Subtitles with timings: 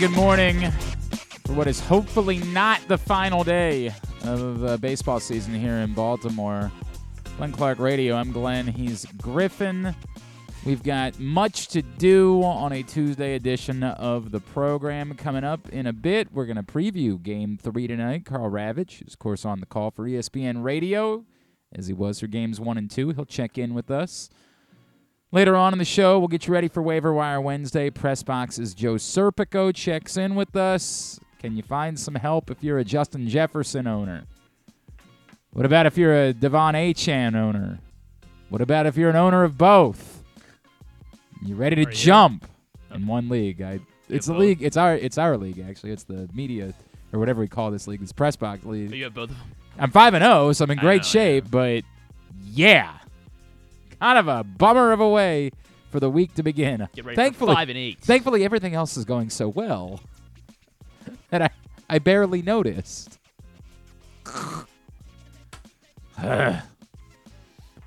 [0.00, 0.70] Good morning
[1.44, 3.88] for what is hopefully not the final day
[4.24, 6.72] of uh, baseball season here in Baltimore.
[7.36, 8.16] Glenn Clark Radio.
[8.16, 8.66] I'm Glenn.
[8.66, 9.94] He's Griffin.
[10.64, 15.16] We've got much to do on a Tuesday edition of the program.
[15.16, 18.24] Coming up in a bit, we're going to preview Game 3 tonight.
[18.24, 21.26] Karl Ravech is, of course, on the call for ESPN Radio,
[21.74, 23.10] as he was for Games 1 and 2.
[23.10, 24.30] He'll check in with us.
[25.32, 27.88] Later on in the show, we'll get you ready for Waiver Wire Wednesday.
[27.88, 31.20] Press Box's Joe Serpico checks in with us.
[31.38, 34.24] Can you find some help if you're a Justin Jefferson owner?
[35.52, 37.78] What about if you're a De'Von Achane owner?
[38.48, 40.24] What about if you're an owner of both?
[41.44, 41.96] You ready to Are you?
[41.96, 42.46] jump
[42.92, 43.62] in one league?
[43.62, 44.40] I, it's a both?
[44.40, 44.62] league.
[44.62, 45.92] It's our it's our league actually.
[45.92, 46.74] It's the media
[47.12, 48.02] or whatever we call this league.
[48.02, 48.92] It's press box league.
[48.92, 49.30] You have both.
[49.78, 51.50] I'm five and zero, so I'm in great know, shape.
[51.50, 51.84] But
[52.44, 52.98] yeah,
[54.00, 55.50] kind of a bummer of a way
[55.90, 56.88] for the week to begin.
[56.94, 58.00] Get ready thankfully, five and eight.
[58.00, 60.00] thankfully everything else is going so well
[61.30, 61.50] that I
[61.88, 63.18] I barely noticed.
[66.22, 66.60] we'll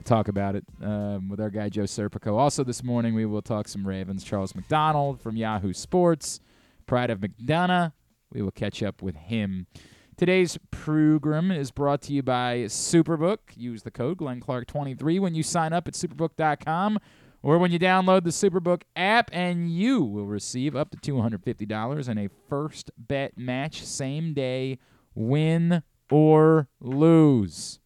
[0.04, 2.38] talk about it um, with our guy Joe Serpico.
[2.38, 4.24] Also this morning we will talk some Ravens.
[4.24, 6.40] Charles McDonald from Yahoo Sports,
[6.86, 7.94] Pride of McDonogh.
[8.34, 9.68] We will catch up with him.
[10.16, 13.40] Today's program is brought to you by Superbook.
[13.56, 17.00] Use the code GlennClark23 when you sign up at superbook.com
[17.42, 22.18] or when you download the Superbook app, and you will receive up to $250 in
[22.20, 24.78] a first bet match, same day,
[25.16, 27.80] win or lose.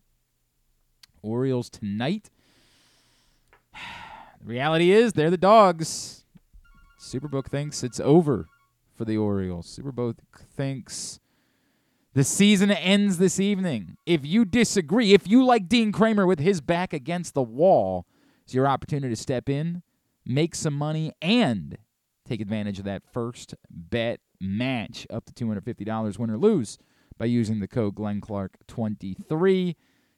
[1.21, 2.29] Orioles tonight.
[4.39, 6.23] The reality is, they're the dogs.
[6.99, 8.45] Superbook thinks it's over
[8.95, 9.67] for the Orioles.
[9.67, 10.17] Superbook
[10.55, 11.19] thinks
[12.17, 13.95] the season ends this evening.
[14.07, 18.07] If you disagree, if you like Dean Kremer with his back against the wall,
[18.43, 19.83] it's your opportunity to step in,
[20.25, 21.77] make some money, and
[22.27, 26.79] take advantage of that first bet match up to $250 win or lose
[27.19, 29.75] by using the code GlennClark23.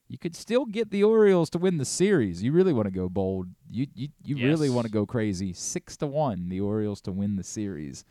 [0.07, 2.41] You could still get the Orioles to win the series.
[2.41, 3.49] You really want to go bold.
[3.69, 5.51] You you, you really want to go crazy.
[5.51, 8.05] Six to one, the Orioles to win the series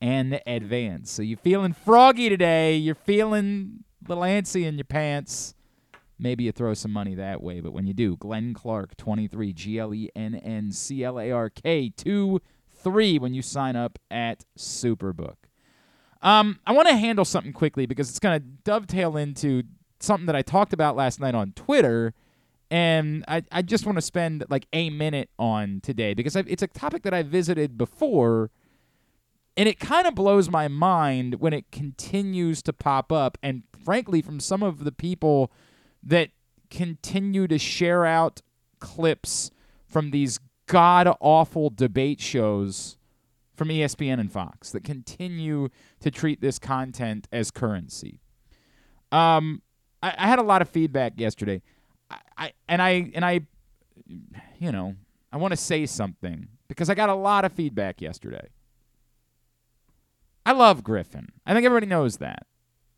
[0.00, 1.10] and advance.
[1.10, 2.76] So you feeling froggy today?
[2.76, 5.54] You're feeling little antsy in your pants.
[6.18, 9.78] Maybe you throw some money that way, but when you do, Glenn Clark, 23, G
[9.78, 12.40] L E N N C L A R K 2
[12.82, 15.36] 3 when you sign up at Superbook.
[16.22, 19.64] Um, I want to handle something quickly because it's going to dovetail into
[20.00, 22.14] something that I talked about last night on Twitter,
[22.70, 26.62] and I, I just want to spend like a minute on today because i it's
[26.62, 28.50] a topic that I visited before,
[29.56, 34.20] and it kind of blows my mind when it continues to pop up, and frankly,
[34.20, 35.52] from some of the people
[36.02, 36.30] that
[36.70, 38.42] continue to share out
[38.80, 39.50] clips
[39.86, 42.96] from these god awful debate shows
[43.54, 45.68] from ESPN and Fox that continue
[46.00, 48.20] to treat this content as currency.
[49.12, 49.62] Um,
[50.02, 51.62] I, I had a lot of feedback yesterday.
[52.10, 53.40] I, I and I and I,
[54.58, 54.96] you know,
[55.32, 58.48] I want to say something because I got a lot of feedback yesterday.
[60.46, 61.32] I love Griffin.
[61.46, 62.46] I think everybody knows that.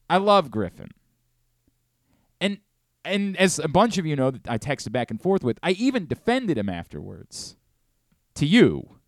[0.09, 0.91] I love Griffin.
[2.41, 2.59] And
[3.05, 5.71] and as a bunch of you know that I texted back and forth with, I
[5.73, 7.57] even defended him afterwards.
[8.35, 8.99] To you.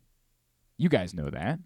[0.78, 1.59] You guys know that.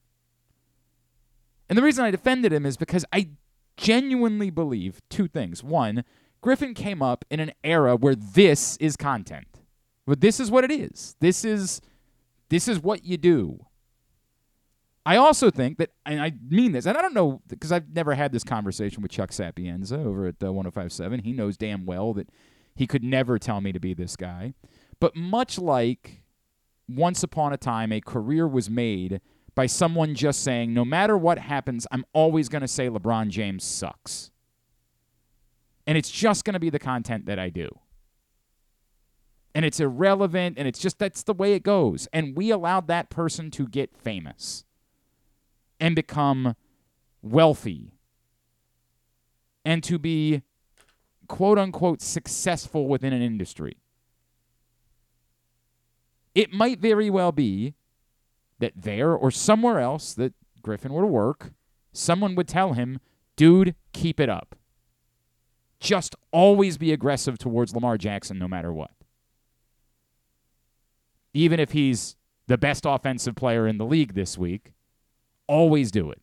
[1.69, 3.31] And the reason I defended him is because I
[3.77, 5.63] genuinely believe two things.
[5.63, 6.05] One,
[6.41, 9.61] Griffin came up in an era where this is content.
[10.07, 11.17] But this is what it is.
[11.21, 11.81] This is
[12.49, 13.67] this is what you do.
[15.05, 18.15] I also think that, and I mean this, and I don't know because I've never
[18.15, 21.21] had this conversation with Chuck Sapienza over at uh, 1057.
[21.21, 22.29] He knows damn well that
[22.77, 24.55] he could never tell me to be this guy.
[25.01, 26.23] But much like
[26.89, 29.21] once upon a time, a career was made
[29.55, 33.65] by someone just saying, no matter what happens, I'm always going to say LeBron James
[33.65, 34.31] sucks.
[35.85, 37.69] And it's just going to be the content that I do.
[39.55, 42.09] And it's irrelevant, and it's just that's the way it goes.
[42.13, 44.65] And we allowed that person to get famous
[45.83, 46.55] and become
[47.23, 47.91] wealthy
[49.65, 50.43] and to be
[51.27, 53.79] quote unquote successful within an industry.
[56.37, 57.75] It might very well be
[58.61, 61.53] that there or somewhere else that Griffin were to work,
[61.93, 63.01] someone would tell him,
[63.35, 64.55] dude, keep it up.
[65.81, 68.93] Just always be aggressive towards Lamar Jackson no matter what.
[71.35, 72.15] Even if he's
[72.47, 74.75] the best offensive player in the league this week,
[75.47, 76.23] always do it.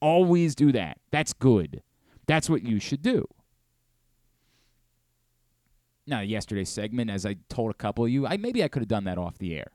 [0.00, 0.98] Always do that.
[1.10, 1.82] That's good.
[2.26, 3.26] That's what you should do.
[6.06, 8.88] Now, yesterday's segment, as I told a couple of you, I maybe I could have
[8.88, 9.72] done that off the air.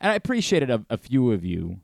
[0.00, 1.80] And I appreciated a, a few of you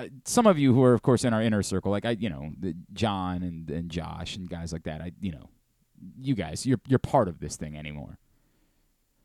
[0.00, 2.30] uh, some of you who are, of course, in our inner circle, like I, you
[2.30, 5.02] know, the John and, and Josh and guys like that.
[5.02, 5.50] I, you know,
[6.18, 8.18] you guys, you're you're part of this thing anymore.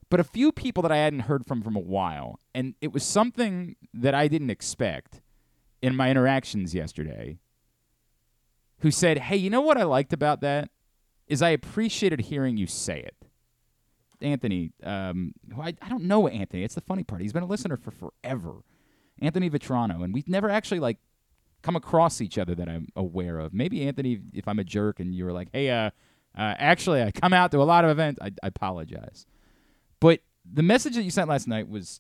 [0.10, 3.04] But a few people that I hadn't heard from from a while, and it was
[3.04, 5.22] something that I didn't expect
[5.82, 7.40] in my interactions yesterday.
[8.80, 10.70] Who said, "Hey, you know what I liked about that
[11.28, 13.16] is I appreciated hearing you say it."
[14.22, 16.64] Anthony, um, who I, I don't know Anthony.
[16.64, 17.22] It's the funny part.
[17.22, 18.64] He's been a listener for forever.
[19.20, 20.98] Anthony Vitrano, and we've never actually like
[21.62, 23.54] come across each other that I'm aware of.
[23.54, 25.90] Maybe Anthony, if I'm a jerk and you were like, "Hey, uh,
[26.38, 29.26] uh actually, I come out to a lot of events," I, I apologize.
[30.06, 32.00] But the message that you sent last night was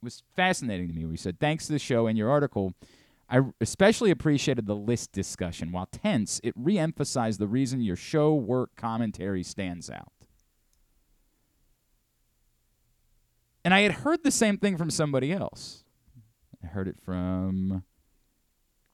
[0.00, 1.02] was fascinating to me.
[1.02, 2.74] Where you said, "Thanks to the show and your article."
[3.28, 5.72] I especially appreciated the list discussion.
[5.72, 10.12] While tense, it re-emphasized the reason your show work commentary stands out.
[13.64, 15.82] And I had heard the same thing from somebody else.
[16.62, 17.82] I heard it from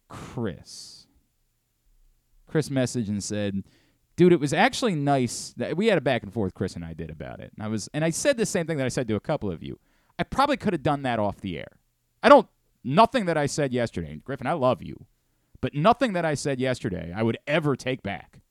[0.09, 1.07] Chris.
[2.47, 3.65] Chris messaged and said,
[4.21, 6.93] "Dude, it was actually nice that we had a back and forth Chris and I
[6.93, 9.09] did about it." And I was and I said the same thing that I said
[9.09, 9.79] to a couple of you.
[10.19, 11.79] I probably could have done that off the air.
[12.23, 12.47] I don't
[12.85, 14.21] nothing that I said yesterday.
[14.23, 15.07] Griffin, I love you.
[15.63, 18.43] But nothing that I said yesterday I would ever take back.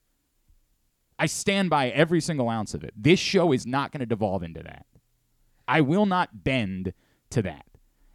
[1.20, 2.92] I stand by every single ounce of it.
[2.96, 4.86] This show is not going to devolve into that.
[5.68, 6.94] I will not bend
[7.30, 7.66] to that.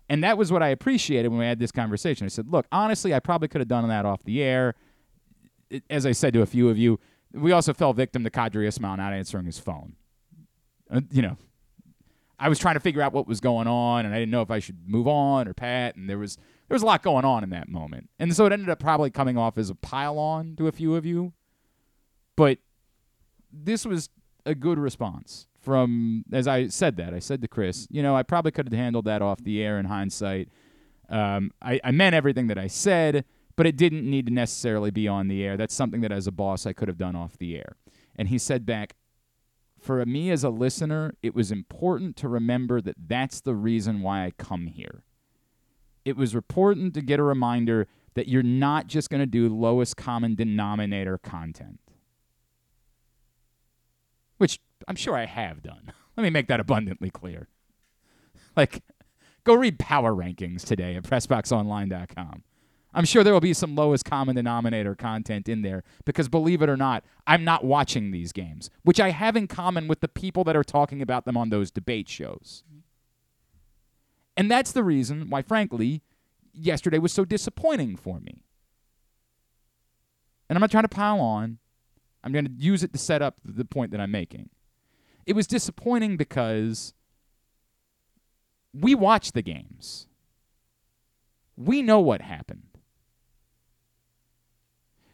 [0.10, 2.26] And that was what I appreciated when we had this conversation.
[2.26, 4.76] I said, look, honestly, I probably could have done that off the air.
[5.90, 7.00] As I said to a few of you,
[7.36, 9.96] we also fell victim to Qadry Ismail not answering his phone.
[10.90, 11.38] Uh, you know,
[12.40, 14.52] I was trying to figure out what was going on, and I didn't know if
[14.52, 16.38] I should move on or pat, and there was
[16.68, 19.10] there was a lot going on in that moment, and so it ended up probably
[19.10, 21.34] coming off as a pile on to a few of you.
[22.36, 22.58] But
[23.52, 24.10] this was
[24.46, 28.24] a good response from as I said that I said to Chris, you know, I
[28.24, 30.50] probably could have handled that off the air in hindsight.
[31.10, 35.08] Um, I, I meant everything that I said, but it didn't need to necessarily be
[35.08, 35.58] on the air.
[35.58, 37.78] That's something that as a boss I could have done off the air.
[38.16, 38.96] And he said back,
[39.80, 44.26] for me as a listener, it was important to remember that that's the reason why
[44.26, 45.04] I come here.
[46.04, 49.98] It was important to get a reminder that you're not just going to do lowest
[49.98, 51.80] common denominator content.
[54.38, 55.92] Which I'm sure I have done.
[56.18, 57.48] Let me make that abundantly clear.
[58.56, 58.84] Like,
[59.44, 62.44] go read power rankings today at PressBoxOnline.com.
[62.96, 66.70] I'm sure there will be some lowest common denominator content in there because believe it
[66.70, 70.44] or not, I'm not watching these games, which I have in common with the people
[70.46, 72.64] that are talking about them on those debate shows.
[74.38, 76.02] And that's the reason why, frankly,
[76.54, 78.44] yesterday was so disappointing for me.
[80.50, 81.60] And I'm not trying to pile on,
[82.24, 84.50] I'm going to use it to set up the point that I'm making
[85.26, 86.94] it was disappointing because
[88.74, 90.08] we watch the games.
[91.58, 92.75] We know what happened.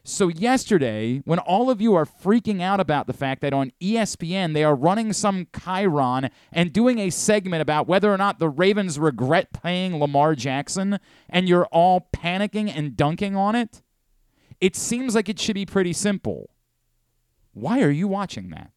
[0.03, 4.53] So, yesterday, when all of you are freaking out about the fact that on ESPN
[4.53, 8.97] they are running some Chiron and doing a segment about whether or not the Ravens
[8.97, 13.83] regret paying Lamar Jackson, and you're all panicking and dunking on it,
[14.59, 16.49] it seems like it should be pretty simple.
[17.53, 18.71] Why are you watching that?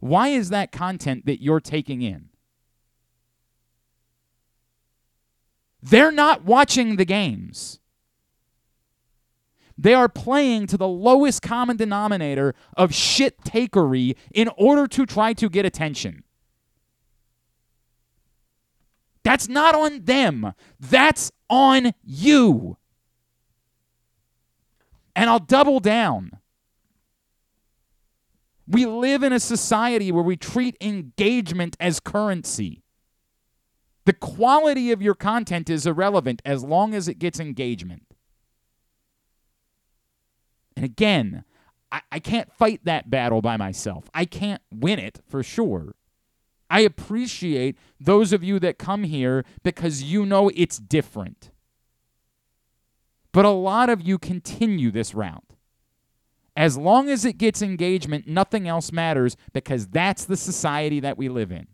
[0.00, 2.28] Why is that content that you're taking in?
[5.82, 7.80] They're not watching the games.
[9.78, 15.32] They are playing to the lowest common denominator of shit takery in order to try
[15.34, 16.24] to get attention.
[19.22, 20.52] That's not on them.
[20.80, 22.76] That's on you.
[25.14, 26.32] And I'll double down.
[28.66, 32.82] We live in a society where we treat engagement as currency.
[34.06, 38.02] The quality of your content is irrelevant as long as it gets engagement.
[40.78, 41.42] And again,
[41.90, 44.08] I, I can't fight that battle by myself.
[44.14, 45.96] I can't win it for sure.
[46.70, 51.50] I appreciate those of you that come here because you know it's different.
[53.32, 55.42] But a lot of you continue this route.
[56.56, 61.28] As long as it gets engagement, nothing else matters because that's the society that we
[61.28, 61.66] live in.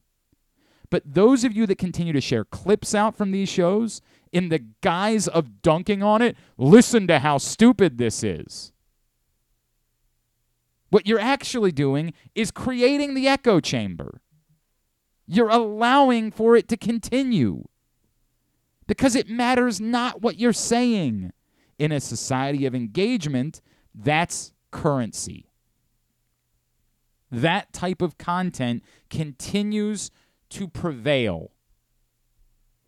[0.89, 4.01] But those of you that continue to share clips out from these shows
[4.33, 8.73] in the guise of dunking on it, listen to how stupid this is.
[10.95, 14.21] What you're actually doing is creating the echo chamber.
[15.27, 17.65] You're allowing for it to continue
[18.87, 21.33] because it matters not what you're saying.
[21.81, 23.61] In a society of engagement,
[23.93, 25.51] that's currency.
[27.29, 30.13] That type of content continues
[30.51, 31.51] to prevail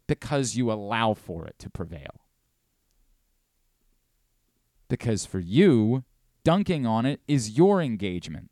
[0.06, 2.20] because you allow for it to prevail.
[4.88, 6.04] Because for you,
[6.46, 8.50] dunking on it is your engagement.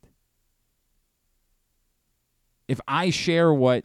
[2.67, 3.85] If I share what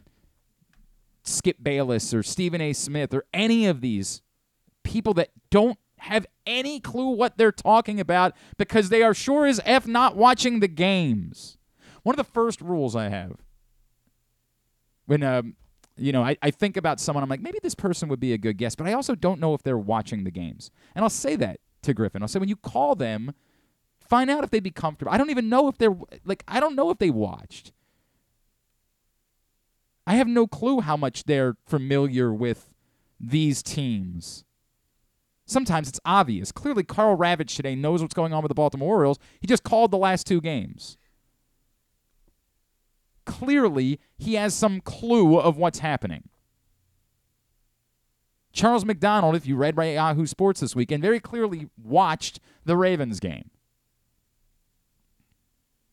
[1.22, 2.72] Skip Bayless or Stephen A.
[2.72, 4.20] Smith or any of these
[4.82, 9.60] people that don't have any clue what they're talking about because they are sure as
[9.64, 11.56] F not watching the games.
[12.02, 13.36] One of the first rules I have
[15.06, 15.54] when um,
[15.96, 18.38] you know, I, I think about someone, I'm like, maybe this person would be a
[18.38, 20.72] good guest, but I also don't know if they're watching the games.
[20.96, 22.22] And I'll say that to Griffin.
[22.22, 23.34] I'll say, when you call them,
[24.10, 25.12] find out if they'd be comfortable.
[25.12, 27.72] I don't even know if they're, like, I don't know if they watched.
[30.06, 32.74] I have no clue how much they're familiar with
[33.18, 34.44] these teams.
[35.46, 36.52] Sometimes it's obvious.
[36.52, 39.18] Clearly, Karl Ravech today knows what's going on with the Baltimore Orioles.
[39.40, 40.98] He just called the last two games
[43.30, 46.28] clearly he has some clue of what's happening.
[48.52, 53.50] Charles McDonald, if you read Yahoo Sports this weekend, very clearly watched the Ravens game.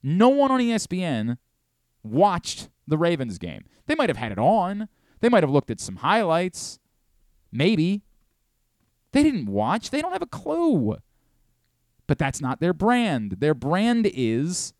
[0.03, 1.37] No one on ESPN
[2.03, 3.65] watched the Ravens game.
[3.85, 4.89] They might have had it on.
[5.19, 6.79] They might have looked at some highlights.
[7.51, 8.03] Maybe.
[9.11, 9.89] They didn't watch.
[9.89, 10.97] They don't have a clue.
[12.05, 13.37] But that's not their brand.
[13.39, 14.73] Their brand is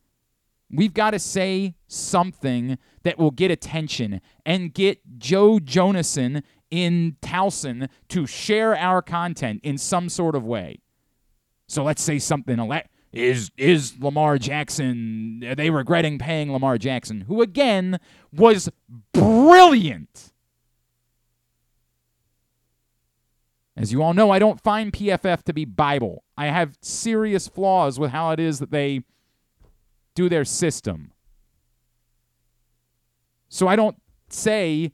[0.70, 7.88] We've got to say something that will get attention and get Joe Jonason in Towson
[8.10, 10.82] to share our content in some sort of way.
[11.68, 12.60] So let's say something
[13.18, 18.00] is is Lamar Jackson are they regretting paying Lamar Jackson who again
[18.32, 18.70] was
[19.14, 20.32] brilliant.
[23.76, 26.24] As you all know, I don't find PFF to be Bible.
[26.36, 29.04] I have serious flaws with how it is that they
[30.16, 31.12] do their system.
[33.50, 33.96] So I don't
[34.30, 34.94] say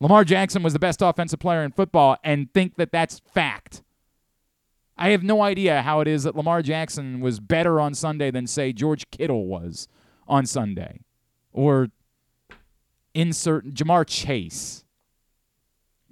[0.00, 3.82] Lamar Jackson was the best offensive player in football and think that that's fact.
[4.98, 8.46] I have no idea how it is that Lamar Jackson was better on Sunday than,
[8.46, 9.88] say, George Kittle was
[10.26, 11.00] on Sunday.
[11.52, 11.88] Or
[13.14, 14.84] insert Ja'Marr Chase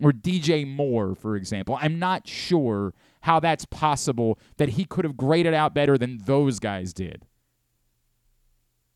[0.02, 1.78] or DJ Moore, for example.
[1.80, 6.58] I'm not sure how that's possible that he could have graded out better than those
[6.58, 7.26] guys did.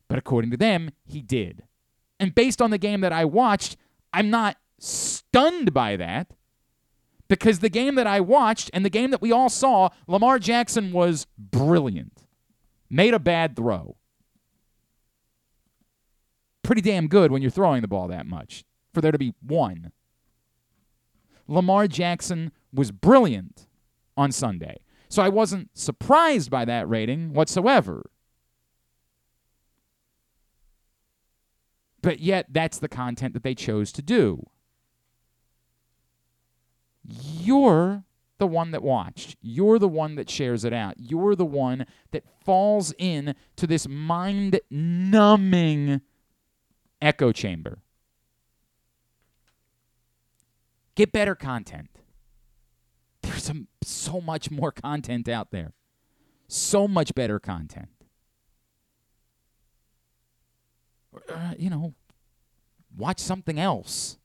[0.08, 1.64] But according to them, he did.
[2.18, 3.76] And based on the game that I watched,
[4.12, 6.32] I'm not stunned by that
[7.28, 10.92] because the game that I watched and the game that we all saw, Lamar Jackson
[10.92, 12.24] was brilliant.
[12.90, 13.96] Made a bad throw.
[16.62, 19.92] Pretty damn good when you're throwing the ball that much for there to be one.
[21.46, 23.66] Lamar Jackson was brilliant
[24.16, 24.78] on Sunday.
[25.08, 28.10] So I wasn't surprised by that rating whatsoever.
[32.02, 34.46] But yet, that's the content that they chose to do.
[37.08, 38.04] You're
[38.38, 39.36] the one that watched.
[39.40, 40.94] You're the one that shares it out.
[40.98, 46.02] You're the one that falls in to this mind numbing
[47.00, 47.78] echo chamber.
[50.94, 51.88] Get better content.
[53.22, 55.72] There's some, so much more content out there.
[56.48, 57.88] So much better content.
[61.28, 61.94] uh, you know,
[62.96, 64.18] watch something else.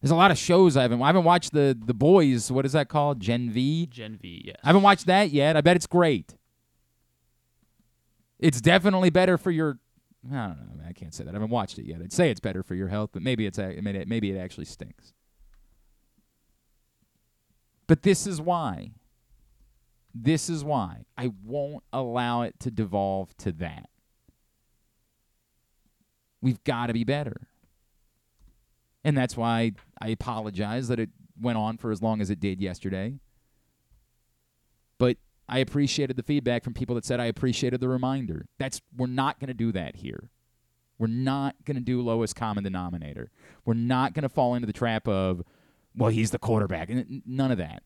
[0.00, 1.02] There's a lot of shows I haven't.
[1.02, 2.52] I haven't watched the the boys.
[2.52, 3.20] What is that called?
[3.20, 3.86] Gen V.
[3.86, 4.42] Gen V.
[4.46, 4.56] Yes.
[4.62, 5.56] I haven't watched that yet.
[5.56, 6.36] I bet it's great.
[8.38, 9.78] It's definitely better for your.
[10.30, 10.84] I don't know.
[10.86, 11.30] I can't say that.
[11.30, 12.00] I haven't watched it yet.
[12.00, 15.12] I'd say it's better for your health, but maybe it's maybe it actually stinks.
[17.88, 18.92] But this is why.
[20.14, 23.88] This is why I won't allow it to devolve to that.
[26.40, 27.48] We've got to be better.
[29.04, 32.60] And that's why I apologize that it went on for as long as it did
[32.60, 33.20] yesterday.
[34.98, 38.46] But I appreciated the feedback from people that said I appreciated the reminder.
[38.58, 40.30] That's we're not going to do that here.
[40.98, 43.30] We're not going to do lowest common denominator.
[43.64, 45.42] We're not going to fall into the trap of
[45.96, 46.90] well, he's the quarterback.
[47.26, 47.82] None of that.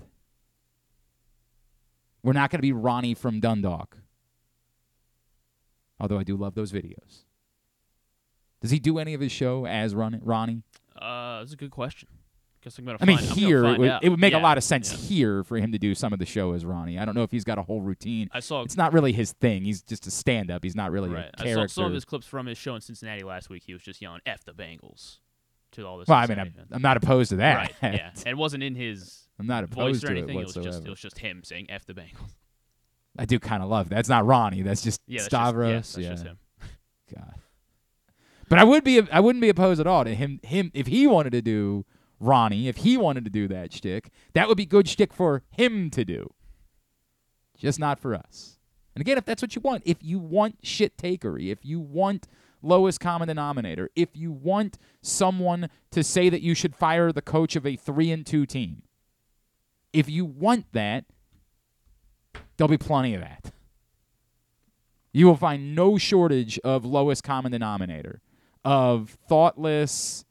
[2.22, 3.98] We're not going to be Ronnie from Dundalk.
[5.98, 7.24] Although I do love those videos.
[8.60, 10.62] Does he do any of his show as Ronnie?
[11.00, 12.08] Uh, that's a good question.
[12.62, 12.98] Guess I'm gonna.
[13.00, 14.38] I mean, find, here it would, it would, make yeah.
[14.38, 14.98] a lot of sense yeah.
[14.98, 16.96] here for him to do some of the show as Ronnie.
[16.96, 18.28] I don't know if he's got a whole routine.
[18.32, 18.62] I saw.
[18.62, 19.64] It's not really his thing.
[19.64, 20.62] He's just a stand-up.
[20.62, 21.28] He's not really right.
[21.34, 21.62] a character.
[21.62, 23.64] I saw some of his clips from his show in Cincinnati last week.
[23.66, 25.18] He was just yelling "F the Bengals"
[25.72, 26.06] to all this.
[26.06, 27.72] Well, I mean, I'm, I'm, not opposed to that.
[27.82, 27.94] Right.
[27.94, 28.10] Yeah.
[28.18, 29.26] And it wasn't in his.
[29.40, 30.38] I'm not opposed voice or anything.
[30.38, 32.36] it It was just it was just him saying "F the Bengals."
[33.18, 33.96] I do kind of love that.
[33.96, 34.62] That's not Ronnie.
[34.62, 35.72] That's just Yeah, that's Stavros.
[35.72, 36.12] Just, yes, that's yeah.
[36.12, 36.38] just him.
[37.16, 37.34] God.
[38.52, 41.06] But I would be I wouldn't be opposed at all to him him if he
[41.06, 41.86] wanted to do
[42.20, 45.88] Ronnie, if he wanted to do that shtick, that would be good shtick for him
[45.88, 46.34] to do.
[47.56, 48.58] Just not for us.
[48.94, 52.28] And again, if that's what you want, if you want shit takery, if you want
[52.60, 57.56] lowest common denominator, if you want someone to say that you should fire the coach
[57.56, 58.82] of a three and two team,
[59.94, 61.06] if you want that,
[62.58, 63.50] there'll be plenty of that.
[65.10, 68.20] You will find no shortage of lowest common denominator,
[68.64, 70.24] of thoughtless,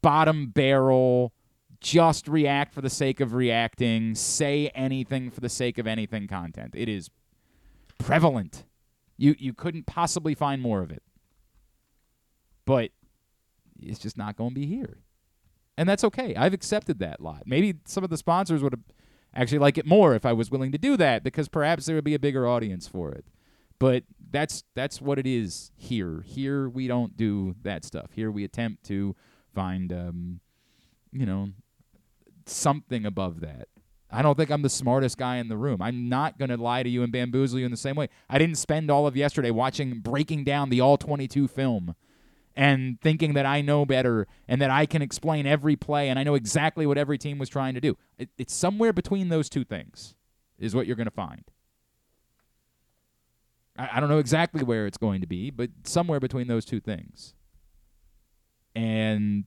[0.00, 1.32] bottom barrel,
[1.80, 6.74] just react for the sake of reacting, say anything for the sake of anything content.
[6.76, 7.10] It is
[7.98, 8.64] prevalent.
[9.16, 11.02] You you couldn't possibly find more of it.
[12.64, 12.90] But
[13.80, 14.98] it's just not going to be here.
[15.76, 16.34] And that's okay.
[16.36, 17.42] I've accepted that lot.
[17.46, 18.80] Maybe some of the sponsors would
[19.34, 22.04] actually like it more if I was willing to do that because perhaps there would
[22.04, 23.24] be a bigger audience for it.
[23.78, 26.22] But that's that's what it is here.
[26.26, 28.10] Here we don't do that stuff.
[28.14, 29.14] Here we attempt to
[29.54, 30.40] find um,
[31.12, 31.50] you know
[32.46, 33.68] something above that.
[34.10, 35.80] I don't think I'm the smartest guy in the room.
[35.80, 38.08] I'm not going to lie to you and bamboozle you in the same way.
[38.28, 41.94] I didn't spend all of yesterday watching breaking down the all 22 film
[42.54, 46.24] and thinking that I know better and that I can explain every play and I
[46.24, 47.96] know exactly what every team was trying to do.
[48.18, 50.14] It, it's somewhere between those two things,
[50.58, 51.44] is what you're going to find.
[53.76, 56.80] I, I don't know exactly where it's going to be, but somewhere between those two
[56.80, 57.34] things.
[58.74, 59.44] And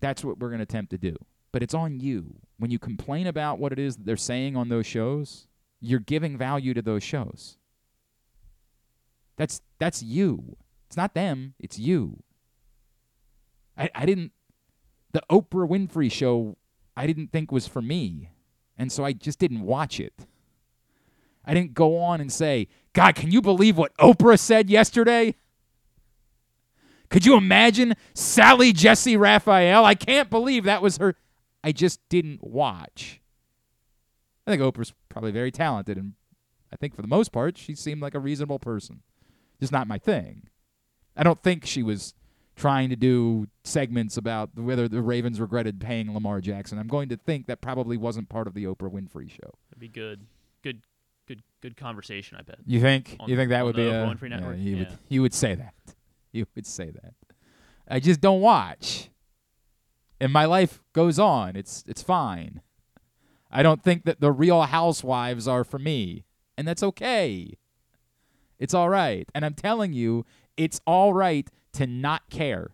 [0.00, 1.16] that's what we're going to attempt to do.
[1.52, 2.36] But it's on you.
[2.58, 5.46] When you complain about what it is that they're saying on those shows,
[5.80, 7.58] you're giving value to those shows.
[9.36, 10.56] That's that's you.
[10.86, 12.22] It's not them, it's you.
[13.76, 14.32] I, I didn't
[15.12, 16.56] the Oprah Winfrey show
[16.96, 18.30] I didn't think was for me.
[18.78, 20.14] And so I just didn't watch it.
[21.46, 25.34] I didn't go on and say, God, can you believe what Oprah said yesterday?
[27.08, 29.84] Could you imagine Sally Jessy Raphael?
[29.84, 31.14] I can't believe that was her.
[31.62, 33.20] I just didn't watch.
[34.46, 36.14] I think Oprah's probably very talented, and
[36.72, 39.02] I think for the most part, she seemed like a reasonable person.
[39.60, 40.48] Just not my thing.
[41.16, 42.14] I don't think she was
[42.56, 46.78] trying to do segments about whether the Ravens regretted paying Lamar Jackson.
[46.78, 49.52] I'm going to think that probably wasn't part of the Oprah Winfrey show.
[49.70, 50.26] That'd be good.
[50.62, 50.82] Good
[51.26, 52.58] good good conversation, I bet.
[52.66, 53.16] You think?
[53.20, 54.56] On- you think that would be a Winfrey yeah, Network?
[54.58, 54.96] he would Yeah.
[55.08, 55.74] he would say that.
[56.32, 57.14] He would say that.
[57.88, 59.10] I just don't watch.
[60.20, 61.56] And my life goes on.
[61.56, 62.62] It's it's fine.
[63.50, 66.24] I don't think that the real housewives are for me.
[66.58, 67.54] And that's okay.
[68.58, 69.28] It's all right.
[69.34, 70.24] And I'm telling you,
[70.56, 72.70] it's all right to not care.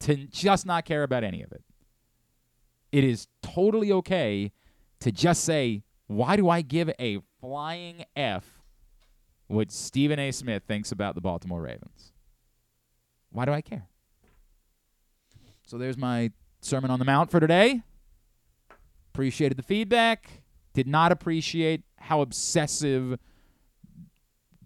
[0.00, 1.62] To just not care about any of it.
[2.92, 4.52] It is totally okay
[5.00, 8.62] to just say, why do I give a flying F
[9.48, 10.32] what Stephen A.
[10.32, 12.12] Smith thinks about the Baltimore Ravens?
[13.30, 13.88] Why do I care?
[15.66, 17.82] So there's my Sermon on the Mount for today.
[19.12, 20.42] Appreciated the feedback.
[20.74, 23.18] Did not appreciate how obsessive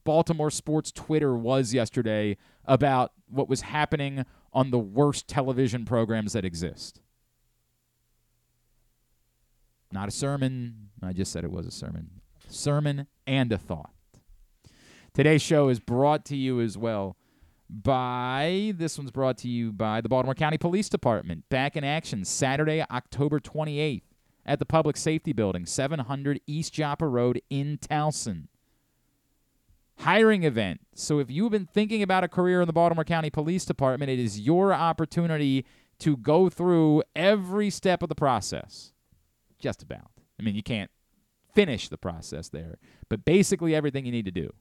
[0.04, 6.44] Baltimore sports Twitter was yesterday about what was happening on the worst television programs that
[6.44, 7.00] exist.
[9.92, 10.90] Not a sermon.
[11.02, 12.10] I just said it was a sermon.
[12.48, 13.92] Sermon and a thought.
[15.12, 17.16] Today's show is brought to you as well
[17.68, 21.48] by this one's brought to you by the Baltimore County Police Department.
[21.48, 24.02] Back in action Saturday, October 28th
[24.46, 28.48] at the Public Safety Building, 700 East Joppa Road in Towson.
[29.98, 30.80] Hiring event.
[30.94, 34.18] So if you've been thinking about a career in the Baltimore County Police Department, it
[34.18, 35.66] is your opportunity
[35.98, 38.92] to go through every step of the process.
[39.60, 40.10] Just about.
[40.38, 40.90] I mean, you can't
[41.54, 44.52] finish the process there, but basically everything you need to do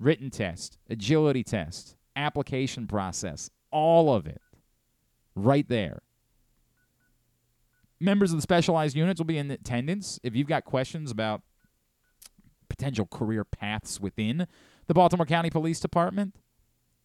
[0.00, 4.42] written test, agility test, application process, all of it
[5.34, 6.02] right there.
[8.00, 10.20] Members of the specialized units will be in attendance.
[10.22, 11.42] If you've got questions about
[12.68, 14.46] potential career paths within
[14.88, 16.34] the Baltimore County Police Department,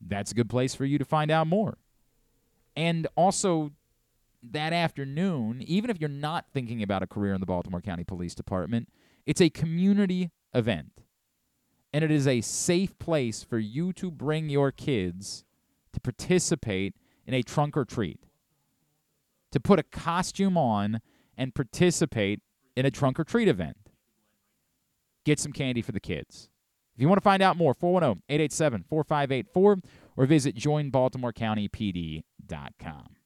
[0.02, 1.78] that's a good place for you to find out more.
[2.76, 3.72] And also,
[4.41, 8.36] that afternoon, even if you're not thinking about a career in the Baltimore County Police
[8.36, 8.89] Department,
[9.25, 10.91] it's a community event
[11.93, 15.45] and it is a safe place for you to bring your kids
[15.93, 16.93] to participate
[17.25, 18.28] in a trunk or treat,
[19.52, 21.02] to put a costume on
[21.36, 22.41] and participate
[22.75, 23.78] in a trunk or treat event.
[25.25, 26.52] Get some candy for the kids.
[26.95, 29.78] If you want to find out more, 410 887 4584
[30.17, 33.18] or visit joinbaltimorecountypd.com.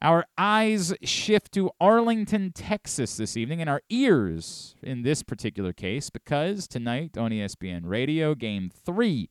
[0.00, 6.08] Our eyes shift to Arlington, Texas this evening, and our ears in this particular case,
[6.08, 9.28] because tonight on ESPN Radio, game three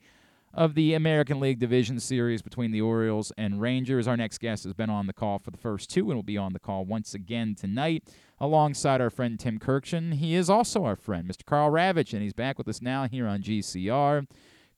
[0.53, 4.09] of the American League Division Series between the Orioles and Rangers.
[4.09, 6.37] Our next guest has been on the call for the first two and will be
[6.37, 8.03] on the call once again tonight
[8.37, 10.15] alongside our friend Tim Kurkjian.
[10.15, 11.45] He is also our friend, Mr.
[11.45, 14.27] Karl Ravech, and he's back with us now here on GCR.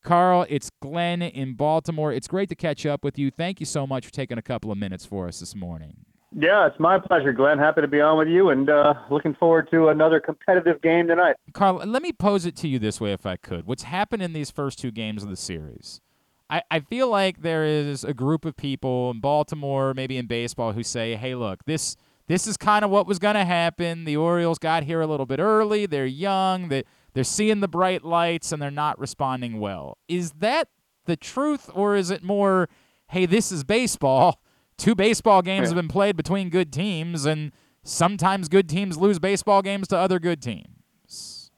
[0.03, 2.13] Karl, it's Glenn in Baltimore.
[2.13, 3.31] It's great to catch up with you.
[3.31, 6.05] Thank you so much for taking a couple of minutes for us this morning.
[6.31, 7.57] Yeah, it's my pleasure, Glenn.
[7.57, 11.35] Happy to be on with you and uh, looking forward to another competitive game tonight.
[11.53, 13.65] Karl, let me pose it to you this way, if I could.
[13.65, 16.01] What's happened in these first two games of the series?
[16.49, 20.73] I, I feel like there is a group of people in Baltimore, maybe in baseball,
[20.73, 21.95] who say, hey, look, this.
[22.27, 24.05] This is kind of what was going to happen.
[24.05, 25.87] The Orioles got here a little bit early.
[25.87, 26.69] They're young.
[26.69, 26.83] They,
[27.19, 29.97] they're seeing the bright lights and they're not responding well.
[30.07, 30.69] Is that
[31.03, 32.69] the truth, or is it more,
[33.09, 34.41] hey, this is baseball?
[34.77, 37.51] two baseball games have been played between good teams, and
[37.83, 41.51] sometimes good teams lose baseball games to other good teams.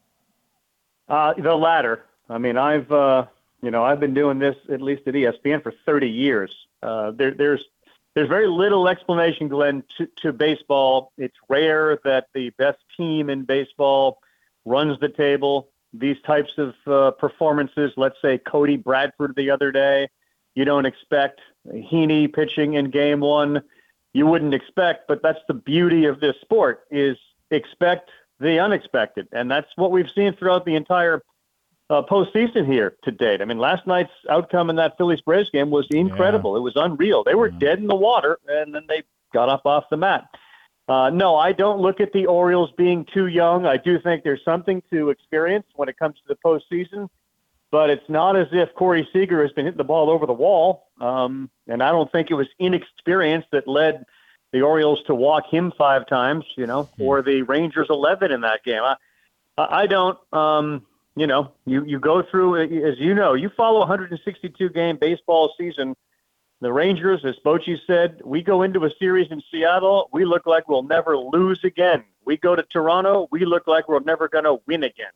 [1.07, 2.05] Uh, the latter.
[2.27, 3.27] I mean, I've uh,
[3.61, 6.51] you know I've been doing this at least at ESPN for 30 years.
[6.81, 7.63] Uh, there, there's
[8.15, 11.11] there's very little explanation, Glenn, to, to baseball.
[11.19, 14.20] It's rare that the best team in baseball
[14.65, 15.69] runs the table.
[15.93, 20.09] These types of uh, performances, let's say Cody Bradford the other day,
[20.55, 23.61] you don't expect Heaney pitching in game one.
[24.13, 27.17] You wouldn't expect, but that's the beauty of this sport is
[27.49, 29.27] expect the unexpected.
[29.31, 31.21] And that's what we've seen throughout the entire
[31.89, 33.41] uh, postseason here to date.
[33.41, 36.53] I mean, last night's outcome in that Phillies Braves game was incredible.
[36.53, 36.59] Yeah.
[36.59, 37.23] It was unreal.
[37.23, 37.59] They were yeah.
[37.59, 40.25] dead in the water, and then they got up off the mat.
[40.87, 43.65] Uh, no, I don't look at the Orioles being too young.
[43.65, 47.07] I do think there's something to experience when it comes to the postseason
[47.71, 50.87] but it's not as if Corey Seager has been hitting the ball over the wall.
[50.99, 54.05] Um, and I don't think it was inexperience that led
[54.51, 57.01] the Orioles to walk him five times, you know, hmm.
[57.01, 58.83] or the Rangers 11 in that game.
[58.83, 58.97] I,
[59.57, 64.69] I don't, um, you know, you, you go through, as you know, you follow 162
[64.69, 65.95] game baseball season.
[66.61, 70.69] The Rangers, as Bochy said, we go into a series in Seattle, we look like
[70.69, 72.03] we'll never lose again.
[72.23, 75.11] We go to Toronto, we look like we're never going to win again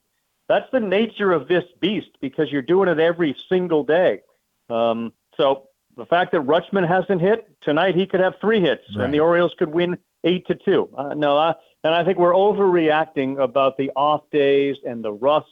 [0.48, 4.22] that's the nature of this beast because you're doing it every single day.
[4.70, 9.06] Um, so the fact that Rutschman hasn't hit tonight, he could have three hits, right.
[9.06, 10.90] and the Orioles could win eight to two.
[10.96, 11.54] Uh, no, uh,
[11.84, 15.48] and I think we're overreacting about the off days and the rust.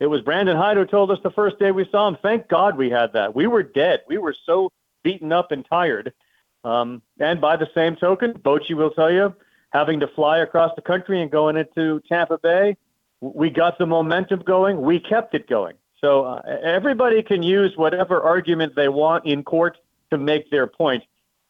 [0.00, 2.16] It was Brandon Hyde who told us the first day we saw him.
[2.22, 3.34] Thank God we had that.
[3.34, 4.00] We were dead.
[4.08, 4.70] We were so
[5.02, 6.12] beaten up and tired.
[6.64, 9.34] Um, and by the same token, Bochy will tell you,
[9.70, 12.76] having to fly across the country and going into Tampa Bay,
[13.20, 14.80] we got the momentum going.
[14.80, 15.74] We kept it going.
[16.00, 19.78] So uh, everybody can use whatever argument they want in court
[20.10, 21.04] to make their point.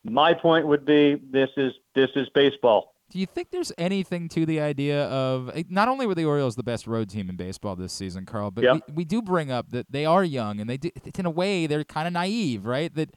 [0.05, 2.95] My point would be this is this is baseball.
[3.11, 6.57] Do you think there's anything to the idea of eh, not only were the Orioles
[6.57, 8.83] the best road team in baseball this season, Karl, but yep.
[8.89, 11.67] we, we, do bring up that they are young and they do, in a way
[11.67, 12.93] they're kind of naive, right?
[12.95, 13.15] That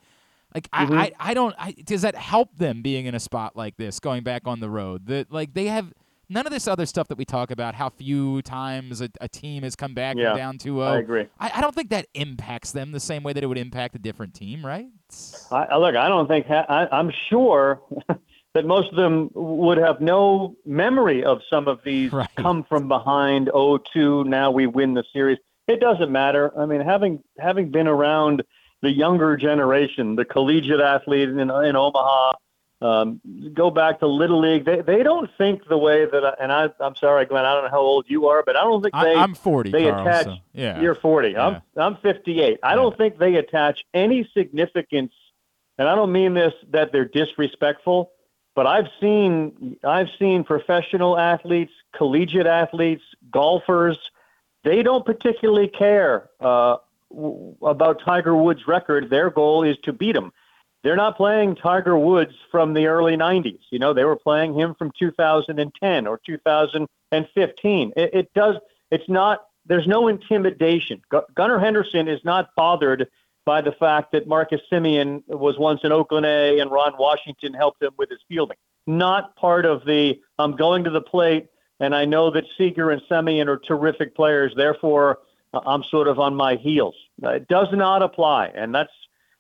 [0.56, 0.94] like mm-hmm.
[0.94, 4.00] I, I I don't I, does that help them being in a spot like this
[4.00, 5.06] going back on the road?
[5.08, 5.94] That like they have
[6.30, 9.64] none of this other stuff that we talk about, how few times a, a team
[9.64, 11.28] has come back yeah, down 2 I agree.
[11.40, 14.00] I, I, don't think that impacts them the same way that it would impact a
[14.00, 14.88] different team, right?
[15.52, 17.82] I, look, I don't think, ha- I, I'm sure
[18.56, 22.30] that most of them would have no memory of some of these right.
[22.38, 25.38] come from behind 0-2, now we win the series.
[25.68, 26.52] It doesn't matter.
[26.60, 28.44] I mean, having having been around
[28.86, 32.34] the younger generation, the collegiate athlete in, in Omaha,
[32.82, 33.20] um,
[33.52, 34.64] go back to Little League.
[34.64, 37.46] They they don't think the way that, I, and I I'm sorry, Glenn.
[37.46, 39.16] I don't know how old you are, but I don't think they.
[39.16, 39.72] I, am 40.
[39.72, 40.26] They Karl, attach.
[40.26, 40.80] So, yeah.
[40.80, 41.30] You're 40.
[41.30, 41.48] Yeah.
[41.48, 42.60] I'm I'm 58.
[42.62, 42.76] I yeah.
[42.76, 45.14] don't think they attach any significance,
[45.80, 48.12] and I don't mean this that they're disrespectful,
[48.56, 53.98] but I've seen I've seen professional athletes, collegiate athletes, golfers.
[54.64, 56.78] They don't particularly care uh,
[57.62, 59.10] about Tiger Woods' record.
[59.10, 60.32] Their goal is to beat him
[60.86, 63.60] they're not playing Tiger Woods from the early 90s.
[63.72, 67.94] You know, they were playing him from 2010 or 2015.
[67.98, 68.58] It, it does,
[68.92, 71.02] it's not, there's no intimidation.
[71.34, 73.08] Gunnar Henderson is not bothered
[73.46, 77.82] by the fact that Marcus Semien was once in Oakland A and Ron Washington helped
[77.82, 78.58] him with his fielding.
[78.86, 81.48] Not part of the, I'm going to the plate
[81.80, 85.18] and I know that Seager and Semien are terrific players, therefore
[85.66, 86.96] I'm sort of on my heels.
[87.22, 88.48] It does not apply.
[88.48, 88.92] And that's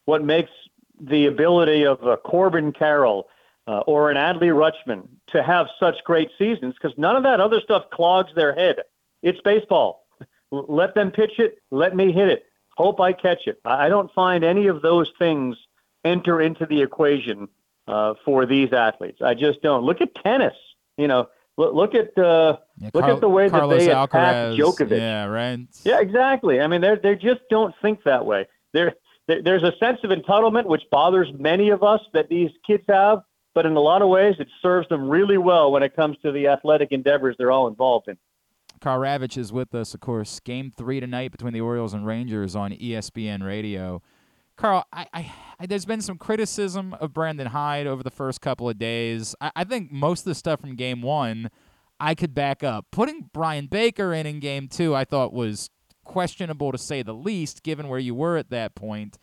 [0.05, 0.51] what makes
[0.99, 3.27] the ability of a Corbin Carroll
[3.67, 7.59] uh, or an Adley Rutschman to have such great seasons because none of that other
[7.59, 8.77] stuff clogs their head.
[9.21, 10.05] It's baseball.
[10.51, 11.61] Let them pitch it.
[11.71, 12.45] Let me hit it.
[12.77, 13.59] Hope I catch it.
[13.65, 15.57] I don't find any of those things
[16.03, 17.47] enter into the equation
[17.87, 19.21] uh, for these athletes.
[19.21, 19.83] I just don't.
[19.83, 20.53] Look at tennis.
[20.97, 23.93] You know, look, look at uh, yeah, look Carl, at the way Carlos that they
[23.93, 24.97] Alcaraz, attack Djokovic.
[24.97, 25.59] Yeah, right.
[25.83, 26.59] Yeah, exactly.
[26.61, 28.93] I mean, they they just don't think that way There,
[29.27, 33.19] there, there's a sense of entitlement which bothers many of us that these kids have,
[33.53, 36.31] but in a lot of ways, it serves them really well when it comes to
[36.31, 38.17] the athletic endeavors they're all involved in.
[38.81, 40.39] Karl Ravech is with us, of course.
[40.41, 44.01] Game three tonight between the Orioles and Rangers on ESPN Radio.
[44.57, 48.69] Karl, I, I, I, there's been some criticism of Brandon Hyde over the first couple
[48.69, 49.33] of days.
[49.41, 51.49] I, I think most of the stuff from Game One,
[51.99, 52.87] I could back up.
[52.91, 55.69] Putting Bryan Baker in in Game Two, I thought was
[56.03, 59.17] questionable to say the least, given where you were at that point.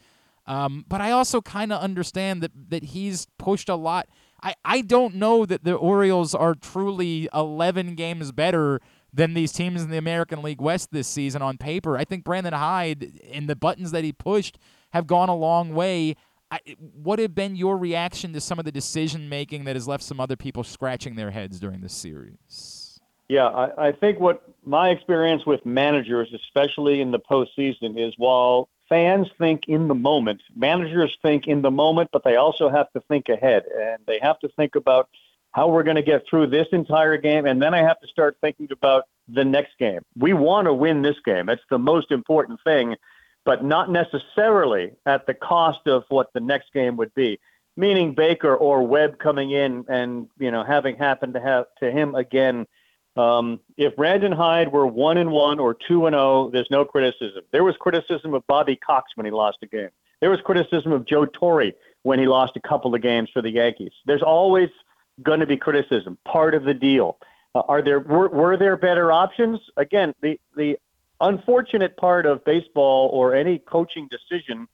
[0.47, 4.09] Um, but I also kind of understand that that he's pushed a lot.
[4.43, 8.81] I, I don't know that the Orioles are truly 11 games better
[9.13, 11.97] than these teams in the American League West this season on paper.
[11.97, 14.59] I think Brandon Hyde and the buttons that he pushed
[14.93, 16.17] have gone a long way.
[16.53, 16.61] I,
[17.03, 20.21] what have been your reaction to some of the decision making that has left some
[20.21, 23.01] other people scratching their heads during this series?
[23.31, 28.69] Yeah, I, I think what my experience with managers, especially in the postseason, is while
[28.91, 33.01] fans think in the moment, managers think in the moment, but they also have to
[33.09, 35.09] think ahead and they have to think about
[35.53, 37.47] how we're going to get through this entire game.
[37.47, 40.01] And then I have to start thinking about the next game.
[40.19, 41.47] We want to win this game.
[41.47, 42.97] That's the most important thing
[43.45, 47.39] but not necessarily at the cost of what the next game would be.
[47.77, 52.15] Meaning Baker or Webb coming in and you know having happened to have to him
[52.15, 52.67] again.
[53.17, 56.85] Um, if Brandon Hyde were one and one or two and zero, oh, there's no
[56.85, 57.43] criticism.
[57.51, 59.91] There was criticism of Bobby Cox when he lost a game.
[60.21, 63.51] There was criticism of Joe Torre when he lost a couple of games for the
[63.51, 63.93] Yankees.
[64.07, 64.71] There's always
[65.23, 67.19] going to be criticism, part of the deal.
[67.55, 69.61] Uh, are there were, were there better options?
[69.77, 70.79] Again, the the
[71.23, 74.69] unfortunate part of baseball or any coaching decision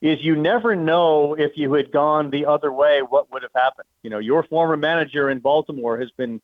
[0.00, 3.88] is you never know if you had gone the other way what would have happened.
[4.02, 6.40] You know, your former manager in Baltimore has been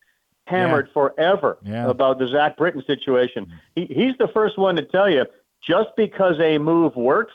[0.47, 0.93] hammered yeah.
[0.93, 1.89] forever yeah.
[1.89, 3.53] about the Zach Britton situation.
[3.77, 5.25] He, he's the first one to tell you
[5.67, 7.35] just because a move works,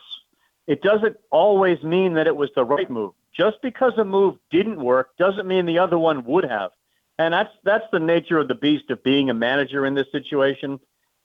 [0.68, 3.14] it doesn't always mean that it was the right move.
[3.36, 6.72] Just because a move didn't work doesn't mean the other one would have.
[7.18, 10.80] And that's that's the nature of the beast of being a manager in this situation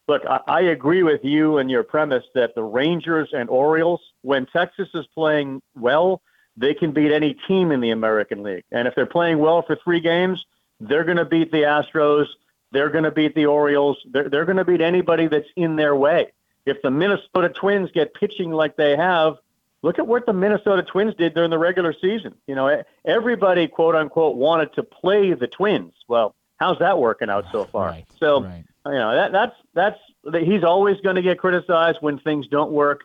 [0.08, 4.46] look, I, I, agree with you and your premise that the Rangers and Orioles, when
[4.46, 6.20] Texas is playing well,
[6.56, 8.64] they can beat any team in the American League.
[8.70, 10.44] And if they're playing well for three games,
[10.80, 12.26] they're going to beat the Astros.
[12.70, 13.98] They're going to beat the Orioles.
[14.10, 16.32] They're, they're going to beat anybody that's in their way.
[16.66, 19.34] If the Minnesota Twins get pitching like they have,
[19.82, 22.34] look at what the Minnesota Twins did during the regular season.
[22.46, 25.92] You know, everybody, quote unquote, wanted to play the Twins.
[26.08, 27.88] Well, how's that working out so far?
[27.88, 29.98] Right, so, right you know that that's that's
[30.44, 33.02] he's always going to get criticized when things don't work.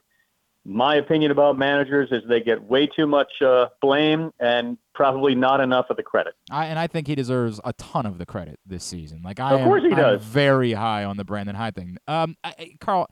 [0.65, 5.62] My opinion about managers is they get way too much uh, blame and probably not
[5.62, 6.34] enough of the credit.
[6.52, 9.22] I, and I think he deserves a ton of the credit this season.
[9.24, 10.22] Like I of course am, he does.
[10.22, 11.98] I'm very high on the Brandon Hyde thing.
[12.08, 13.08] Um, I, Karl,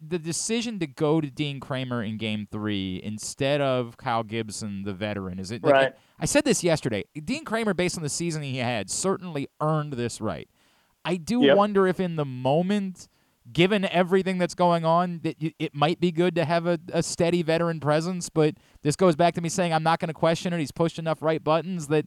[0.00, 4.92] the decision to go to Dean Kremer in Game Three instead of Kyle Gibson, the
[4.92, 5.64] veteran, is it?
[5.64, 5.92] Like, right.
[6.18, 7.04] I, I said this yesterday.
[7.24, 10.48] Dean Kremer, based on the season he had, certainly earned this right.
[11.04, 11.56] I do yep.
[11.56, 13.08] wonder if in the moment,
[13.52, 17.42] given everything that's going on, that it might be good to have a, a steady
[17.42, 18.28] veteran presence.
[18.28, 20.58] But this goes back to me saying I'm not going to question it.
[20.58, 22.06] He's pushed enough right buttons that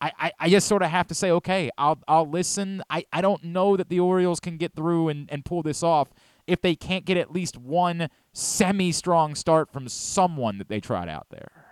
[0.00, 2.82] I, I, I just sort of have to say, okay, I'll I'll listen.
[2.90, 6.10] I, I don't know that the Orioles can get through and, and pull this off
[6.46, 11.08] if they can't get at least one semi strong start from someone that they tried
[11.08, 11.63] out there.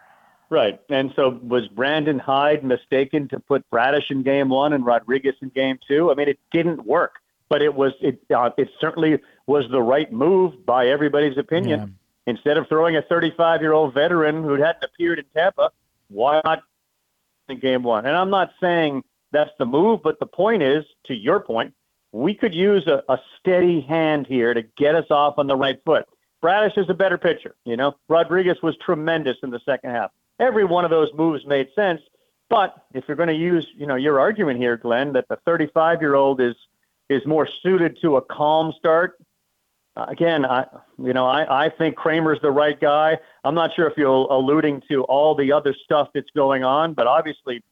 [0.53, 0.79] Right.
[0.91, 5.49] And so was Brandon Hyde mistaken to put Bradish in game one and Rodriguez in
[5.49, 6.11] game two?
[6.11, 7.15] I mean, it didn't work,
[7.49, 11.81] but it was it uh, it certainly was the right move by everybody's opinion.
[11.81, 12.33] Yeah.
[12.35, 15.71] Instead of throwing a 35 year old veteran who hadn't appeared in Tampa,
[16.09, 16.63] why not
[17.49, 18.05] in game one?
[18.05, 21.73] And I'm not saying that's the move, but the point is, to your point,
[22.13, 25.81] we could use a, a steady hand here to get us off on the right
[25.87, 26.05] foot.
[26.43, 27.55] Bradish is a better pitcher.
[27.65, 31.69] You know, Rodriguez was tremendous in the second half every one of those moves made
[31.75, 32.01] sense.
[32.49, 36.01] But if you're going to use, you know, your argument here, Glenn, that the 35
[36.01, 36.55] year old is
[37.09, 39.19] is more suited to a calm start.
[39.97, 40.67] Uh, again, I,
[40.99, 43.19] you know, I, I think Kremer's the right guy.
[43.45, 47.07] I'm not sure if you're alluding to all the other stuff that's going on, but
[47.07, 47.63] obviously,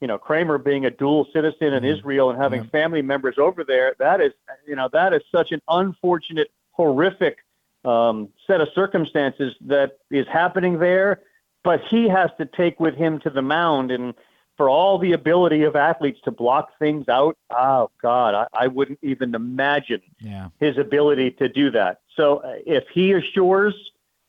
[0.00, 1.98] you know, Kremer being a dual citizen in mm-hmm.
[1.98, 4.32] Israel and having family members over there, that is,
[4.66, 7.38] you know, that is such an unfortunate, horrific
[7.84, 11.20] um, set of circumstances that is happening there
[11.62, 14.14] but he has to take with him to the mound and
[14.56, 18.98] for all the ability of athletes to block things out oh god i, I wouldn't
[19.02, 20.48] even imagine yeah.
[20.58, 23.74] his ability to do that so uh, if he assures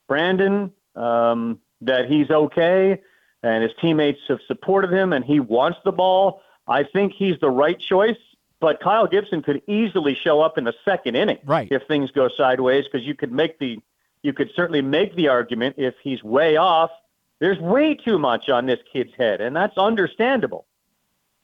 [0.08, 3.02] brandon um, that he's okay
[3.44, 7.50] and his teammates have supported him and he wants the ball i think he's the
[7.50, 8.17] right choice
[8.62, 11.67] but Kyle Gibson could easily show up in the second inning right.
[11.72, 13.80] if things go sideways because you could make the
[14.24, 16.91] you could certainly make the argument if he's way off.
[17.41, 20.65] There's way too much on this kid's head, and that's understandable.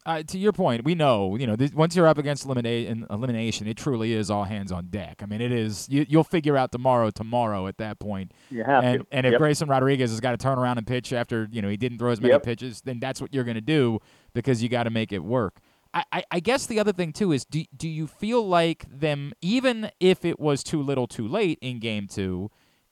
[0.05, 3.67] Uh, to your point, we know, you know, this, once you're up against elimination, elimination,
[3.67, 5.21] it truly is all hands on deck.
[5.21, 5.86] I mean, it is.
[5.89, 8.31] You, will figure out tomorrow, tomorrow at that point.
[8.49, 9.07] You have and, to.
[9.12, 9.39] And if yep.
[9.39, 12.12] Grayson Rodriguez has got to turn around and pitch after, you know, he didn't throw
[12.12, 12.43] as many Yep.
[12.43, 13.99] pitches, then that's what you're going to do
[14.33, 15.60] because you got to make it work.
[15.93, 19.33] I, I, I guess the other thing too is, do do you feel like them,
[19.41, 22.49] even if it was too little, too late in game two?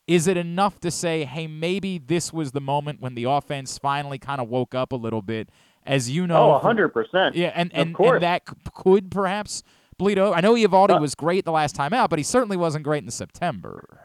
[0.08, 4.20] Is it enough to say, hey, maybe this was the moment when the offense finally
[4.20, 5.50] kind of woke up a little bit?
[5.86, 7.32] As you know, Oh, from- 100%.
[7.36, 9.64] yeah, and and, and that could perhaps
[9.98, 10.36] bleed over.
[10.36, 13.04] I know Eovaldi Uh, was great the last time out, but he certainly wasn't great
[13.04, 14.00] in September.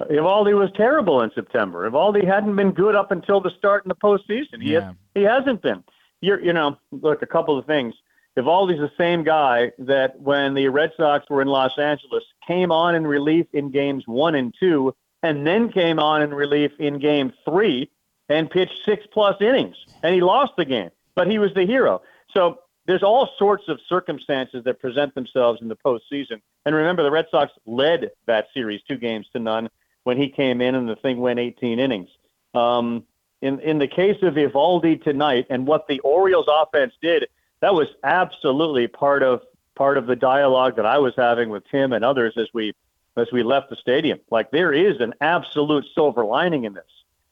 [0.00, 1.88] Eovaldi was terrible in September.
[1.90, 4.62] Eovaldi hadn't been good up until the start in the postseason.
[4.62, 4.80] He, Yeah.
[4.80, 5.82] has, he hasn't been.
[6.20, 7.94] You're, you know, look, a couple of things.
[8.36, 12.94] Eovaldi's the same guy that when the Red Sox were in Los Angeles came on
[12.94, 17.32] in relief in games one and two, and then came on in relief in game
[17.44, 17.90] three
[18.28, 22.02] and pitched six plus innings, and he lost the game, but he was the hero.
[22.32, 26.40] So there's all sorts of circumstances that present themselves in the postseason.
[26.64, 29.68] And remember, the Red Sox led that series two games to none
[30.04, 32.08] when he came in and the thing went 18 innings.
[32.54, 33.04] Um,
[33.40, 37.26] in in the case of Eovaldi tonight and what the Orioles offense did,
[37.60, 39.42] that was absolutely part of
[39.76, 42.72] part of the dialogue that I was having with Tim and others as we
[43.18, 44.20] as we left the stadium.
[44.30, 46.84] Like there is an absolute silver lining in this.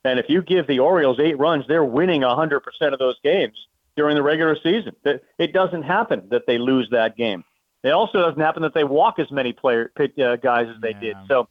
[0.04, 2.60] And if you give the Orioles eight runs, they're winning 100%
[2.92, 3.56] of those games
[3.96, 4.94] during the regular season.
[5.38, 7.44] It doesn't happen that they lose that game.
[7.82, 11.16] It also doesn't happen that they walk as many player uh, guys as they did.
[11.28, 11.48] So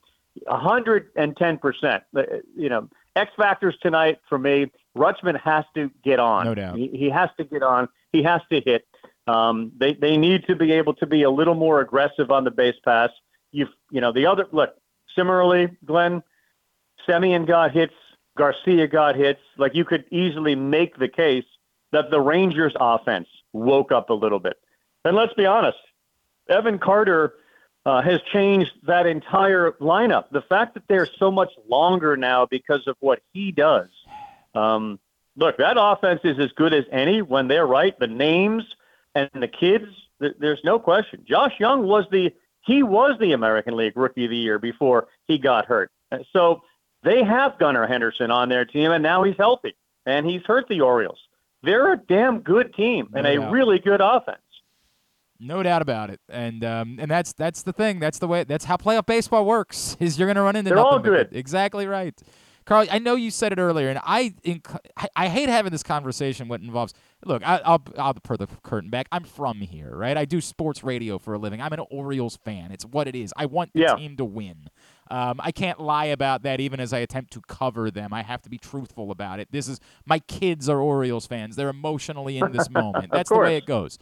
[0.48, 2.02] 110%.
[2.14, 2.22] Uh,
[2.56, 4.70] You know, X factors tonight for me.
[4.96, 6.46] Rutschman has to get on.
[6.46, 6.76] No doubt.
[6.76, 7.88] He, he has to get on.
[8.12, 8.86] He has to hit.
[9.26, 12.50] Um, they they need to be able to be a little more aggressive on the
[12.50, 13.10] base pass.
[13.52, 14.76] You you know the other look
[15.14, 16.22] similarly, Glenn.
[17.08, 17.94] Semien got hits.
[18.36, 19.40] Garcia got hits.
[19.56, 21.44] Like you could easily make the case
[21.92, 24.58] that the Rangers offense woke up a little bit.
[25.04, 25.78] And let's be honest,
[26.48, 27.34] Evan Carter
[27.86, 30.24] uh, has changed that entire lineup.
[30.30, 33.88] The fact that they're so much longer now because of what he does.
[34.54, 34.98] Um,
[35.36, 37.96] look, that offense is as good as any when they're right.
[37.98, 38.64] The names
[39.14, 39.86] and the kids,
[40.20, 41.24] th- there's no question.
[41.28, 42.34] Josh Jung was the
[42.66, 45.90] he was the American League Rookie of the Year before he got hurt.
[46.32, 46.62] So
[47.02, 50.80] they have Gunnar Henderson on their team, and now he's healthy, and he's hurt the
[50.80, 51.18] Orioles.
[51.62, 53.52] They're a damn good team and No a doubt.
[53.52, 54.38] really good offense.
[55.38, 58.00] No doubt about it, and um, and that's that's the thing.
[58.00, 58.44] That's the way.
[58.44, 59.94] That's how playoff baseball works.
[60.00, 61.28] Is you're going to run into They're all good.
[61.32, 62.18] Exactly right,
[62.66, 62.86] Karl.
[62.90, 66.48] I know you said it earlier, and I inc- I, I hate having this conversation.
[66.48, 66.92] What involves
[67.24, 69.06] look, I, I'll I'll put the curtain back.
[69.12, 70.16] I'm from here, right?
[70.16, 71.62] I do sports radio for a living.
[71.62, 72.72] I'm an Orioles fan.
[72.72, 73.32] It's what it is.
[73.36, 73.94] I want the Yeah.
[73.94, 74.68] team to win.
[75.08, 78.12] Um, I can't lie about that, even as I attempt to cover them.
[78.12, 79.52] I have to be truthful about it.
[79.52, 81.54] This is my kids are Orioles fans.
[81.54, 83.12] They're emotionally in this moment.
[83.12, 83.98] That's the way it goes.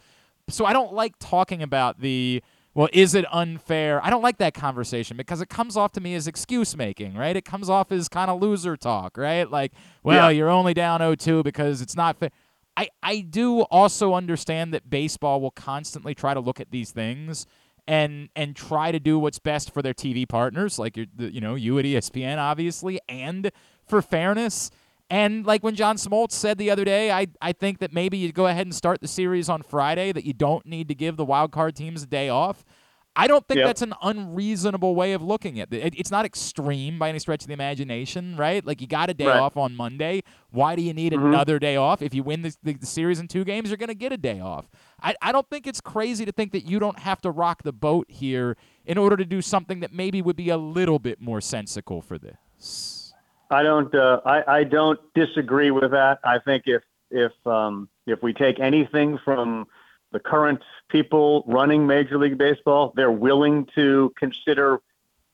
[0.49, 2.41] So I don't like talking about the
[2.75, 4.03] well, is it unfair?
[4.05, 7.35] I don't like that conversation because it comes off to me as excuse making, right?
[7.35, 9.49] It comes off as kind of loser talk, right?
[9.49, 9.71] Like,
[10.03, 10.37] well, Yeah.
[10.37, 12.29] you're only down 0-2 because it's not fair.
[12.77, 17.47] I, I do also understand that baseball will constantly try to look at these things
[17.87, 21.55] and and try to do what's best for their TV partners, like the, you know
[21.55, 23.51] you at ESPN, obviously, and
[23.87, 24.71] for fairness.
[25.09, 28.31] And like when John Smoltz said the other day, I I think that maybe you
[28.31, 30.11] go ahead and start the series on Friday.
[30.11, 32.65] That you don't need to give the wild card teams a day off.
[33.17, 33.67] I don't think Yep.
[33.67, 35.85] that's an unreasonable way of looking at it.
[35.85, 35.95] it.
[35.97, 38.65] It's not extreme by any stretch of the imagination, right?
[38.65, 39.39] Like you got a day Right.
[39.39, 40.21] off on Monday.
[40.51, 41.27] Why do you need Mhm.
[41.27, 42.01] another day off?
[42.01, 44.17] If you win the, the, the series in two games, you're going to get a
[44.17, 44.67] day off.
[45.01, 47.71] I, I don't think it's crazy to think that you don't have to rock the
[47.71, 51.39] boat here in order to do something that maybe would be a little bit more
[51.39, 52.94] sensical for this.
[53.49, 53.93] I don't.
[53.93, 56.19] Uh, I, I don't disagree with that.
[56.23, 59.67] I think if if um, if we take anything from
[60.11, 64.81] the current people running Major League Baseball, they're willing to consider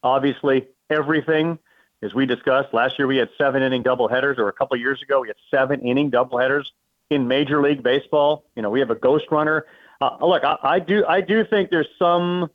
[0.03, 1.59] obviously everything.
[2.03, 5.21] As we discussed last year, we had seven inning doubleheaders, or a couple years ago,
[5.21, 6.65] we had seven inning doubleheaders
[7.11, 8.43] in Major League Baseball.
[8.55, 9.65] You know, we have a ghost runner.
[9.99, 11.05] Uh, look, I, I do.
[11.05, 12.49] I do think there's some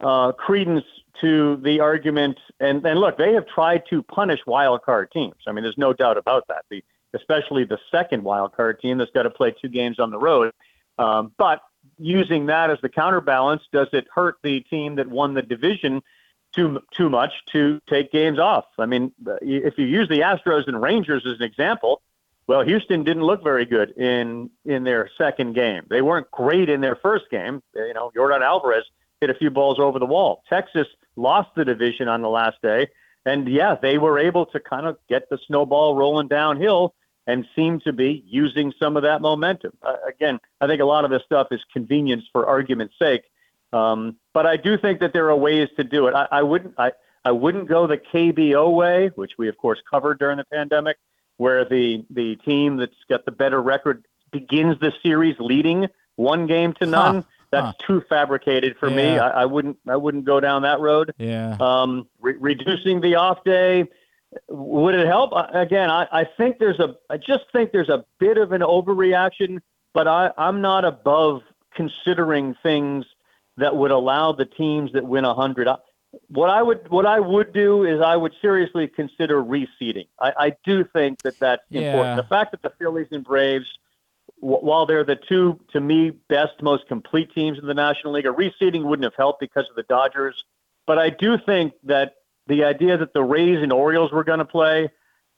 [0.00, 0.84] uh, credence
[1.20, 2.38] to the argument.
[2.60, 5.36] And, and look, they have tried to punish wild card teams.
[5.46, 6.64] I mean, there's no doubt about that.
[6.70, 6.82] The,
[7.14, 10.52] especially the second wild card team that's got to play two games on the road.
[10.98, 11.60] Um, but
[11.98, 16.02] using that as the counterbalance, does it hurt the team that won the division
[16.52, 18.64] too too much to take games off?
[18.78, 22.02] I mean, if you use the Astros and Rangers as an example,
[22.46, 25.84] well, Houston didn't look very good in in their second game.
[25.88, 27.62] They weren't great in their first game.
[27.74, 28.84] You know, Yordan Alvarez
[29.20, 30.42] hit a few balls over the wall.
[30.48, 32.88] Texas lost the division on the last day.
[33.24, 36.94] and yeah, they were able to kind of get the snowball rolling downhill
[37.26, 39.72] and seem to be using some of that momentum.
[39.82, 43.22] Uh, again, I think a lot of this stuff is convenience for argument's sake,
[43.72, 46.14] um, but I do think that there are ways to do it.
[46.14, 46.92] I, I wouldn't I,
[47.24, 50.96] I wouldn't go the KBO way, which we of course covered during the pandemic,
[51.36, 55.86] where the the team that's got the better record begins the series leading
[56.16, 57.14] one game to none.
[57.16, 57.22] Huh.
[57.52, 57.72] That's Huh.
[57.86, 59.18] too fabricated for me.
[59.18, 61.12] I, I wouldn't I wouldn't go down that road.
[61.18, 61.56] Yeah.
[61.60, 63.84] Um, re- reducing the off day
[64.48, 65.32] would it help?
[65.52, 69.58] Again, I, I think there's a I just think there's a bit of an overreaction,
[69.92, 71.42] but I, I'm not above
[71.74, 73.04] considering things
[73.58, 75.68] that would allow the teams that win a hundred.
[76.28, 80.06] What I would what I would do is I would seriously consider reseeding.
[80.18, 81.82] I, I do think that that's Yeah.
[81.92, 82.16] important.
[82.16, 83.66] The fact that the Phillies and Braves
[84.42, 88.32] while they're the two, to me, best, most complete teams in the National League, a
[88.32, 90.44] reseeding wouldn't have helped because of the Dodgers.
[90.84, 92.16] But I do think that
[92.48, 94.90] the idea that the Rays and Orioles were going to play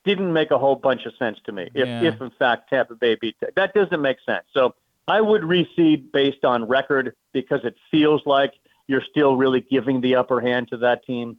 [0.06, 1.68] didn't make a whole bunch of sense to me.
[1.74, 2.02] If, Yeah.
[2.02, 4.46] if in fact Tampa Bay beat that, that doesn't make sense.
[4.54, 4.74] So
[5.06, 8.54] I would reseed based on record because it feels like
[8.86, 11.36] you're still really giving the upper hand to that team.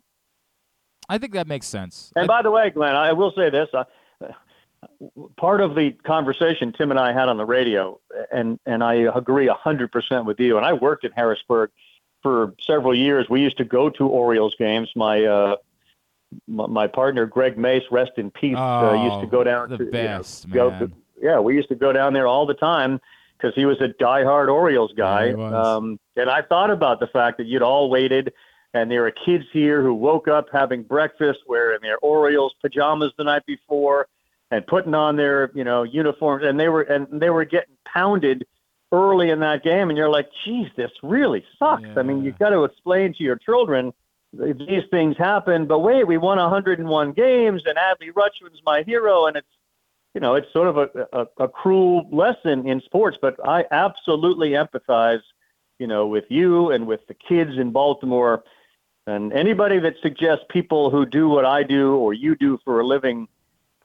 [1.10, 2.12] I think that makes sense.
[2.16, 3.86] And by the way, Glenn, I will say this: uh,
[5.38, 8.00] part of the conversation Tim and I had on the radio,
[8.32, 10.58] and and I agree hundred percent with you.
[10.58, 11.72] And I worked in Harrisburg
[12.24, 13.28] for several years.
[13.30, 14.90] We used to go to Orioles games.
[14.96, 15.56] My uh,
[16.48, 19.78] my, my partner Greg Mace, rest in peace, uh, used to Oh, go down the
[19.78, 20.80] to you know, best, go man.
[20.80, 23.00] to- yeah, we used to go down there all the time
[23.38, 25.28] because he was a diehard Orioles guy.
[25.28, 25.36] Yeah.
[25.76, 28.34] Um, and I thought about the fact that you'd all waited,
[28.74, 33.24] and there are kids here who woke up having breakfast wearing their Orioles pajamas the
[33.24, 34.08] night before,
[34.56, 38.46] and putting on their you know uniforms, and they were and they were getting pounded
[38.92, 41.90] early in that game, and you're like, geez, this really sucks.
[41.98, 43.92] I mean, you've got to explain to your children
[44.32, 49.38] these things happen, but wait, we won 101 games, and Adley Rutschman's my hero, and
[49.38, 49.48] it's
[50.14, 54.52] you know, it's sort of a, a, a cruel lesson in sports, but I absolutely
[54.52, 55.20] empathize,
[55.78, 58.42] you know, with you and with the kids in Baltimore
[59.08, 62.86] and anybody that suggests people who do what I do or you do for a
[62.86, 63.28] living,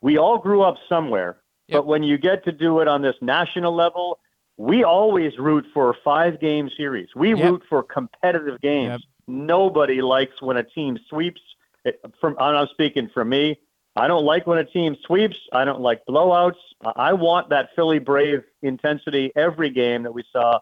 [0.00, 1.38] we all grew up somewhere.
[1.68, 1.78] Yep.
[1.78, 4.18] But when you get to do it on this national level,
[4.56, 7.08] we always root for five game series.
[7.14, 7.50] We Yep.
[7.50, 8.90] root for competitive games.
[8.90, 9.00] Yep.
[9.26, 11.40] Nobody likes when a team sweeps.
[11.84, 13.58] It, from I'm speaking for me.
[13.96, 15.36] I don't like when a team sweeps.
[15.52, 16.58] I don't like blowouts.
[16.84, 20.60] I I want that Philly Brave intensity every game that we saw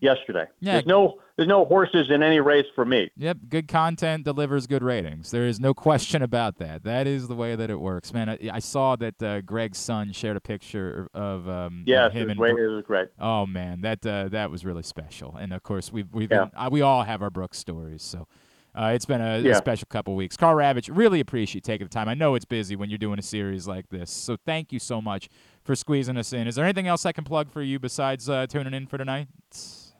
[0.00, 0.46] yesterday.
[0.60, 0.74] Yeah.
[0.74, 3.10] There's no there's no horses in any race for me.
[3.16, 5.30] Yep, good content delivers good ratings.
[5.30, 6.82] There is no question about that.
[6.84, 8.28] That is the way that it works, man.
[8.28, 12.24] I, I saw that uh, Greg's son shared a picture of um, Yes, him it
[12.24, 13.08] was, and way, it was great.
[13.20, 15.36] Oh man, that uh, that was really special.
[15.36, 16.46] And of course, we've we've Yeah.
[16.46, 18.02] been, uh, we all have our Brooks stories.
[18.02, 18.26] So
[18.74, 20.36] uh, it's been a, a special couple weeks.
[20.36, 22.08] Karl Ravech, really appreciate you taking the time.
[22.08, 24.10] I know it's busy when you're doing a series like this.
[24.10, 25.28] So thank you so much
[25.64, 26.46] for squeezing us in.
[26.46, 29.28] Is there anything else I can plug for you besides uh, tuning in for tonight?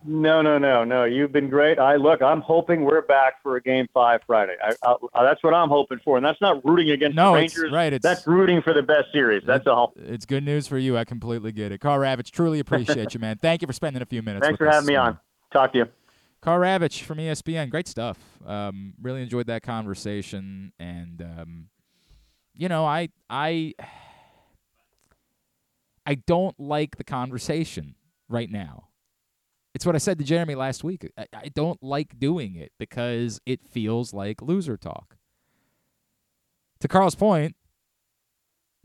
[0.04, 1.04] No, no, no, no.
[1.04, 1.78] You've been great.
[1.78, 2.22] I look.
[2.22, 4.54] I'm hoping we're back for a game five Friday.
[4.62, 7.56] I, I, that's what I'm hoping for, and that's not rooting against No, the it's
[7.58, 7.72] Rangers.
[7.72, 7.92] right.
[7.92, 9.42] It's that's rooting for the best series.
[9.44, 9.92] That's all.
[9.96, 10.96] It's good news for you.
[10.96, 11.80] I completely get it.
[11.80, 13.38] Karl Ravech, truly appreciate you, man.
[13.42, 14.46] Thank you for spending a few minutes.
[14.46, 15.18] Thanks for having me on.
[15.52, 15.86] Talk to you.
[16.40, 18.18] Karl Ravech from ESPN, great stuff.
[18.46, 21.66] Um, really enjoyed that conversation, and um,
[22.54, 23.74] you know, I I
[26.06, 27.96] I don't like the conversation
[28.28, 28.84] right now.
[29.78, 31.08] It's what I said to Jeremy last week.
[31.16, 35.14] I, I don't like doing it because it feels like loser talk.
[36.80, 37.54] To Karl's point,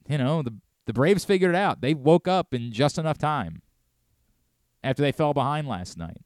[0.07, 0.53] you know, the
[0.85, 1.81] the Braves figured it out.
[1.81, 3.63] They woke up in just enough time
[4.83, 6.21] after they fell behind last night.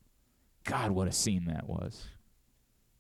[0.65, 2.07] God, what a scene that was.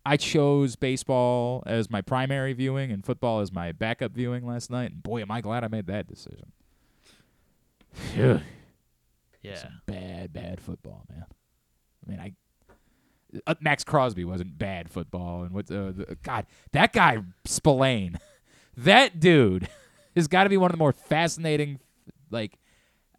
[0.05, 4.91] I chose baseball as my primary viewing and football as my backup viewing last night.
[4.91, 6.53] And boy, am I glad I made that decision.
[9.43, 9.55] Yeah.
[9.57, 11.25] Some bad, bad football, man.
[12.07, 12.33] I mean, I
[13.45, 15.69] uh, Maxx Crosby wasn't bad football, and what?
[15.69, 18.17] Uh, the, God, that guy Spillane,
[18.77, 19.67] that dude
[20.15, 21.79] has got to be one of the more fascinating.
[22.29, 22.57] Like,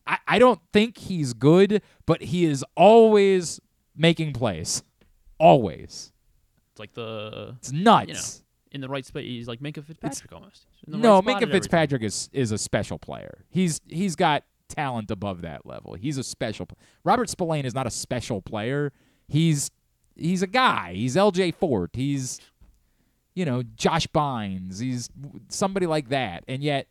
[0.07, 3.61] I, I don't think he's good, but he is always
[3.97, 4.83] making plays,
[5.39, 6.13] always.
[6.73, 8.43] It's like the It's nuts.
[8.71, 9.25] in the right space.
[9.25, 10.67] He's like Minkah Fitzpatrick almost.
[10.87, 11.51] In the no, right Minkah.
[11.51, 13.45] Fitzpatrick is is a special player.
[13.51, 15.95] He's he's got talent above that level.
[15.95, 16.69] He's a special.
[17.05, 18.93] Robert Spillane is not a special player.
[19.29, 19.71] He's
[20.17, 20.95] he's a guy.
[20.95, 21.53] He's L.J.
[21.53, 21.91] Fort.
[21.95, 22.41] He's
[23.35, 24.81] you know Josh Bynes.
[24.81, 25.11] He's
[25.49, 26.45] somebody like that.
[26.49, 26.89] And yet,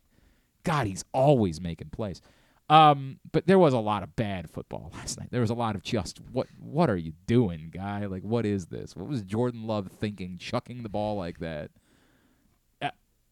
[0.64, 2.22] God, he's always making plays.
[2.70, 5.30] Um, but there was a lot of bad football last night.
[5.32, 8.06] There was a lot of just what what are you doing, guy?
[8.06, 8.96] Like what is this?
[8.96, 11.72] What was Jordan Love thinking, chucking the ball like that?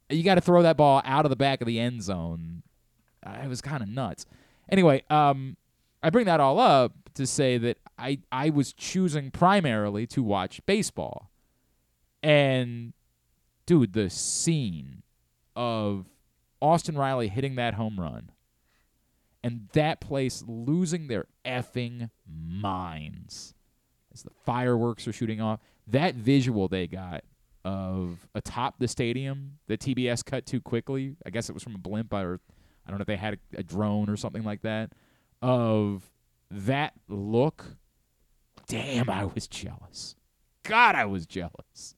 [0.10, 2.64] you got to throw that ball out of the back of the end zone.
[3.26, 4.26] It was kind of nuts.
[4.70, 5.58] Anyway, um,
[6.02, 10.62] I bring that all up to say that I I was choosing primarily to watch
[10.66, 11.32] baseball,
[12.22, 12.94] and
[13.66, 15.04] dude, the scene
[15.56, 16.06] of
[16.62, 18.32] Austin Riley hitting that home run
[19.44, 23.54] and that place losing their effing minds
[24.12, 25.60] as the fireworks are shooting off.
[25.86, 27.24] That visual they got
[27.64, 31.16] of atop the stadium that TBS cut too quickly.
[31.26, 32.40] I guess it was from a blimp or
[32.86, 34.92] I don't know if they had a, a drone or something like that.
[35.42, 36.10] Of
[36.52, 37.66] that look,
[38.68, 40.16] damn, I was jealous.
[40.64, 41.96] God, I was jealous.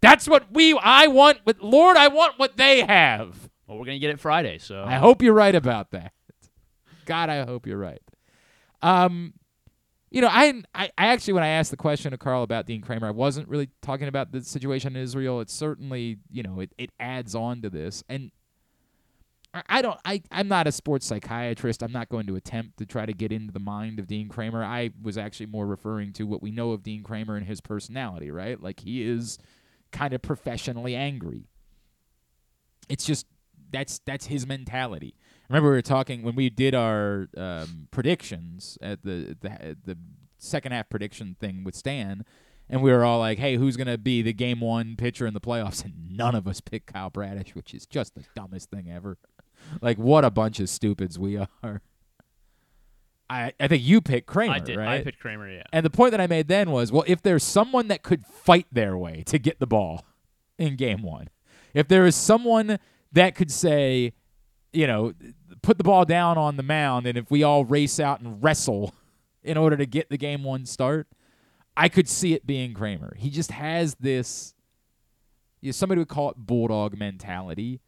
[0.00, 3.48] That's what we I want with Lord, I want what they have.
[3.66, 6.12] Well, we're gonna get it Friday, so I hope you're right about that.
[7.04, 8.02] God, I hope you're right.
[8.82, 9.34] Um,
[10.10, 12.80] you know, I, I, I actually when I asked the question to Karl about Dean
[12.80, 15.40] Kremer, I wasn't really talking about the situation in Israel.
[15.40, 18.30] It certainly, you know, it, it adds on to this, and
[19.54, 21.82] I, don't, I, I'm not a sports psychiatrist.
[21.82, 24.62] I'm not going to attempt to try to get into the mind of Dean Kremer.
[24.62, 28.30] I was actually more referring to what we know of Dean Kremer and his personality,
[28.30, 28.62] right?
[28.62, 29.38] Like he is
[29.90, 31.44] kind of professionally angry.
[32.88, 33.26] It's just
[33.70, 35.14] that's that's his mentality.
[35.48, 39.98] Remember we were talking when we did our um, predictions at the, the the
[40.38, 42.24] second half prediction thing with Stan,
[42.68, 45.40] and we were all like, "Hey, who's gonna be the game one pitcher in the
[45.40, 49.18] playoffs?" And none of us picked Kyle Bradish, which is just the dumbest thing ever.
[49.80, 51.82] Like, what a bunch of stupids we are.
[53.30, 54.76] I I think you picked Kremer, I did.
[54.76, 55.00] right?
[55.00, 55.50] I picked Kremer.
[55.50, 55.62] Yeah.
[55.72, 58.66] And the point that I made then was, well, if there's someone that could fight
[58.72, 60.04] their way to get the ball
[60.58, 61.28] in game one,
[61.74, 62.78] if there is someone
[63.12, 64.12] that could say,
[64.72, 65.12] you know,
[65.62, 68.94] put the ball down on the mound, and if we all race out and wrestle
[69.42, 71.06] in order to get the game one start,
[71.76, 73.14] I could see it being Kremer.
[73.16, 74.54] He just has this.
[75.60, 77.80] You know, somebody would call it bulldog mentality.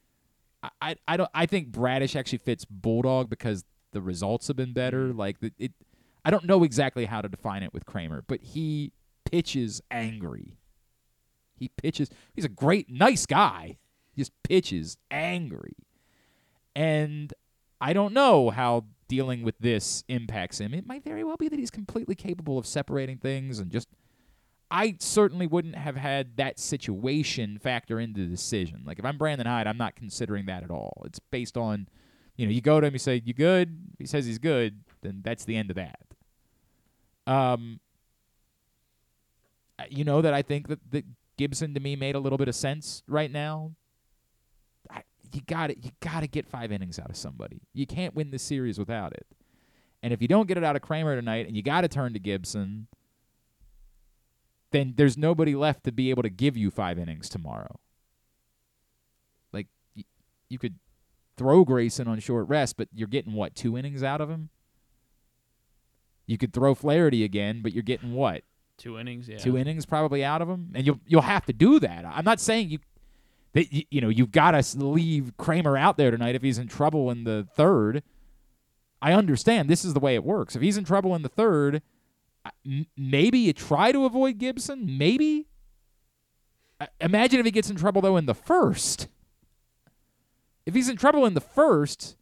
[0.62, 1.30] I, I, don't.
[1.34, 5.12] I think Bradish actually fits bulldog because the results have been better.
[5.12, 5.18] Mm.
[5.18, 5.72] Like it, it
[6.24, 8.92] I don't know exactly how to define it with Kremer, but he
[9.24, 10.58] pitches angry.
[11.54, 12.10] He pitches.
[12.34, 13.78] He's a great, nice guy.
[14.12, 15.76] He just pitches angry,
[16.74, 17.32] and
[17.80, 20.74] I don't know how dealing with this impacts him.
[20.74, 23.88] It might very well be that he's completely capable of separating things and just.
[24.70, 28.82] I certainly wouldn't have had that situation factor into the decision.
[28.84, 31.02] Like if I'm Brandon Hyde, I'm not considering that at all.
[31.04, 31.88] It's based on,
[32.36, 34.80] you know, you go to him, you say, "You good?" He says he's good.
[35.02, 36.00] Then that's the end of that.
[37.26, 37.80] Um,
[39.88, 41.04] you know that I think that, that
[41.36, 43.72] Gibson to me made a little bit of sense right now.
[44.90, 45.02] I,
[45.32, 45.78] you got it.
[45.82, 47.62] You got to get five innings out of somebody.
[47.72, 49.26] You can't win this series without it.
[50.02, 52.12] And if you don't get it out of Kremer tonight, and you got to turn
[52.14, 52.86] to Gibson,
[54.72, 57.78] then there's nobody left to be able to give you five innings tomorrow.
[59.52, 59.66] Like
[59.96, 60.04] y-
[60.48, 60.76] you could
[61.36, 64.50] throw Grayson on short rest, but you're getting what two innings out of him.
[66.26, 68.42] You could throw Flaherty again, but you're getting what
[68.78, 69.28] Two innings.
[69.28, 69.36] Yeah.
[69.36, 72.04] two innings probably out of him, and you'll you'll have to do that.
[72.06, 72.78] I'm not saying you
[73.52, 76.68] that you, you know you've got to leave Kremer out there tonight if he's in
[76.68, 78.02] trouble in the third.
[79.02, 80.54] I understand this is the way it works.
[80.56, 81.82] If he's in trouble in the third,
[82.96, 84.98] maybe you try to avoid Gibson.
[84.98, 85.46] Maybe.
[87.00, 89.08] Imagine if he gets in trouble though in the first.
[90.66, 92.16] If he's in trouble in the first,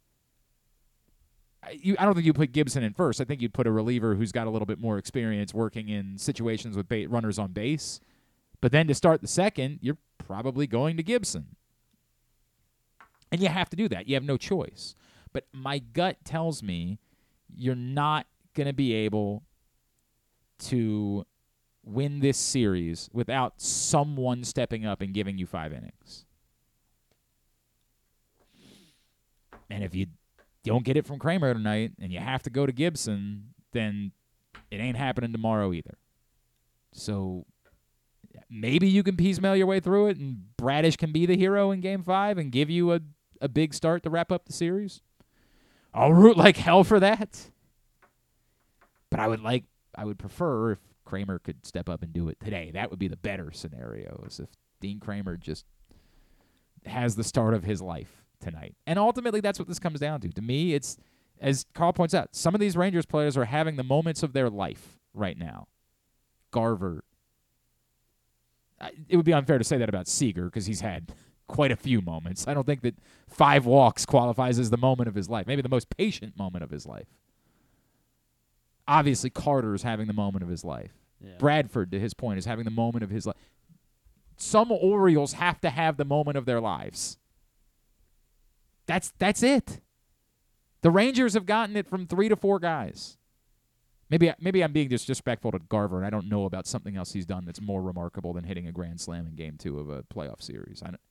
[1.63, 3.21] I- you, I don't think you put Gibson in first.
[3.21, 6.17] I think you'd put a reliever who's got a little bit more experience working in
[6.17, 7.99] situations with runners on base.
[8.61, 11.55] But then to start the second, you're probably going to Gibson.
[13.31, 14.07] And you have to do that.
[14.07, 14.95] You have no choice.
[15.31, 16.97] But my gut tells me
[17.55, 19.43] you're not going to be able
[20.59, 21.25] to
[21.83, 26.25] win this series without someone stepping up and giving you five innings.
[29.69, 30.07] And if you
[30.63, 34.11] don't get it from Kremer tonight and you have to go to Gibson, then
[34.71, 35.97] it ain't happening tomorrow either.
[36.91, 37.45] So
[38.49, 41.81] maybe you can piecemeal your way through it and Bradish can be the hero in
[41.81, 42.99] game five and give you a,
[43.41, 45.01] a big start to wrap up the series.
[45.93, 47.49] I'll root like hell for that.
[49.09, 49.63] But I would like
[49.95, 52.71] I would prefer if Kremer could step up and do it today.
[52.73, 55.65] That would be the better scenario is if Dean Kremer just
[56.85, 58.75] has the start of his life tonight.
[58.87, 60.29] And ultimately that's what this comes down to.
[60.29, 60.97] To me, it's
[61.41, 64.49] as Karl points out, some of these Rangers players are having the moments of their
[64.49, 65.67] life right now.
[66.51, 67.03] Garver.
[69.07, 71.11] It would be unfair to say that about Seager because he's had
[71.47, 72.47] quite a few moments.
[72.47, 72.95] I don't think that
[73.27, 75.47] five walks qualifies as the moment of his life.
[75.47, 77.07] Maybe the most patient moment of his life.
[78.89, 80.91] Obviously, Carter is having the moment of his life.
[81.23, 81.33] Yeah.
[81.37, 83.35] Bradford, to his point, is having the moment of his life.
[84.35, 87.19] some Orioles have to have the moment of their lives.
[88.87, 89.79] That's that's it.
[90.81, 93.17] The Rangers have gotten it from three to four guys.
[94.09, 97.27] Maybe maybe I'm being disrespectful to Garver, and I don't know about something else he's
[97.27, 100.41] done that's more remarkable than hitting a grand slam in Game Two of a playoff
[100.41, 100.81] series.
[100.83, 101.01] I don't,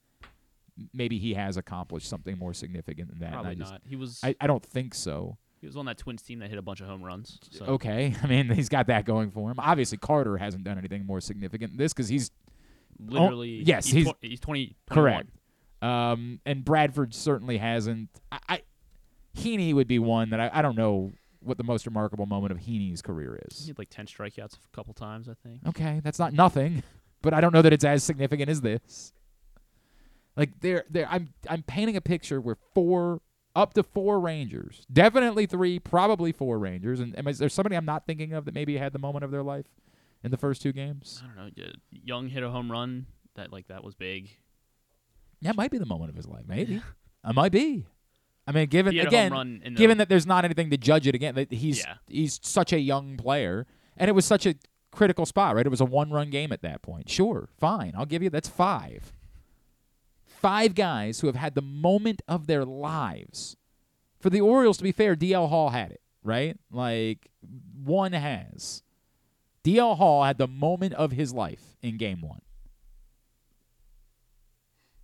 [0.93, 3.35] maybe he has accomplished something more significant than that.
[3.35, 3.83] Probably I just not.
[3.87, 5.39] He was I, I don't think so.
[5.61, 7.39] He was on that Twins team that hit a bunch of home runs.
[7.51, 9.57] So Okay, I mean he's got that going for him.
[9.59, 12.31] Obviously Carter hasn't done anything more significant than this because he's
[12.99, 14.77] literally, yes, he's he's- tw- he's 20.
[14.91, 15.31] correct.
[15.81, 18.09] Um, and Bradford certainly hasn't.
[18.33, 18.63] I, I
[19.37, 22.59] Heaney would be one that I, I don't know what the most remarkable moment of
[22.59, 23.61] Heaney's career is.
[23.61, 25.61] He had like 10 strikeouts a couple times, I think.
[25.69, 26.83] Okay, that's not nothing,
[27.23, 29.13] but I don't know that it's as significant as this.
[30.37, 33.21] Like there, there, I'm I'm painting a picture where four,
[33.57, 37.85] up to four Rangers, definitely three, probably four Rangers, and am, is there somebody I'm
[37.85, 39.67] not thinking of that maybe had the moment of their life
[40.23, 41.23] in the first two games?
[41.25, 41.65] I don't know.
[41.91, 44.31] Young hit a home run that like that was big.
[45.43, 46.45] That might be the moment of his life.
[46.47, 46.83] Maybe,
[47.25, 47.87] I might be.
[48.47, 51.07] I mean, given He had a again, the, given that there's not anything to judge
[51.07, 51.95] it again, that he's Yeah.
[52.07, 54.55] he's such a young player, and it was such a
[54.91, 55.67] critical spot, right?
[55.67, 57.11] It was a one-run game at that point.
[57.11, 59.13] Sure, fine, I'll give you that's five.
[60.41, 63.57] Five guys who have had the moment of their lives.
[64.21, 66.57] For the Orioles, to be fair, DL Hall had it, right?
[66.71, 67.31] Like
[67.85, 68.83] one has.
[69.65, 72.41] DL Hall had the moment of his life in Game One.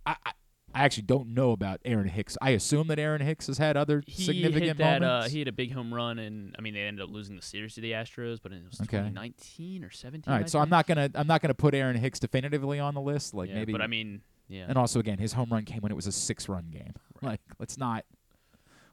[0.05, 0.31] I, I
[0.75, 2.37] I actually don't know about Aaron Hicks.
[2.41, 5.27] I assume that Aaron Hicks has had other he significant hit that, moments.
[5.27, 7.41] Uh, he had a big home run, and I mean they ended up losing the
[7.41, 8.97] series to the Astros, but it was Okay.
[8.97, 10.29] 2019 or 17.
[10.29, 12.93] All right, I so I'm not gonna I'm not gonna put Aaron Hicks definitively on
[12.93, 13.33] the list.
[13.33, 14.65] Like yeah, maybe, but I mean, yeah.
[14.67, 16.93] and also again, his home run came when it was a six run game.
[17.21, 18.05] Like let's not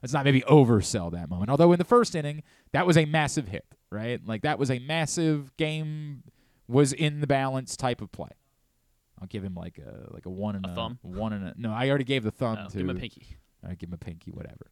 [0.03, 1.51] let's not maybe oversell that moment.
[1.51, 2.43] Although in the first inning,
[2.73, 4.21] that was a massive hit, right?
[4.25, 6.23] Like that was a massive game
[6.69, 8.31] was in the balance type of play.
[9.21, 10.99] I'll give him like a like a one and A a, thumb?
[11.03, 11.73] one and a no.
[11.73, 13.37] I already gave the thumb Oh, to give him a pinky.
[13.63, 14.67] Right, give him a pinky, whatever.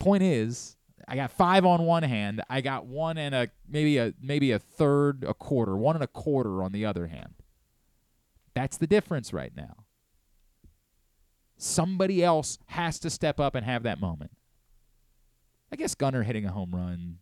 [0.00, 2.42] Point is, I got five on one hand.
[2.50, 6.08] I got one and a maybe a maybe a third, a quarter, one and a
[6.08, 7.34] quarter on the other hand.
[8.54, 9.84] That's the difference right now.
[11.58, 14.30] Somebody else has to step up and have that moment.
[15.72, 17.18] I guess Gunnar hitting a home run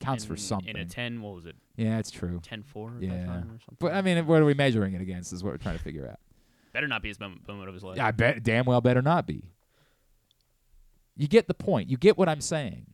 [0.00, 0.68] counts for something.
[0.68, 1.56] In a 10, what was it?
[1.76, 2.40] yeah, it's true.
[2.40, 3.10] 10-4 Yeah.
[3.10, 3.58] or something.
[3.78, 5.32] But I mean, what are we measuring it against?
[5.32, 6.18] Is what we're trying to figure out.
[6.72, 7.96] Better not be his moment, moment of his life.
[7.96, 9.44] Yeah, I bet damn well better not be.
[11.16, 11.88] You get the point.
[11.88, 12.86] You get what I'm saying.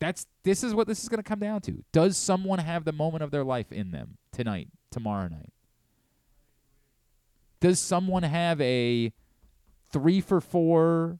[0.00, 1.84] That's this is what this is going to come down to.
[1.92, 5.52] Does someone have the moment of their life in them tonight, tomorrow night?
[7.60, 9.12] Does someone have a
[9.92, 11.18] three for four?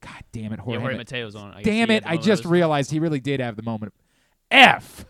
[0.00, 0.80] God damn it, Yeah, Jorge.
[0.80, 1.52] Jorge Mateo's on.
[1.52, 2.04] I damn it!
[2.06, 3.92] I just realized he really did have the moment.
[4.50, 5.04] F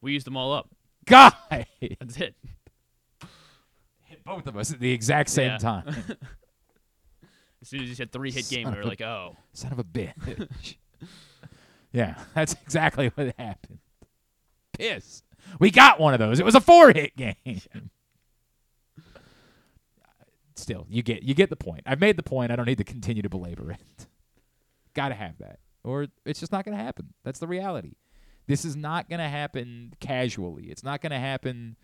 [0.00, 0.68] We used them all up.
[1.06, 1.32] guy
[1.98, 2.34] That's it.
[4.04, 5.58] hit both of us at the exact same Yeah.
[5.58, 5.86] time.
[7.62, 9.36] As soon as you said three hit game, we were a- like, oh.
[9.54, 10.76] Son of a bitch.
[11.92, 13.78] yeah, that's exactly what happened.
[14.78, 15.22] Piss.
[15.58, 16.38] We got one of those.
[16.40, 17.34] It was a four hit game.
[20.56, 21.82] Still, you get you get the point.
[21.84, 22.52] I've made the point.
[22.52, 24.06] I don't need to continue to belabor it.
[24.94, 27.12] Got to have that, or it's just not going to happen.
[27.24, 27.94] That's the reality.
[28.46, 30.64] This is not going to happen casually.
[30.64, 31.76] It's not going to happen.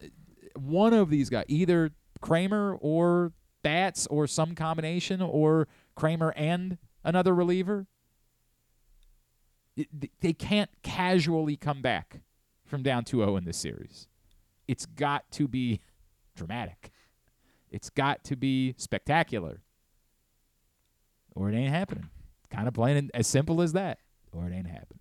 [0.00, 0.06] Uh,
[0.54, 5.66] one of these guys, either Kremer or Bats or some combination, or
[5.96, 7.86] Kremer and another reliever.
[10.20, 12.20] They can't casually come back
[12.64, 14.06] from down 2-0 in this series.
[14.68, 15.80] It's got to be
[16.36, 16.92] dramatic.
[17.74, 19.60] It's got to be spectacular.
[21.34, 22.08] Or it ain't happening.
[22.48, 23.98] Kind of plain and as simple as that.
[24.32, 25.00] Or it ain't happening.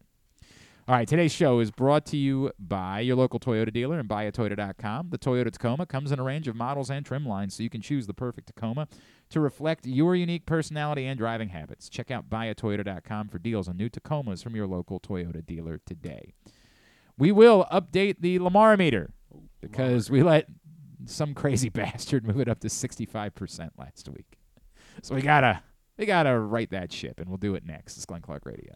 [0.88, 5.12] All right, today's show is brought to you by your local Toyota dealer and buyatoyota.com.
[5.12, 7.80] The Toyota Tacoma comes in a range of models and trim lines, so you can
[7.80, 8.88] choose the perfect Tacoma
[9.30, 11.90] to reflect your unique personality and driving habits.
[11.90, 16.34] Check out buyatoyota.com for deals on new Tacomas from your local Toyota dealer today.
[17.20, 19.14] We will update the Lamar meter
[19.62, 20.48] because we let
[21.06, 24.38] some crazy bastard move it up to 65% last week.
[25.02, 25.62] So we gotta
[25.98, 27.98] we gotta right that ship, and we'll do it next.
[27.98, 28.76] It's Glenn Clark Radio.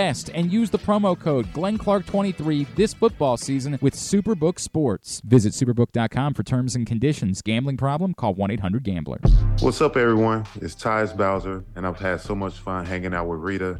[0.01, 5.21] fast and use the promo code GlennClark23 this football season with Superbook Sports.
[5.23, 7.41] Visit superbook.com for terms and conditions.
[7.41, 8.15] Gambling problem?
[8.15, 9.19] Call 1 800 Gambler.
[9.59, 10.45] What's up, everyone?
[10.55, 13.79] It's Tyus Bowser, and I've had so much fun hanging out with Rita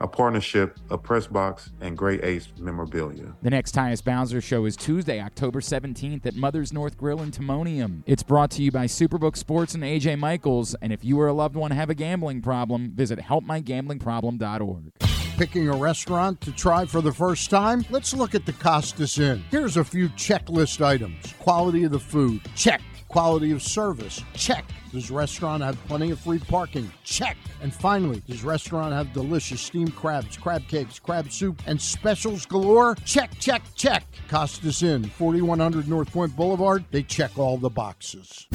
[0.00, 3.34] a partnership of Pressbox and Great Ace Memorabilia.
[3.42, 8.02] The next Tyus Bowser show is Tuesday, October 17th at Mother's North Grill in Timonium.
[8.06, 10.74] It's brought to you by Superbook Sports and AJ Michaels.
[10.82, 14.92] And if you or a loved one have a gambling problem, visit helpmygamblingproblem.org.
[15.36, 17.84] Picking a restaurant to try for the first time?
[17.90, 19.42] Let's look at the Costas Inn.
[19.50, 22.80] Here's a few checklist items quality of the food, check.
[23.08, 24.64] Quality of service, check.
[24.92, 26.92] Does restaurant have plenty of free parking?
[27.02, 27.38] Check.
[27.62, 32.96] And finally, does restaurant have delicious steamed crabs, crab cakes, crab soup, and specials galore?
[33.06, 34.04] Check, check, check.
[34.28, 36.84] Costas Inn, 4100 North Point Boulevard.
[36.90, 38.46] They check all the boxes.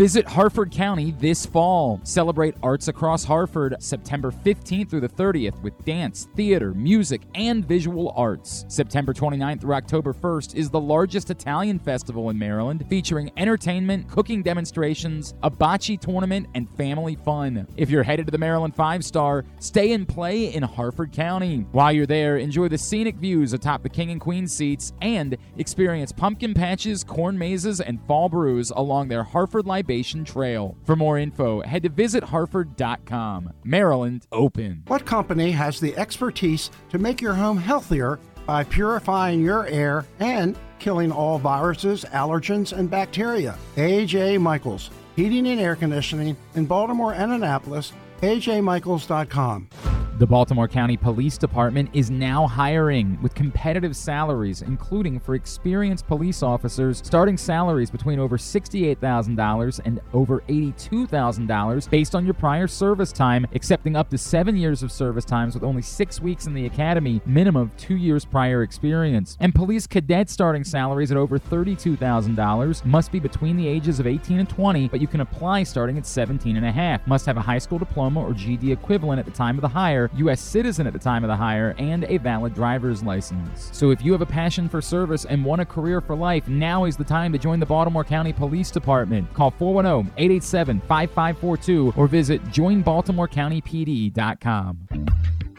[0.00, 2.00] Visit Harford County this fall.
[2.04, 8.14] Celebrate arts across Harford September 15th through the 30th with dance, theater, music, and visual
[8.16, 8.64] arts.
[8.68, 14.42] September 29th through October 1st is the largest Italian festival in Maryland, featuring entertainment, cooking
[14.42, 17.68] demonstrations, a bocce tournament, and family fun.
[17.76, 21.66] If you're headed to the Maryland Five Star, stay and play in Harford County.
[21.72, 26.12] While you're there, enjoy the scenic views atop the King and Queen seats and experience
[26.12, 30.76] pumpkin patches, corn mazes, and fall brews along their Harford Libation Trail.
[30.84, 33.52] For more info, head to visitharford.com.
[33.64, 34.84] Maryland open.
[34.86, 40.58] What company has the expertise to make your home healthier by purifying your air and
[40.78, 43.56] killing all viruses, allergens, and bacteria?
[43.76, 44.90] AJ Michaels,
[45.20, 47.92] Heating and Air Conditioning in Baltimore and Annapolis,
[48.22, 49.68] ajmichaels.com.
[50.20, 56.42] The Baltimore County Police Department is now hiring with competitive salaries, including for experienced police
[56.42, 63.46] officers, starting salaries between over $68,000 and over $82,000 based on your prior service time,
[63.54, 67.22] accepting up to seven years of service times with only six weeks in the academy,
[67.24, 69.38] minimum of two years prior experience.
[69.40, 74.40] And police cadet starting salaries at over $32,000 must be between the ages of 18
[74.40, 77.06] and 20, but you can apply starting at 17 and a half.
[77.06, 80.10] Must have a high school diploma or GD equivalent at the time of the hire,
[80.16, 80.40] U.S.
[80.40, 83.70] citizen at the time of the hire, and a valid driver's license.
[83.72, 86.84] So if you have a passion for service and want a career for life, now
[86.84, 89.32] is the time to join the Baltimore County Police Department.
[89.34, 94.88] Call 410 887 5542 or visit joinbaltimorecountypd.com.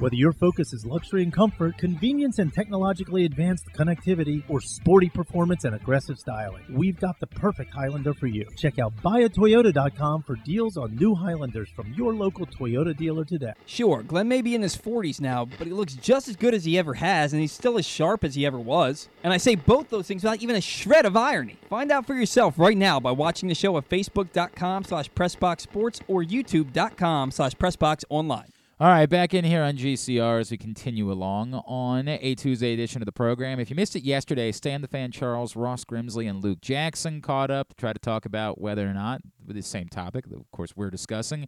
[0.02, 5.64] Whether your focus is luxury and comfort, convenience and technologically advanced connectivity, or sporty performance
[5.64, 8.48] and aggressive styling, we've got the perfect Highlander for you.
[8.58, 13.54] Check out buyatoyota.com for deals on new Highlanders from your local Toyota dealer today.
[13.66, 16.66] Sure, Glenn may be in his 40s now, but he looks just as good as
[16.66, 19.10] he ever has, and he's still as sharp as he ever was.
[19.24, 21.58] And I say both those things without even a shred of irony.
[21.70, 26.24] Find out for yourself right now by watching the show at facebook.com slash pressboxsports or
[26.24, 28.50] youtube.com slash pressboxonline.
[28.82, 33.00] All right, back in here on GCR as we continue along on a Tuesday edition
[33.00, 33.60] of the program.
[33.60, 37.52] If you missed it yesterday, Stan the Fan Charles, Ross Grimsley, and Luke Jackson caught
[37.52, 40.50] up to try to talk about whether or not, with the same topic, that of
[40.50, 41.48] course, we're discussing,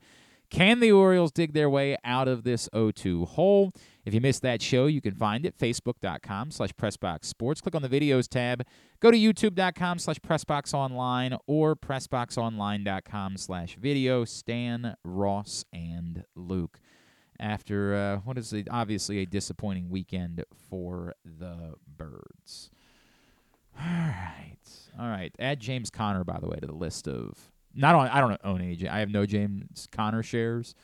[0.54, 3.74] can the Orioles dig their way out of this 0-2 hole?
[4.06, 7.64] If you missed that show, you can find it, facebook.com slash pressboxsports.
[7.64, 8.64] Click on the videos tab.
[8.99, 14.26] Go to youtube.com slash pressboxonline or pressboxonline.com slash video.
[14.26, 16.80] Stan, Ross, and Luke
[17.39, 22.70] after uh, what is it, obviously a disappointing weekend for the Birds.
[23.80, 24.58] All right,
[24.99, 25.34] all right.
[25.39, 28.07] Add James Conner, by the way, to the list of not on.
[28.09, 28.89] I don't own AJ.
[28.89, 30.76] I have no James Conner shares,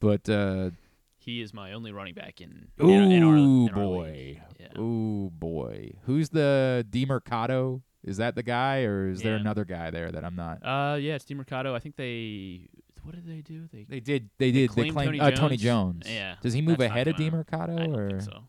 [0.00, 0.70] but uh,
[1.18, 2.68] He is my only running back in.
[2.82, 4.40] ooh in, our, in boy.
[4.58, 4.80] Yeah.
[4.80, 5.92] ooh boy.
[6.04, 7.82] Who's the Demercado?
[8.02, 10.64] Is that the guy, or is there another guy there that I'm not?
[10.64, 11.74] Uh, yeah, it's Mercado.
[11.74, 12.68] I think they.
[13.02, 13.68] What did they do?
[13.72, 13.84] They.
[13.84, 14.30] They did.
[14.38, 14.70] They did.
[14.70, 16.04] They claimed claimed Tony uh, Tony Jones?
[16.04, 16.14] Jones.
[16.14, 17.16] Yeah, Does he move ahead of.
[17.16, 18.08] Demercado, I don't or?
[18.08, 18.44] think so.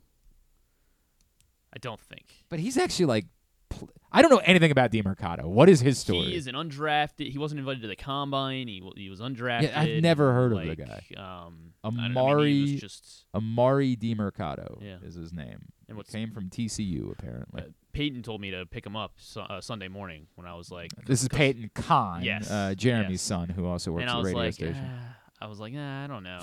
[1.73, 2.25] I don't think.
[2.49, 3.25] But he's actually like,
[3.71, 5.45] pl- I don't know anything about Demercado.
[5.45, 6.19] What is his story?
[6.25, 7.31] He is an undrafted.
[7.31, 8.67] He wasn't invited to the combine.
[8.67, 9.63] He he was undrafted.
[9.63, 11.01] Yeah, I've never heard of the guy.
[11.17, 14.97] Um, I don't know, I mean, he Amari was just Emari Demercado Yeah.
[15.03, 15.47] is his name.
[15.87, 17.61] And He what's- came from TCU apparently.
[17.63, 20.71] uh, Peyton told me to pick him up su- uh, Sunday morning when I was
[20.71, 23.21] like, this is Peyton Conn, Yes, uh, Jeremy's yes.
[23.23, 24.85] son, who also works and at the radio like, station.
[24.89, 26.39] "Ah," I was like, nah, I don't know.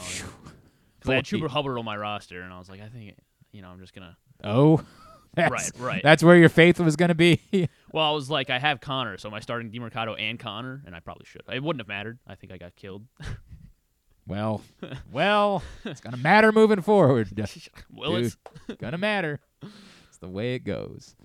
[1.01, 1.25] 'Cause I had.
[1.25, 3.15] Chuba Hubbard on my roster, and I was like, I think,
[3.53, 4.17] you know, I'm just gonna.
[4.45, 4.85] Oh,
[5.39, 6.03] that's, Right, right.
[6.03, 7.41] That's where your faith was going to be.
[7.91, 10.83] Well, I was like, I have Conner, so am I starting Demercado and Conner?
[10.85, 11.41] And I probably should.
[11.51, 12.19] It wouldn't have mattered.
[12.27, 13.07] I think I got killed.
[14.27, 14.63] well,
[15.11, 17.29] well, it's going to matter moving forward.
[17.91, 18.37] Will it?
[18.67, 19.41] Dude, gonna matter.
[19.63, 21.17] It's the way it goes.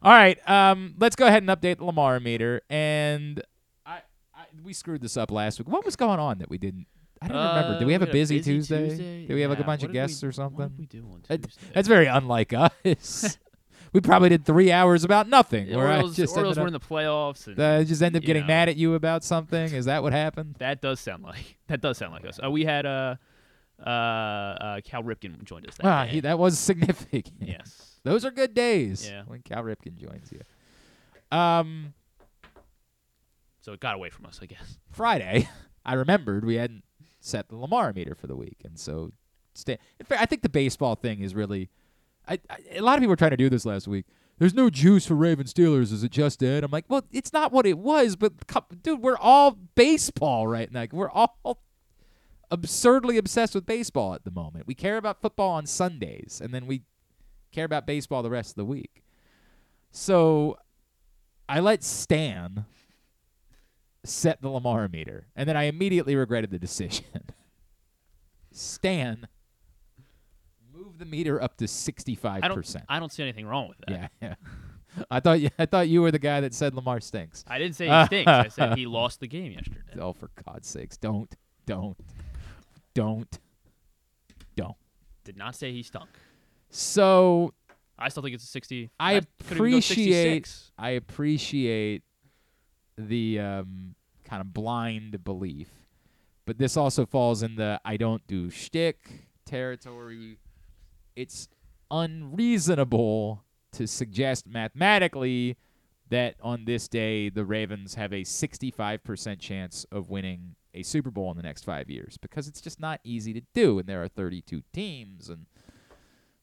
[0.00, 2.62] All right, um, let's go ahead and update the Lamar meter.
[2.70, 3.42] And
[3.84, 4.02] I,
[4.32, 5.66] I, we screwed this up last week.
[5.68, 6.86] What was going on that we didn't?
[7.20, 7.74] I don't remember.
[7.74, 9.24] Uh, Did we have a had busy, Tuesday?
[9.26, 10.68] Did we have like a bunch what of did we- guests or What something?
[10.68, 11.66] did we do on Tuesday?
[11.74, 13.38] that's very unlike us.
[13.96, 15.68] We probably did three hours about nothing.
[15.68, 17.46] The where I Orioles, just Orioles ended were in the playoffs.
[17.46, 18.48] And, uh, just ended up getting know.
[18.48, 19.72] mad at you about something.
[19.72, 20.56] Is that what happened?
[20.58, 22.38] That does sound like that does sound like us.
[22.44, 23.16] Uh, we had uh,
[23.82, 25.76] uh, uh, Cal Ripken joined us.
[25.76, 26.10] That Ah, day.
[26.10, 27.36] he, that was significant.
[27.40, 27.92] yes.
[28.04, 29.22] Those are good days Yeah.
[29.26, 30.40] when Cal Ripken joins you.
[31.36, 31.94] Um,
[33.62, 34.78] So it got away from us, I guess.
[34.92, 35.48] Friday,
[35.86, 36.84] I remembered we hadn't
[37.20, 39.12] set the Lamar meter for the week, and so
[39.54, 41.70] sta- in fact, I think the baseball thing is really.
[42.28, 44.06] I, I, a lot of people were trying to do this last week.
[44.38, 45.92] There's no juice for Raven Steelers.
[45.92, 46.62] Is it just dead?
[46.62, 48.32] I'm like, well, it's not what it was, but
[48.82, 50.86] dude, we're all baseball right now.
[50.92, 51.62] We're all
[52.50, 54.66] absurdly obsessed with baseball at the moment.
[54.66, 56.82] We care about football on Sundays, and then we
[57.50, 59.02] care about baseball the rest of the week.
[59.90, 60.58] So
[61.48, 62.66] I let Stan
[64.04, 67.06] set the Lamar meter, and then I immediately regretted the decision.
[68.52, 69.28] Stan,
[70.76, 72.56] move the meter up to sixty-five I don't.
[72.56, 72.84] percent.
[72.88, 73.90] I don't see anything wrong with that.
[73.90, 74.34] Yeah, yeah.
[75.10, 77.44] I thought you, I thought you were the guy that said Lamar stinks.
[77.46, 78.30] I didn't say he stinks.
[78.30, 80.00] I said he lost the game yesterday.
[80.00, 81.34] Oh, for God's sakes, don't,
[81.66, 81.96] don't,
[82.94, 83.38] don't,
[84.54, 84.76] don't.
[85.24, 86.08] Did not say he stunk.
[86.70, 87.52] So
[87.98, 88.90] I still think it's a 60.
[88.98, 92.02] I that could even go appreciate I appreciate
[92.98, 95.68] the um, kind of blind belief,
[96.44, 100.38] but this also falls in the I don't do shtick territory.
[101.16, 101.48] It's
[101.90, 103.42] unreasonable
[103.72, 105.56] to suggest mathematically
[106.08, 111.30] that on this day the Ravens have a 65% chance of winning a Super Bowl
[111.30, 114.08] in the next five years because it's just not easy to do, and there are
[114.08, 115.46] 32 teams, and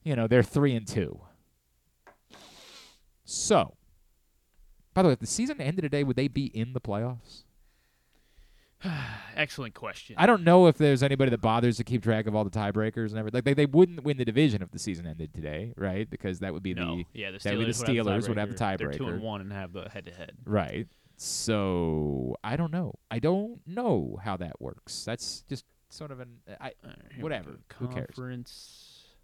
[0.04, 1.22] you know they're three and two.
[3.24, 3.76] So,
[4.94, 7.44] by the way, if the season ended today, would they be in the playoffs?
[9.36, 10.16] Excellent question.
[10.18, 13.10] I don't know if there's anybody that bothers to keep track of all the tiebreakers
[13.10, 13.38] and everything.
[13.38, 16.10] Like they, they wouldn't win the division if the season ended today, right?
[16.10, 16.98] Because that would be no.
[16.98, 18.78] the yeah, the that would be Steelers, the Steelers would have the tiebreaker.
[18.78, 20.34] They're two and one and have the head to head.
[20.46, 20.88] right.
[21.16, 22.96] So I don't know.
[23.10, 25.06] I don't know how that works.
[25.06, 26.72] That's just sort of an I
[27.20, 27.60] whatever.
[27.78, 28.10] Who cares?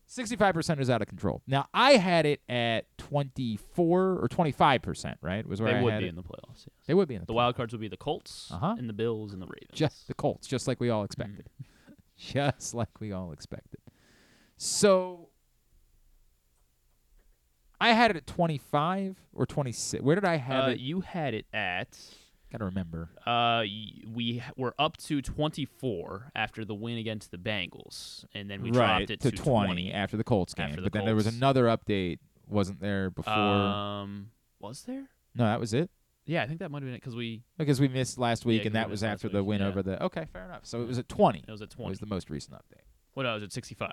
[0.10, 0.16] Conference.
[0.30, 1.42] Sixty-five percent is out of control.
[1.48, 5.18] Now I had it at twenty-four or twenty-five percent.
[5.22, 5.46] Right?
[5.48, 6.10] Was where They I would had be it.
[6.10, 6.66] in the playoffs.
[6.66, 6.70] Yes.
[6.88, 8.76] They would be in the, The wild cards would be the Colts Uh-huh.
[8.78, 9.72] and the Bills and the Ravens.
[9.74, 11.48] Just the Colts, just like we all expected.
[12.18, 13.80] just like we all expected.
[14.58, 15.30] So
[17.80, 20.04] I had it at 25 or 26.
[20.04, 20.80] Where did I have uh, it?
[20.80, 21.98] you had it at.
[22.52, 23.10] Gotta remember.
[23.28, 23.62] Uh,
[24.08, 28.98] we were up to 24 after the win against the Bengals, and then we right
[29.08, 30.76] dropped it to to 20, after the Colts game.
[30.76, 33.34] the but then there was another update, wasn't there before?
[33.34, 35.06] Um, was there?
[35.36, 35.92] no, that was it.
[36.26, 38.62] Yeah, I think that might have been it because we Because we missed last week,
[38.62, 39.68] Yeah, and that was after the win yeah.
[39.68, 40.04] over the.
[40.06, 40.62] Okay, fair enough.
[40.64, 41.44] So it was at 20.
[41.48, 41.90] it was at twenty.
[41.90, 42.82] Was the most recent update.
[43.14, 43.92] What I was at 65.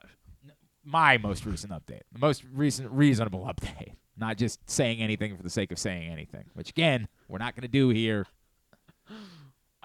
[0.84, 5.50] my most recent update, the most recent reasonable update, not just saying anything for the
[5.50, 8.26] sake of saying anything, which again we're not going to do here.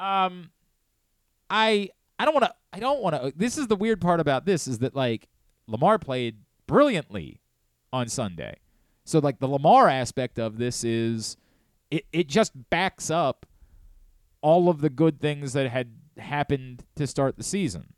[0.01, 0.49] Um,
[1.49, 2.53] I I don't want to.
[2.73, 3.33] I don't want to.
[3.35, 5.27] This is the weird part about this is that like
[5.67, 7.39] Lamar played brilliantly
[7.93, 8.57] on Sunday,
[9.05, 11.37] so like the Lamar aspect of this is
[11.91, 13.45] it it just backs up
[14.41, 17.93] all of the good things that had happened to start the season,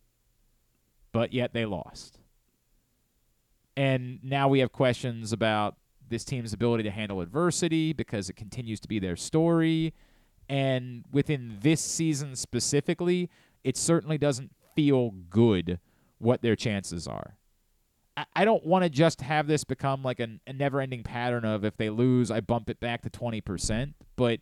[1.14, 2.20] but yet they lost.
[3.78, 5.78] And now we have questions about
[6.10, 9.93] this team's ability to handle adversity because it continues to be their story.
[10.50, 13.30] And within this season specifically,
[13.64, 15.80] it certainly doesn't feel good
[16.18, 17.38] what their chances are.
[18.16, 21.46] I, I don't want to just have this become like an, a never ending pattern
[21.46, 24.39] of if they lose, I bump it back to 20%, but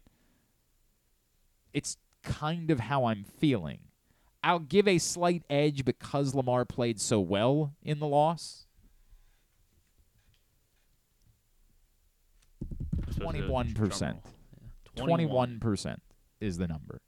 [1.74, 3.80] it's kind of how I'm feeling.
[4.43, 8.66] I'll give a slight edge because Lamar played so well in the loss.
[13.08, 14.18] I'm supposed to do a 21%.
[14.96, 15.20] Drum roll.
[15.20, 15.26] Yeah.
[15.28, 16.02] 21 percent
[16.39, 17.02] is the number.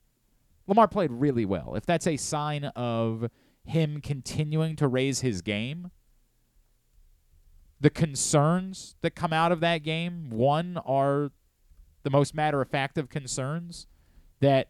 [0.67, 1.75] Lamar played really well.
[1.75, 3.29] If that's a sign of
[3.65, 5.91] him continuing to raise his game,
[7.79, 11.31] the concerns that come out of that game, one are
[12.03, 13.87] the most matter of fact of concerns
[14.39, 14.69] that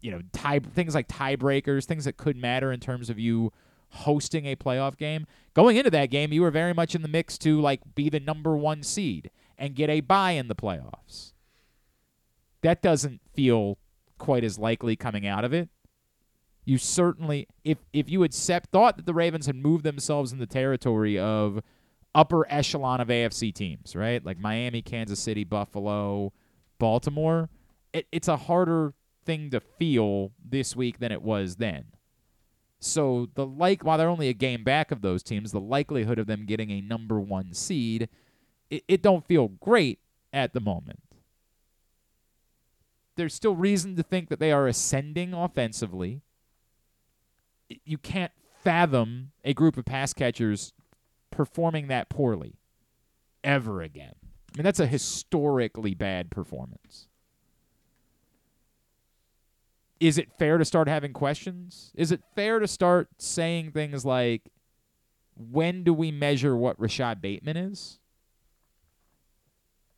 [0.00, 3.52] you know tie things like tiebreakers, things that could matter in terms of you
[3.90, 5.26] hosting a playoff game.
[5.54, 8.20] Going into that game, you were very much in the mix to like be the
[8.20, 11.31] number 1 seed and get a bye in the playoffs.
[12.62, 13.78] That doesn't feel
[14.18, 15.68] quite as likely coming out of it.
[16.64, 20.38] You certainly if if you had set, thought that the Ravens had moved themselves in
[20.38, 21.60] the territory of
[22.14, 24.24] upper echelon of AFC teams, right?
[24.24, 26.32] Like Miami, Kansas City, Buffalo,
[26.78, 27.48] Baltimore,
[27.92, 28.94] it, it's a harder
[29.24, 31.86] thing to feel this week than it was then.
[32.78, 36.26] So the like while they're only a game back of those teams, the likelihood of
[36.26, 38.08] them getting a number one seed,
[38.70, 40.00] it, it don't feel great
[40.32, 41.00] at the moment.
[43.16, 46.22] There's still reason to think that they are ascending offensively.
[47.84, 48.32] You can't
[48.62, 50.72] fathom a group of pass catchers
[51.30, 52.54] performing that poorly
[53.42, 54.14] ever again.
[54.22, 57.08] I mean, that's a historically bad performance.
[60.00, 61.92] Is it fair to start having questions?
[61.94, 64.42] Is it fair to start saying things like,
[65.36, 67.98] when do we measure what Rashod Bateman is?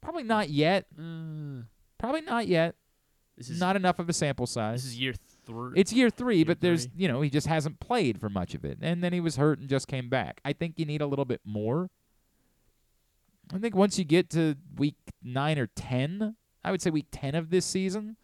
[0.01, 0.87] Probably not yet.
[0.99, 1.63] Uh,
[1.99, 2.75] Probably not yet.
[3.37, 4.85] This is Not enough of a sample size.
[4.85, 5.15] This is year
[5.45, 5.73] three.
[5.77, 7.03] It's year three, Year but there's three.
[7.03, 9.59] you know he just hasn't played for much of it, and then he was hurt
[9.59, 10.41] and just came back.
[10.45, 11.91] I think you need a little bit more.
[13.53, 17.35] I think once you get to week nine or ten, I would say week ten
[17.35, 18.17] of this season,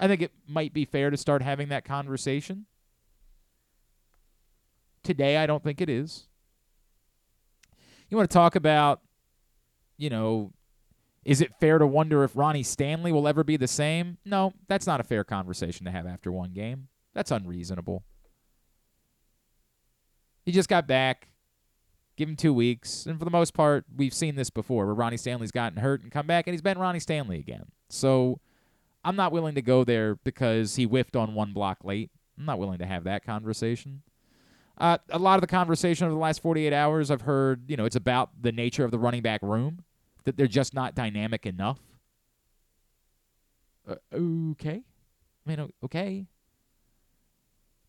[0.00, 2.66] I think it might be fair to start having that conversation.
[5.02, 6.26] Today, I don't think it is.
[8.10, 9.00] You want to talk about,
[9.96, 10.52] you know,
[11.28, 14.16] is it fair to wonder if Ronnie Stanley will ever be the same?
[14.24, 16.88] No, that's not a fair conversation to have after one game.
[17.12, 18.02] That's unreasonable.
[20.46, 21.28] He just got back.
[22.16, 23.04] Give him two weeks.
[23.04, 26.10] And for the most part, we've seen this before where Ronnie Stanley's gotten hurt and
[26.10, 27.66] come back and he's been Ronnie Stanley again.
[27.90, 28.40] So
[29.04, 32.10] I'm not willing to go there because he whiffed on one block late.
[32.38, 34.00] I'm not willing to have that conversation.
[34.78, 37.84] Uh, a lot of the conversation over the last 48 hours, I've heard, you know,
[37.84, 39.82] it's about the nature of the running back room
[40.24, 41.78] that they're just not dynamic enough.
[43.88, 44.82] Uh, okay,
[45.46, 46.26] I mean, okay.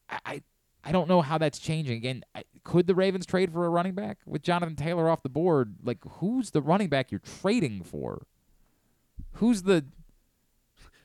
[0.10, 0.42] I, I
[0.84, 1.98] I don't know how that's changing.
[1.98, 5.30] Again, I, could the Ravens trade for a running back with Jonathan Taylor off the
[5.30, 5.76] board?
[5.84, 8.26] Like, who's the running back you're trading for?
[9.34, 9.86] Who's the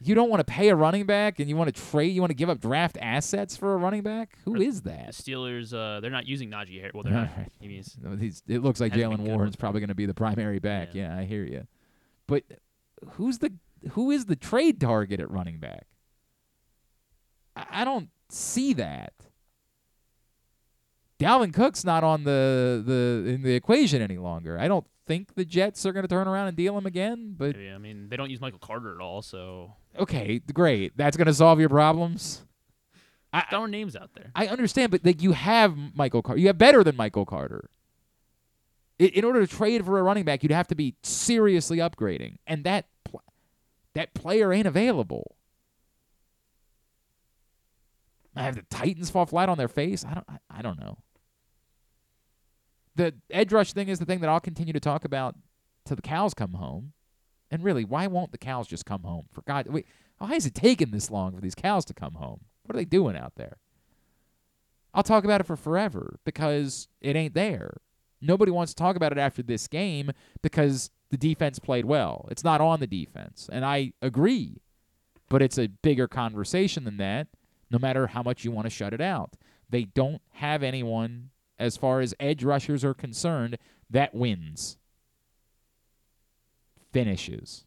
[0.09, 2.31] you don't want to pay a running back and you want to trade you want
[2.31, 4.37] to give up draft assets for a running back?
[4.45, 5.11] Who is the that?
[5.13, 5.73] Steelers.
[5.73, 6.95] Uh, they're not using Najee Harris.
[6.95, 7.31] Well, they're not.
[7.31, 7.53] Alright.
[7.61, 7.97] He means
[8.49, 10.95] it looks like Jaylen Warren's probably going to be the primary back.
[10.95, 11.15] Yeah.
[11.15, 11.21] Yeah.
[11.21, 11.67] I hear you.
[12.27, 12.45] But
[13.13, 13.53] who's the
[13.93, 15.87] who is the trade target at running back?
[17.57, 19.13] I, I don't see that.
[21.21, 24.59] Dalvin Cook's not on the the in the equation any longer.
[24.59, 27.35] I don't think the Jets are going to turn around and deal him again.
[27.37, 29.23] But maybe, I mean, they don't use Michael Carter at all.
[29.23, 30.97] So okay, great.
[30.97, 32.45] That's going to solve your problems.
[33.33, 34.31] I, throwing names out there.
[34.35, 37.69] I understand, but like you have Michael Carter, you have better than Michael Carter.
[39.01, 42.37] I- In order to trade for a running back, you'd have to be seriously upgrading,
[42.47, 43.23] and that pl-
[43.95, 45.35] that player ain't available.
[48.37, 50.05] I have the Titans fall flat on their face.
[50.05, 50.27] I don't.
[50.29, 50.99] I, I don't know.
[52.97, 55.37] The edge rush thing is the thing that I'll continue to talk about
[55.85, 56.93] till the cows come home.
[57.51, 59.27] And really, why won't the cows just come home?
[59.33, 59.87] For God, wait,
[60.19, 62.41] why is it taking this long for these cows to come home?
[62.65, 63.59] What are they doing out there?
[64.95, 67.79] I'll talk about it for forever because it ain't there.
[68.21, 72.27] Nobody wants to talk about it after this game because the defense played well.
[72.31, 73.51] It's not on the defense.
[73.53, 74.61] And I agree.
[75.29, 77.29] But it's a bigger conversation than that,
[77.71, 79.35] no matter how much you want to shut it out.
[79.69, 83.59] They don't have anyone, as far as edge rushers are concerned,
[83.91, 84.77] that wins.
[86.93, 87.65] Finishes.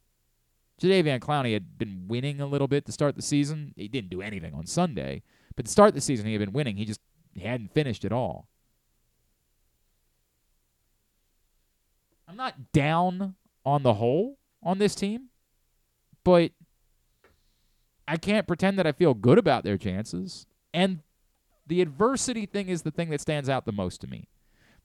[0.81, 3.73] Jadeveon Clowney had been winning a little bit to start the season.
[3.75, 5.23] He didn't do anything on Sunday,
[5.55, 6.77] but to start the season, he had been winning.
[6.77, 7.01] He just
[7.33, 8.47] he hadn't finished at all.
[12.27, 13.35] I'm not down
[13.65, 15.29] on the whole on this team,
[16.23, 16.51] but
[18.07, 20.45] I can't pretend that I feel good about their chances.
[20.73, 20.99] And
[21.67, 24.27] the adversity thing is the thing that stands out the most to me.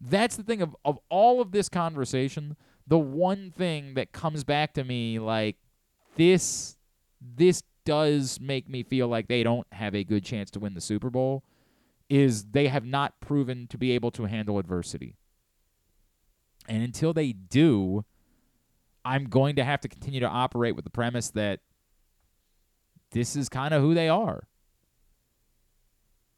[0.00, 2.56] That's the thing of, of all of this conversation,
[2.86, 5.56] the one thing that comes back to me like
[6.16, 6.76] this
[7.20, 10.80] this does make me feel like they don't have a good chance to win the
[10.80, 11.44] Super Bowl
[12.08, 15.16] is they have not proven to be able to handle adversity.
[16.68, 18.04] And until they do,
[19.04, 21.60] I'm going to have to continue to operate with the premise that
[23.12, 24.48] this is kind of who they are.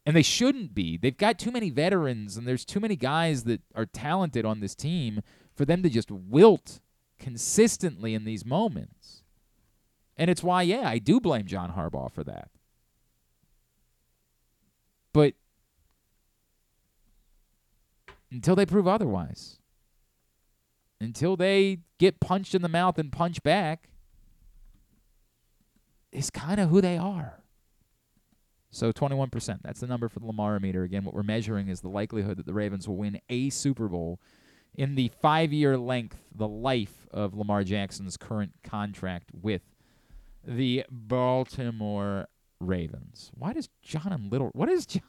[0.05, 0.97] And they shouldn't be.
[0.97, 4.75] They've got too many veterans and there's too many guys that are talented on this
[4.75, 5.21] team
[5.55, 6.79] for them to just wilt
[7.17, 9.23] consistently in these moments.
[10.17, 12.49] And it's why, yeah, I do blame John Harbaugh for that.
[15.11, 15.33] But
[18.31, 19.59] until they prove otherwise.
[20.99, 23.89] Until they get punched in the mouth and punch back,
[26.11, 27.41] is kind of who they are.
[28.71, 29.59] So 21%.
[29.63, 30.83] That's the number for the Lamar meter.
[30.83, 34.19] Again, what we're measuring is the likelihood that the Ravens will win a Super Bowl
[34.73, 39.61] in the five year length, the life of Lamar Jackson's current contract with
[40.45, 42.27] the Baltimore
[42.59, 43.31] Ravens.
[43.33, 44.49] Why does John and Little.
[44.53, 45.03] What is John?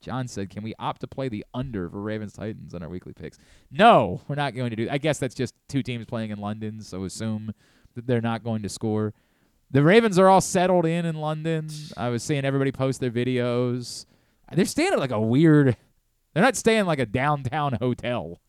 [0.00, 3.12] John said, "Can we opt to play the under for Ravens Titans on our weekly
[3.12, 3.36] picks?"
[3.70, 4.88] No, we're not going to do.
[4.88, 7.52] I guess that's just two teams playing in London, so assume
[7.94, 9.12] that they're not going to score.
[9.70, 11.68] The Ravens are all settled in in London.
[11.96, 14.06] I was seeing everybody post their videos.
[14.52, 15.76] They're staying at like a weird.
[16.32, 18.40] They're not staying like a downtown hotel.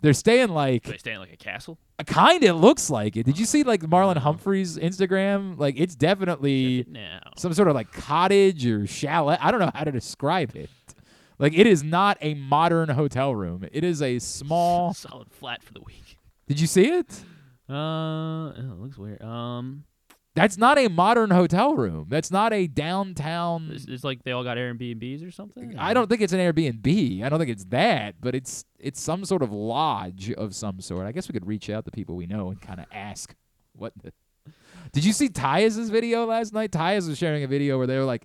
[0.00, 1.78] They're staying like Do they stay in like a castle?
[1.98, 3.24] A kind of looks like it.
[3.26, 5.58] Did you see like Marlon Humphrey's Instagram?
[5.58, 7.18] Like it's definitely No.
[7.36, 9.36] some sort of like cottage or chalet.
[9.38, 10.70] I don't know how to describe it.
[11.38, 13.66] Like it is not a modern hotel room.
[13.72, 14.94] It is a small.
[14.94, 16.16] Solid flat for the week.
[16.48, 17.22] Did you see it?
[17.68, 19.20] Uh, it looks weird.
[19.22, 19.84] Um,
[20.40, 22.06] That's not a modern hotel room.
[22.08, 23.70] That's not a downtown.
[23.74, 25.76] it's, it's like they all got Airbnbs or something.
[25.78, 27.22] I don't think it's an Airbnb.
[27.22, 31.06] I don't think it's that, but it's it's some sort of lodge of some sort.
[31.06, 33.34] I guess we could reach out to people we know and kind of ask
[33.74, 33.92] what.
[34.02, 34.14] The,
[34.92, 36.70] did you see Tyus's video last night?
[36.70, 38.24] Tyus was sharing a video where they were like,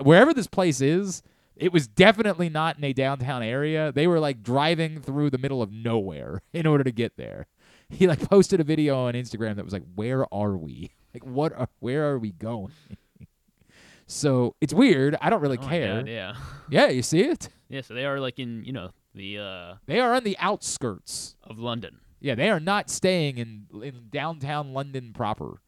[0.00, 1.22] wherever this place is,
[1.56, 3.92] it was definitely not in a downtown area.
[3.92, 7.48] They were like driving through the middle of nowhere in order to get there.
[7.90, 10.92] He like posted a video on Instagram that was like, "Where are we?
[11.14, 11.52] Like, what?
[11.52, 12.72] Are, where are we going?"
[14.06, 15.16] so it's weird.
[15.20, 15.96] I don't really Oh care.
[15.98, 16.34] God, yeah.
[16.70, 17.48] Yeah, you see it?
[17.68, 17.80] Yeah.
[17.80, 21.36] So they are like in you know the uh They are on the outskirts.
[21.44, 21.98] of London.
[22.20, 25.60] Yeah, they are not staying in in downtown London proper.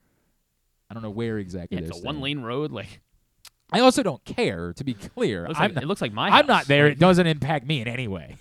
[0.91, 2.71] I don't know where exactly Yeah, it's a one lane road.
[2.73, 3.01] Like
[3.73, 5.45] I also don't care, to be clear.
[5.47, 6.29] it looks like, not, it looks like my.
[6.29, 6.89] I'm not there.
[6.89, 8.37] It doesn't impact me in any way.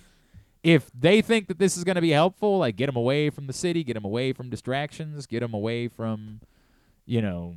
[0.62, 3.46] If they think that this is going to be helpful, like get them away from
[3.46, 6.40] the city, get them away from distractions, get them away from,
[7.06, 7.56] you know,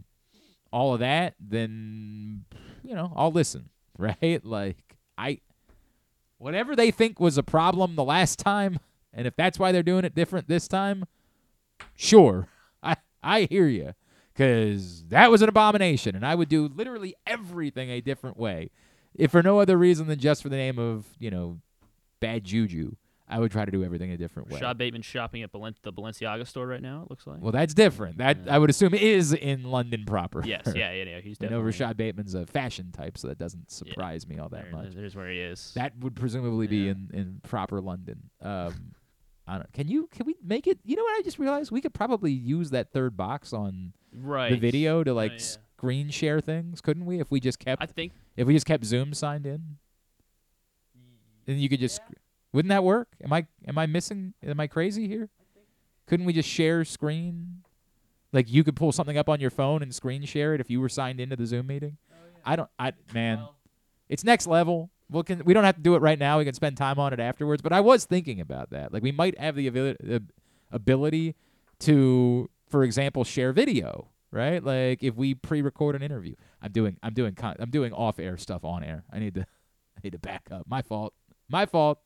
[0.72, 2.46] all of that, then,
[2.84, 4.44] you know, I'll listen, right?
[4.44, 5.40] Like, I,
[6.38, 8.80] whatever they think was a problem the last time,
[9.14, 11.06] and if that's why they're doing it different this time,
[11.96, 12.48] sure,
[12.84, 13.94] I, I hear you.
[14.34, 18.70] Because that was an abomination, and I would do literally everything a different way
[19.18, 21.60] if for no other reason than just for the name of you know
[22.20, 22.96] bad juju,
[23.28, 24.60] I would try to do everything a different way.
[24.60, 27.02] Shad Bateman shopping at Balen- the Balenciaga store right now.
[27.04, 27.42] It looks like.
[27.42, 28.20] Well, that's different.
[28.20, 30.44] That I would assume is in London proper.
[30.46, 30.62] yes.
[30.76, 30.92] Yeah.
[30.92, 31.04] Yeah.
[31.04, 31.66] yeah he's I know definitely.
[31.66, 34.94] Rashod Bateman's a fashion type, so that doesn't surprise me all that there- much.
[34.94, 35.72] There's where he is.
[35.76, 38.30] That would presumably be in, in proper London.
[38.42, 38.94] Um,
[39.48, 39.72] I don't.
[39.74, 40.08] Can you?
[40.12, 40.80] Can we make it?
[40.84, 41.18] You know what?
[41.20, 44.52] I just realized we could probably use that third box on right.
[44.52, 45.38] the video to like yeah.
[45.78, 47.20] screen share things, couldn't we?
[47.20, 49.78] If we just kept I think if we just kept Zoom signed in,
[51.46, 52.02] then you could just.
[52.56, 53.10] Wouldn't that work?
[53.22, 54.34] Am I am I missing?
[54.42, 55.28] Am I crazy here?
[56.08, 57.64] Couldn't we just share screen?
[58.32, 60.80] Like you could pull something up on your phone and screen share it if you
[60.80, 61.98] were signed into the Zoom meeting.
[62.14, 62.16] Oh,
[62.46, 62.70] I don't.
[62.80, 63.46] I man,
[64.08, 64.90] it's next level.
[65.10, 66.38] We can we don't have to do it right now.
[66.38, 67.62] We can spend time on it afterwards.
[67.62, 68.94] But I was thinking about that.
[68.94, 70.22] Like we might have the abil-
[70.72, 71.36] ability
[71.80, 74.12] to, for example, share video.
[74.32, 74.64] Right?
[74.64, 76.36] Like if we pre-record an interview.
[76.62, 79.04] I'm doing I'm doing con- I'm doing off-air stuff on air.
[79.12, 79.42] I need to
[79.98, 80.64] I need to back up.
[80.70, 81.14] My fault.
[81.50, 82.00] My fault.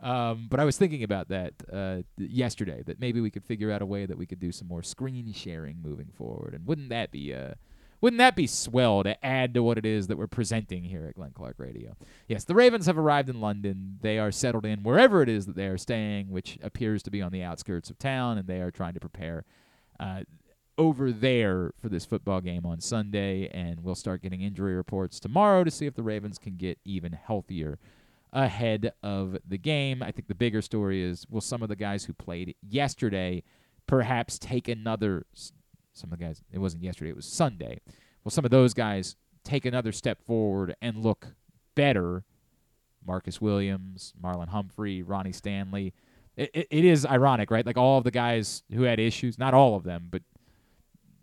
[0.00, 2.82] Um, but I was thinking about that uh, yesterday.
[2.86, 5.32] That maybe we could figure out a way that we could do some more screen
[5.32, 6.54] sharing moving forward.
[6.54, 7.54] And wouldn't that be uh,
[8.00, 11.16] wouldn't that be swell to add to what it is that we're presenting here at
[11.16, 11.96] Glenn Clark Radio?
[12.28, 13.98] Yes, the Ravens have arrived in London.
[14.00, 17.20] They are settled in wherever it is that they are staying, which appears to be
[17.20, 19.44] on the outskirts of town, and they are trying to prepare
[19.98, 20.22] uh,
[20.76, 23.48] over there for this football game on Sunday.
[23.48, 27.12] And we'll start getting injury reports tomorrow to see if the Ravens can get even
[27.12, 27.80] healthier
[28.32, 30.02] ahead of the game.
[30.02, 33.42] I think the bigger story is will some of the guys who played yesterday
[33.86, 37.80] perhaps take another some of the guys it wasn't yesterday, it was Sunday.
[38.24, 41.28] Will some of those guys take another step forward and look
[41.74, 42.24] better?
[43.06, 45.94] Marcus Williams, Marlon Humphrey, Ronnie Stanley.
[46.36, 47.64] It, it, it is ironic, right?
[47.64, 50.22] Like all of the guys who had issues, not all of them, but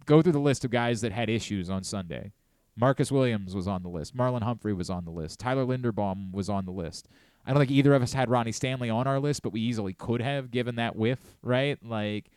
[0.06, 2.32] go through the list of guys that had issues on Sunday.
[2.78, 4.16] Marcus Williams was on the list.
[4.16, 5.40] Marlon Humphrey was on the list.
[5.40, 7.08] Tyler Linderbaum was on the list.
[7.46, 9.94] I don't think either of us had Ronnie Stanley on our list, but we easily
[9.94, 11.78] could have given that whiff, right?
[11.84, 12.32] Like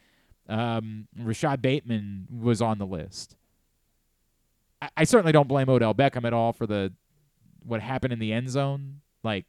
[0.49, 3.37] um, Rashod Bateman was on the list.
[4.83, 6.93] I, I certainly don't blame Odell Beckham at all for the
[7.65, 9.01] what happened in the end zone.
[9.25, 9.47] Like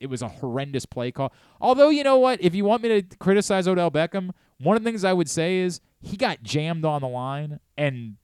[0.00, 1.32] it was a horrendous play call.
[1.60, 4.88] Although you know what, if you want me to criticize Odell Beckham, one of the
[4.88, 8.16] things I would say is he got jammed on the line and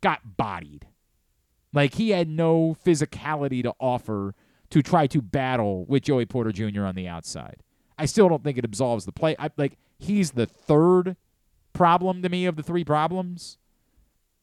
[0.00, 0.86] got bodied.
[1.72, 4.34] Like he had no physicality to offer
[4.70, 6.84] to try to battle with Joey Porter Jr.
[6.84, 7.62] on the outside.
[7.98, 9.36] I still don't think it absolves the play.
[9.38, 11.16] I, like he's the third
[11.72, 13.58] problem to me of the three problems.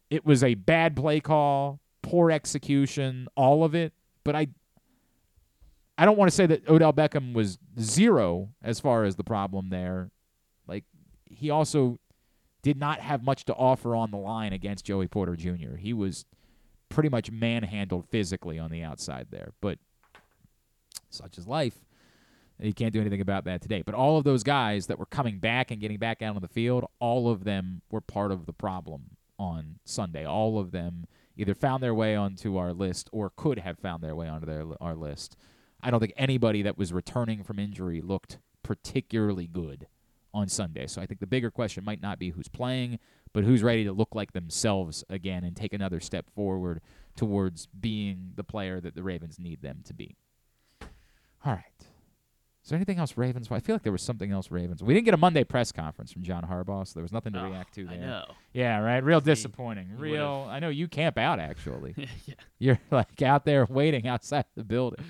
[0.10, 3.94] It was a bad play call, poor execution, all of it.
[4.24, 4.48] But I,
[5.98, 9.70] I don't want to say that Odell Beckham was zero as far as the problem
[9.70, 10.12] there.
[10.68, 10.86] Like
[11.26, 12.00] he also
[12.62, 15.76] did not have much to offer on the line against Joey Porter Jr.
[15.78, 16.26] He was
[16.90, 19.54] pretty much manhandled physically on the outside there.
[19.62, 19.80] But
[21.10, 21.76] such is life.
[22.60, 23.84] You can't do anything about that today.
[23.86, 26.48] But all of those guys that were coming back and getting back out on the
[26.48, 30.26] field, all of them were part of the problem on Sunday.
[30.26, 31.06] All of them
[31.36, 34.66] either found their way onto our list or could have found their way onto their
[34.82, 35.38] our list.
[35.82, 39.88] I don't think anybody that was returning from injury looked particularly good
[40.34, 40.88] on Sunday.
[40.88, 43.00] So I think the bigger question might not be who's playing,
[43.38, 46.82] but who's ready to look like themselves again and take another step forward
[47.16, 50.16] towards being the player that the Ravens need them to be.
[50.82, 51.62] All right.
[52.64, 53.52] Is there anything else Ravens?
[53.52, 54.82] I feel like there was something else Ravens.
[54.82, 57.42] We didn't get a Monday press conference from John Harbaugh, so there was nothing to
[57.42, 58.00] Oh, react to I there.
[58.08, 58.26] know.
[58.54, 59.04] Yeah, right.
[59.04, 59.98] Real disappointing.
[60.00, 60.48] Real.
[60.50, 61.94] I know you camp out actually.
[62.26, 62.34] yeah.
[62.58, 65.06] You're like out there waiting outside the building.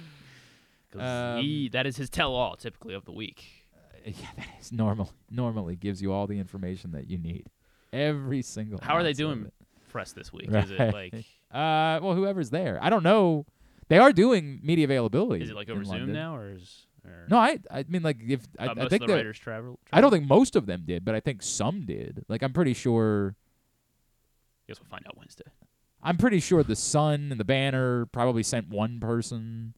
[0.99, 3.45] Um, he, that is his tell-all typically of the week.
[3.73, 5.13] Uh, Yeah, that is normal.
[5.31, 7.45] Normally gives you all the information that you need.
[7.97, 8.79] Every single.
[8.81, 9.51] How are they doing
[9.89, 10.49] press this week?
[10.51, 11.13] Is it like
[11.51, 12.77] Uh, well, whoever's there.
[12.81, 13.45] I don't know.
[13.87, 15.43] They are doing media availability.
[15.45, 16.13] is it like over Zoom London.
[16.13, 17.59] now or is or No, I.
[17.71, 19.79] I mean, like if I, uh, I think the writers travel?
[19.93, 22.25] I don't think most of them did, but I think some did.
[22.27, 23.35] Like I'm pretty sure.
[23.37, 25.45] I Guess we'll find out Wednesday.
[26.03, 29.73] I'm pretty sure the Sun and the Banner probably sent one person.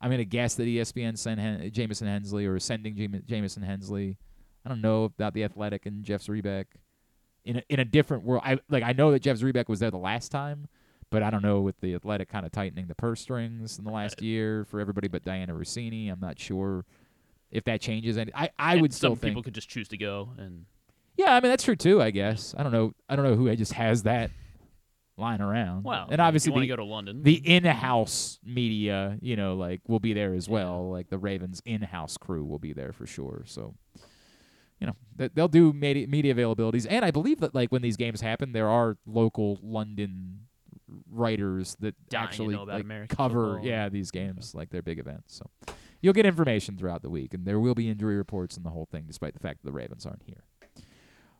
[0.00, 4.16] I'm gonna guess that ESPN sent Hen- Jamison Hensley or is sending Jam- Jameson Hensley.
[4.64, 6.64] I don't know about the Athletic and Jeff Zrebiec.
[7.44, 9.90] In a, in a different world, I like I know that Jeff Zrebiec was there
[9.90, 10.68] the last time,
[11.10, 13.90] but I don't know with the Athletic kind of tightening the purse strings in the
[13.90, 14.22] last Right.
[14.26, 16.10] year for everybody but Dianna Russini.
[16.10, 16.84] I'm not sure
[17.50, 18.32] if that changes any.
[18.34, 20.66] I I And would still some think people could just choose to go and
[21.16, 22.00] yeah, I mean that's true too.
[22.00, 22.94] I guess I don't know.
[23.08, 24.30] I don't know who just has that
[25.18, 25.82] lying around.
[25.84, 27.22] well, and obviously the, go to London.
[27.22, 30.90] the in-house media, you know, like will be there as well.
[30.90, 33.42] Like the Ravens in-house crew will be there for sure.
[33.46, 33.74] So,
[34.82, 37.96] you know, th- they'll do media, media availabilities, and I believe that like when these
[37.96, 40.40] games happen, there are local London
[41.08, 43.66] writers that Dying actually like, cover football.
[43.66, 45.36] yeah these games like they're big events.
[45.36, 48.70] So you'll get information throughout the week, and there will be injury reports and the
[48.70, 50.42] whole thing, despite the fact that the Ravens aren't here.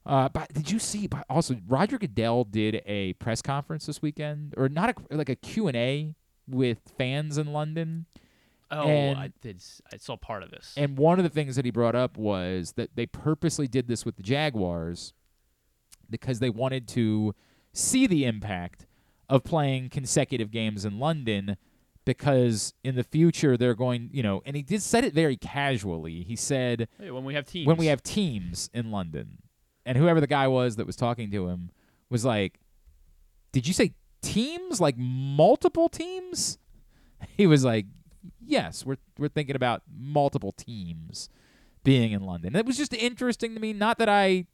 [0.07, 1.07] Uh, but did you see?
[1.09, 5.37] But also, Roger Goodell did a press conference this weekend, or not a like a
[5.37, 6.15] Q and A
[6.49, 8.07] with fans in London.
[8.73, 9.63] Oh, and- I did.
[9.93, 10.75] I saw part of this.
[10.77, 14.05] And one of the things that he brought up was that they purposely did this
[14.05, 15.13] with the Jaguars
[16.11, 17.35] because they wanted to
[17.73, 18.87] see the impact
[19.29, 21.57] of playing consecutive games in London
[22.05, 26.23] because in the future they're going, you know, and he did said it very casually.
[26.23, 29.39] He said Hey, when we have teams, when we have teams in London,
[29.87, 31.71] and whoever the guy was that was talking to him
[32.11, 32.59] was like,
[33.53, 34.81] "Did you say teams?
[34.81, 36.59] Like multiple teams?"
[37.37, 37.87] He was like,
[38.45, 41.29] "Yes, we're we're thinking about multiple teams
[41.85, 43.73] being in London." It was just interesting to me.
[43.73, 44.47] Not that I,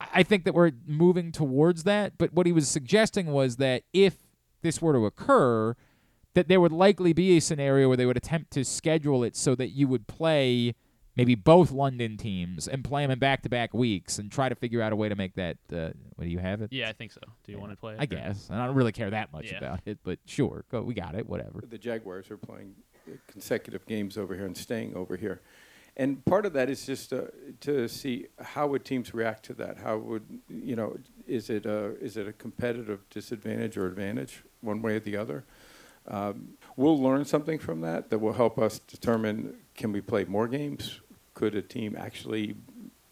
[0.00, 4.16] I think that we're moving towards that, but what he was suggesting was that if
[4.62, 5.74] this were to occur,
[6.34, 9.54] that there would likely be a scenario where they would attempt to schedule it so
[9.54, 10.74] that you would play
[11.16, 14.92] maybe both London teams and play them in back-to-back weeks and try to figure out
[14.92, 15.56] a way to make that.
[15.72, 16.72] Uh, what do you have it?
[16.72, 17.20] Yeah, I think so.
[17.44, 17.94] Do you Yeah, want to play?
[17.94, 18.48] It I or- guess.
[18.50, 19.58] And I don't really care that much Yeah.
[19.58, 20.82] about it, but sure, go.
[20.82, 21.28] We got it.
[21.28, 21.62] Whatever.
[21.68, 22.74] The Jaguars are playing
[23.26, 25.40] consecutive games over here and staying over here.
[25.96, 27.22] And part of that is just uh,
[27.62, 29.78] to see how would teams react to that.
[29.78, 30.96] How would you know?
[31.26, 35.44] Is it a is it a competitive disadvantage or advantage, one way or the other?
[36.06, 40.46] Um, we'll learn something from that that will help us determine: can we play more
[40.46, 41.00] games?
[41.32, 42.54] Could a team actually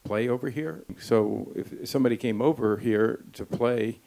[0.04, 0.84] play over here?
[1.00, 4.00] So if somebody came over here to play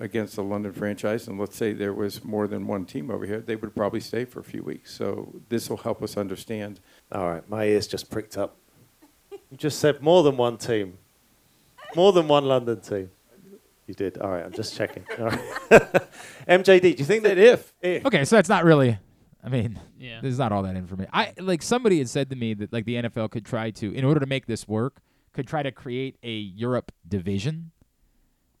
[0.00, 3.38] against the London franchise, and let's say there was more than one team over here,
[3.38, 4.92] they would probably stay for a few weeks.
[4.92, 6.80] So this will help us understand.
[7.12, 8.56] All right, my ears just pricked up.
[9.30, 10.98] You just said more than one team,
[11.94, 13.10] more than one London team.
[13.86, 14.18] You did.
[14.18, 15.04] All right, I'm just checking.
[15.18, 15.40] All right.
[16.48, 18.98] MJD, do you think that if, if Okay, so that's not really.
[19.48, 20.20] I mean, Yeah.
[20.20, 21.10] there's not all that information.
[21.14, 24.04] I like somebody had said to me that like the NFL could try to, in
[24.04, 25.00] order to make this work,
[25.32, 27.70] could try to create a Europe division,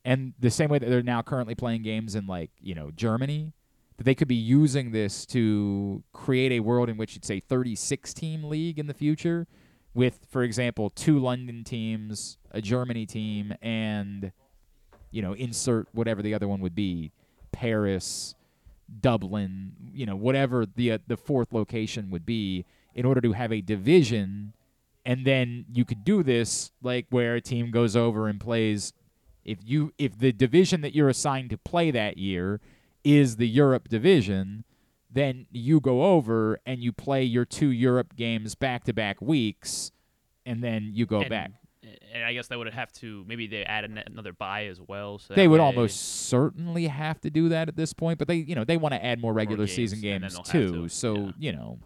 [0.04, 3.52] and the same way that they're now currently playing games in like you know Germany,
[3.98, 8.14] that they could be using this to create a world in which it's a 36
[8.14, 9.46] team league in the future,
[9.92, 14.32] with for example two London teams, a Germany team, and
[15.10, 17.12] you know insert whatever the other one would be,
[17.52, 18.34] Paris.
[19.00, 23.52] Dublin, you know, whatever the uh, the fourth location would be, in order to have
[23.52, 24.54] a division,
[25.04, 28.92] and then you could do this like where a team goes over and plays.
[29.44, 32.60] If you if the division that you're assigned to play that year
[33.04, 34.64] is the Europe division,
[35.10, 39.90] then you go over and you play your two Europe games back to back weeks,
[40.44, 41.50] and then you go And- back.
[42.12, 45.18] And I guess they would have to maybe they add an- another bye as well.
[45.18, 48.36] So They would way- almost certainly have to do that at this point, but they,
[48.36, 50.72] you know, they want to add more regular games, season games too.
[50.84, 51.32] to, so yeah.
[51.38, 51.78] you know,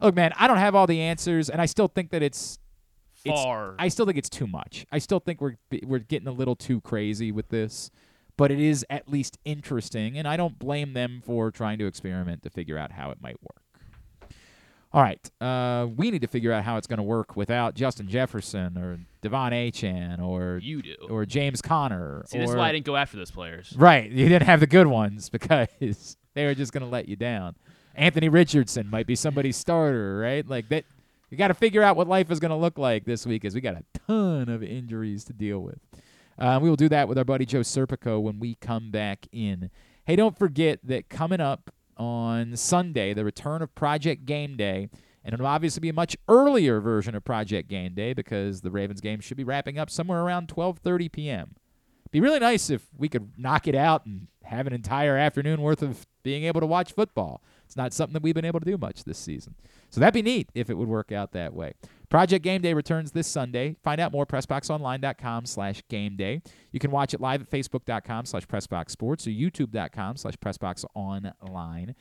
[0.00, 2.58] look, man, I don't have all the answers, and I still think that it's
[3.24, 3.74] it's- far.
[3.78, 4.86] I still think it's too much.
[4.92, 7.90] I still think we're we're getting a little too crazy with this,
[8.36, 12.42] but it is at least interesting, and I don't blame them for trying to experiment
[12.44, 13.62] to figure out how it might work.
[14.90, 18.08] All right, uh, we need to figure out how it's going to work without Justin
[18.08, 20.94] Jefferson or De'Von Achane or you do.
[21.10, 22.22] or James Conner.
[22.26, 23.74] See, this is why I didn't go after those players.
[23.76, 27.16] Right, you didn't have the good ones because they were just going to let you
[27.16, 27.54] down.
[27.94, 30.48] Anthony Richardson might be somebody's starter, right?
[30.48, 30.84] Like that.
[31.30, 33.54] You got to figure out what life is going to look like this week, as
[33.54, 35.78] we got a ton of injuries to deal with.
[36.38, 39.68] Uh, we will do that with our buddy Joe Serpico when we come back in.
[40.06, 44.88] Hey, don't forget that coming up on Sunday, the return of Project Game Day,
[45.24, 49.00] and it'll obviously be a much earlier version of Project Game Day because the Ravens
[49.00, 51.54] game should be wrapping up somewhere around 12:30 p.m.
[52.10, 55.82] Be really nice if we could knock it out and have an entire afternoon worth
[55.82, 57.42] of being able to watch football.
[57.66, 59.54] It's not something that we've been able to do much this season.
[59.90, 61.74] So that'd be neat if it would work out that way.
[62.08, 63.76] Project Game Day returns this Sunday.
[63.82, 66.42] Find out more pressboxonline.com slash game day.
[66.72, 71.94] You can watch it live at facebook.com slash pressboxsports or youtube.com slash pressboxonline.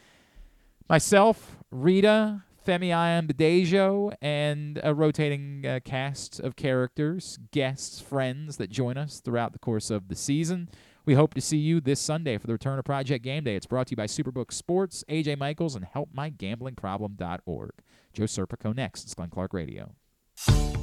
[0.90, 8.98] Myself, Rita, Femi Ayanbadejo, and a rotating uh, cast of characters, guests, friends that join
[8.98, 10.70] us throughout the course of the season.
[11.06, 13.56] We hope to see you this Sunday for the return of Project Game Day.
[13.56, 17.72] It's brought to you by Superbook Sports, AJ Michaels, and HelpMyGamblingProblem.org.
[18.18, 19.04] Joe Serpico next.
[19.04, 19.94] It's Glenn Clark Radio.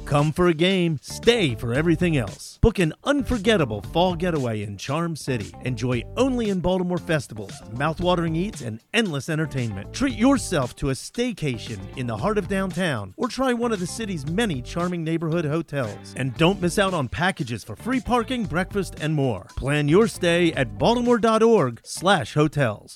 [0.05, 2.57] Come for a game, stay for everything else.
[2.61, 5.53] Book an unforgettable fall getaway in Charm City.
[5.65, 9.93] Enjoy only in Baltimore festivals, mouthwatering eats, and endless entertainment.
[9.93, 13.87] Treat yourself to a staycation in the heart of downtown or try one of the
[13.87, 16.13] city's many charming neighborhood hotels.
[16.15, 19.47] And don't miss out on packages for free parking, breakfast, and more.
[19.57, 22.95] Plan your stay at baltimore.org/hotels.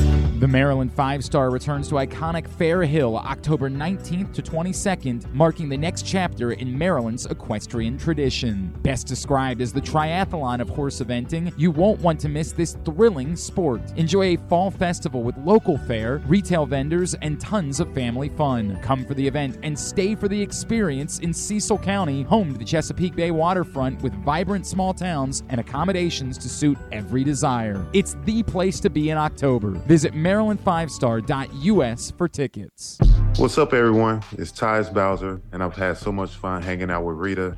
[0.41, 5.77] The Maryland Five Star returns to iconic Fair Hill October 19th to 22nd, marking the
[5.77, 8.73] next chapter in Maryland's equestrian tradition.
[8.81, 13.35] Best described as the triathlon of horse eventing, you won't want to miss this thrilling
[13.35, 13.83] sport.
[13.97, 18.79] Enjoy a fall festival with local fare, retail vendors, and tons of family fun.
[18.81, 22.65] Come for the event and stay for the experience in Cecil County, home to the
[22.65, 27.85] Chesapeake Bay waterfront with vibrant small towns and accommodations to suit every desire.
[27.93, 29.69] It's the place to be in October.
[29.85, 32.97] Visit MarylandFiveStar.us for tickets.
[33.35, 34.23] What's up, everyone?
[34.37, 37.57] It's Tyus Bowser, and I've had so much fun hanging out with Rita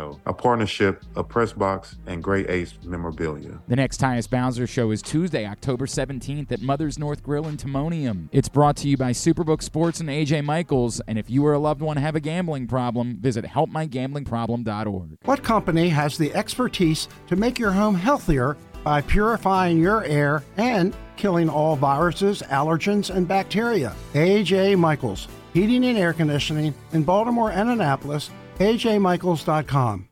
[0.25, 3.59] a partnership of Pressbox and Great Ace Memorabilia.
[3.67, 8.27] The next Tyus Bowser show is Tuesday, October 17th at Mother's North Grill in Timonium.
[8.31, 11.01] It's brought to you by Superbook Sports and AJ Michaels.
[11.07, 15.17] And if you or a loved one have a gambling problem, visit helpmygamblingproblem.org.
[15.23, 20.95] What company has the expertise to make your home healthier by purifying your air and
[21.17, 23.95] killing all viruses, allergens, and bacteria?
[24.13, 30.10] AJ Michaels, Heating and Air Conditioning in Baltimore and Annapolis, ajmichaels.com.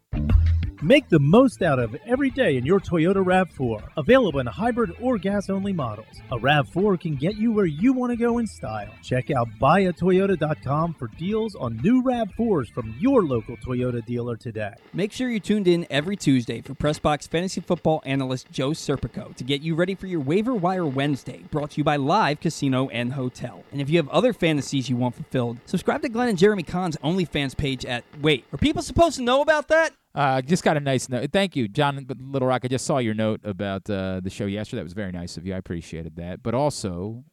[0.81, 3.83] Make the most out of every day in your Toyota RAV4.
[3.97, 6.21] Available in hybrid or gas only models.
[6.31, 8.87] A RAV4 can get you where you want to go in style.
[9.03, 14.73] Check out buyatoyota.com for deals on new RAV4s from your local Toyota dealer today.
[14.93, 19.43] Make sure you're tuned in every Tuesday for Pressbox fantasy football analyst Joe Serpico to
[19.43, 23.11] get you ready for your waiver wire Wednesday, brought to you by Live Casino and
[23.11, 23.65] Hotel.
[23.73, 26.95] And if you have other fantasies you want fulfilled, subscribe to Glenn and Jeremy Conn's
[27.03, 29.91] OnlyFans page at Wait, are people supposed to know about that?
[30.15, 31.29] Uh, just got a nice note.
[31.31, 32.61] Thank you, John Little Rock.
[32.63, 34.79] I just saw your note about uh, the show yesterday.
[34.79, 35.53] That was very nice of you.
[35.53, 36.41] I appreciated that.
[36.41, 37.23] But also,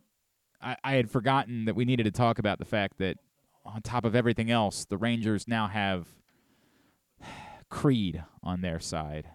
[0.60, 3.16] I, I had forgotten that we needed to talk about the fact that,
[3.64, 6.06] on top of everything else, the Rangers now have
[7.70, 9.30] Creed on their side.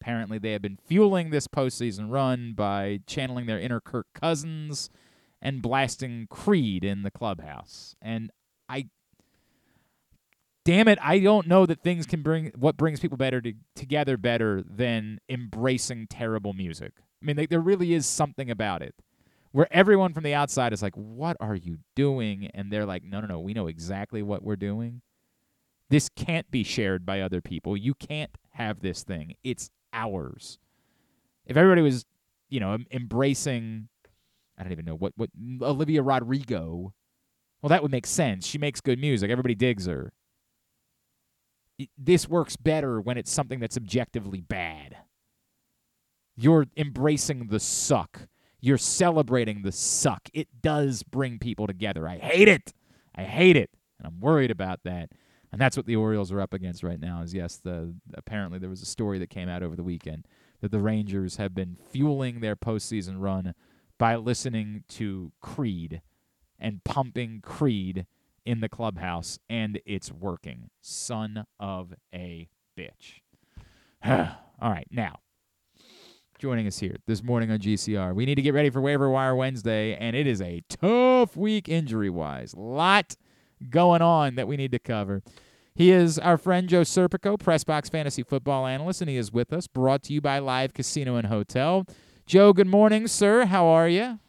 [0.00, 4.88] Apparently, they have been fueling this postseason run by channeling their inner Kirk Cousins
[5.42, 7.94] and blasting Creed in the clubhouse.
[8.00, 8.30] And
[8.68, 8.88] I
[10.68, 14.18] damn it, I don't know that things can bring what brings people better to, together
[14.18, 16.92] better than embracing terrible music.
[16.98, 18.94] I mean, like, there really is something about it
[19.52, 23.22] where everyone from the outside is like, "What are you doing?" and they're like, "No,
[23.22, 25.00] no, no, we know exactly what we're doing.
[25.88, 27.74] This can't be shared by other people.
[27.74, 29.36] You can't have this thing.
[29.42, 30.58] It's ours."
[31.46, 32.04] If everybody was,
[32.50, 33.88] you know, embracing
[34.58, 35.30] I don't even know what what
[35.62, 36.92] Olivia Rodrigo,
[37.62, 38.46] well, that would make sense.
[38.46, 39.30] She makes good music.
[39.30, 40.12] Everybody digs her
[41.96, 44.96] this works better when it's something that's objectively bad.
[46.36, 48.28] You're embracing the suck.
[48.60, 50.28] You're celebrating the suck.
[50.32, 52.08] It does bring people together.
[52.08, 52.72] I hate it.
[53.14, 53.70] I hate it.
[53.98, 55.10] And I'm worried about that.
[55.50, 57.22] And that's what the Orioles are up against right now.
[57.22, 60.26] Is yes, the apparently there was a story that came out over the weekend
[60.60, 63.54] that the Rangers have been fueling their postseason run
[63.98, 66.02] by listening to Creed
[66.58, 68.06] and pumping Creed
[68.44, 70.70] in the clubhouse, and it's working.
[70.80, 72.48] Son of a
[72.78, 73.20] bitch.
[74.04, 75.20] All right, now
[76.38, 78.14] joining us here this morning on GCR.
[78.14, 81.68] We need to get ready for waiver wire Wednesday, and it is a tough week
[81.68, 82.54] injury wise.
[82.54, 83.16] Lot
[83.70, 85.22] going on that we need to cover.
[85.74, 89.66] He is our friend Joe Serpico, Pressbox Fantasy Football Analyst, and he is with us,
[89.66, 91.84] brought to you by Live Casino and Hotel.
[92.24, 93.46] Joe, good morning, sir.
[93.46, 94.20] How are you?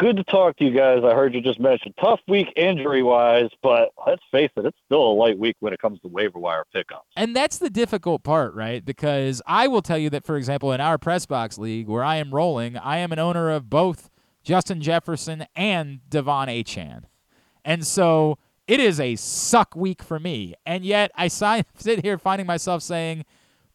[0.00, 1.00] Good to talk to you guys.
[1.04, 5.02] I heard you just mention tough week injury wise, but let's face it, it's still
[5.02, 7.04] a light week when it comes to waiver wire pickups.
[7.16, 8.82] And that's the difficult part, right?
[8.82, 12.16] Because I will tell you that, for example, in our press box league where I
[12.16, 14.08] am rolling, I am an owner of both
[14.42, 17.02] Justin Jefferson and De'Von Achane.
[17.62, 20.54] And so it is a suck week for me.
[20.64, 23.26] And yet I sit here finding myself saying,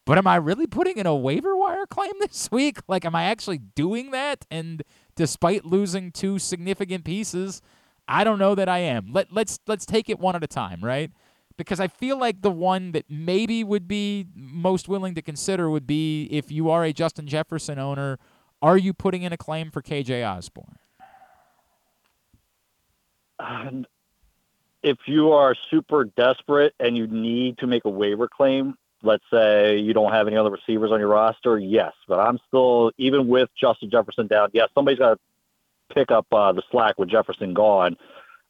[0.05, 2.77] but am I really putting in a waiver wire claim this week?
[2.87, 4.45] Like, am I actually doing that?
[4.51, 4.83] And
[5.15, 7.61] despite losing two significant pieces,
[8.07, 9.11] I don't know that I am.
[9.11, 11.11] Let let's let's take it one at a time, right?
[11.57, 15.87] Because I feel like the one that maybe would be most willing to consider would
[15.87, 18.19] be if you are a Justin Jefferson owner,
[18.61, 20.75] are you putting in a claim for KJ Osborn?
[23.39, 23.87] And
[24.83, 28.75] if you are super desperate and you need to make a waiver claim,
[29.05, 31.93] let's say you don't have any other receivers on your roster, yes.
[32.07, 35.19] But I'm still, even with Justin Jefferson down, yes, somebody's got to
[35.93, 37.97] pick up uh, the slack with Jefferson gone.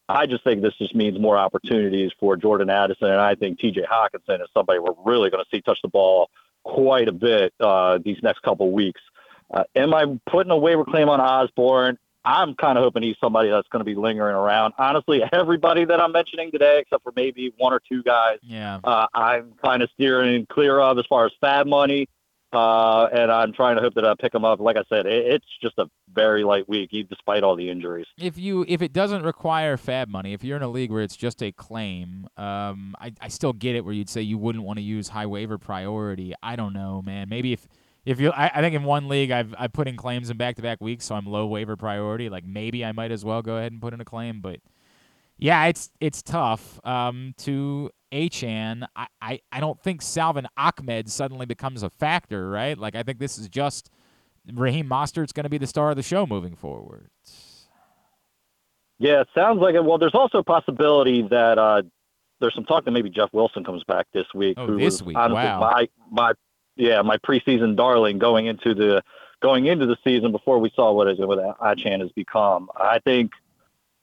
[0.08, 3.82] I just think this just means more opportunities for Jordan Addison, and I think T.J.
[3.82, 6.30] Hockenson is somebody we're really going to see touch the ball
[6.62, 9.00] quite a bit uh, these next couple weeks.
[9.52, 11.98] Uh, am I putting a waiver claim on Osborn?
[12.26, 14.74] I'm kind of hoping he's somebody that's going to be lingering around.
[14.78, 19.06] Honestly, everybody that I'm mentioning today, except for maybe one or two guys, yeah, uh,
[19.14, 22.08] I'm kind of steering clear of as far as Fab money.
[22.52, 24.60] uh, and I'm trying to hope that I pick him up.
[24.60, 28.06] Like I said, it, it's just a very light week, despite all the injuries.
[28.18, 31.16] If you if it doesn't require fab money, if you're in a league where it's
[31.16, 34.78] just a claim, um, I, I still get it where you'd say you wouldn't want
[34.78, 36.34] to use high waiver priority.
[36.42, 37.28] I don't know, man.
[37.28, 37.68] Maybe if
[38.06, 40.56] if you I, I think in one league I've I put in claims in back
[40.56, 42.30] to back weeks, so I'm low waiver priority.
[42.30, 44.60] Like maybe I might as well go ahead and put in a claim, but
[45.38, 46.80] yeah, it's it's tough.
[46.86, 52.78] Um, to Achane, I, I, I don't think Salvon Ahmed suddenly becomes a factor, right?
[52.78, 53.90] Like I think this is just
[54.50, 57.10] Raheem Mostert's going to be the star of the show moving forward.
[58.98, 59.84] Yeah, it sounds like it.
[59.84, 61.82] Well, there's also a possibility that uh,
[62.40, 64.54] there's some talk that maybe Jeff Wilson comes back this week.
[64.56, 65.60] Oh, who this was week, honestly wow.
[65.60, 66.32] My my
[66.76, 69.02] yeah, my preseason darling going into the
[69.40, 72.70] going into the season before we saw what is what Achane has become.
[72.76, 73.32] I think.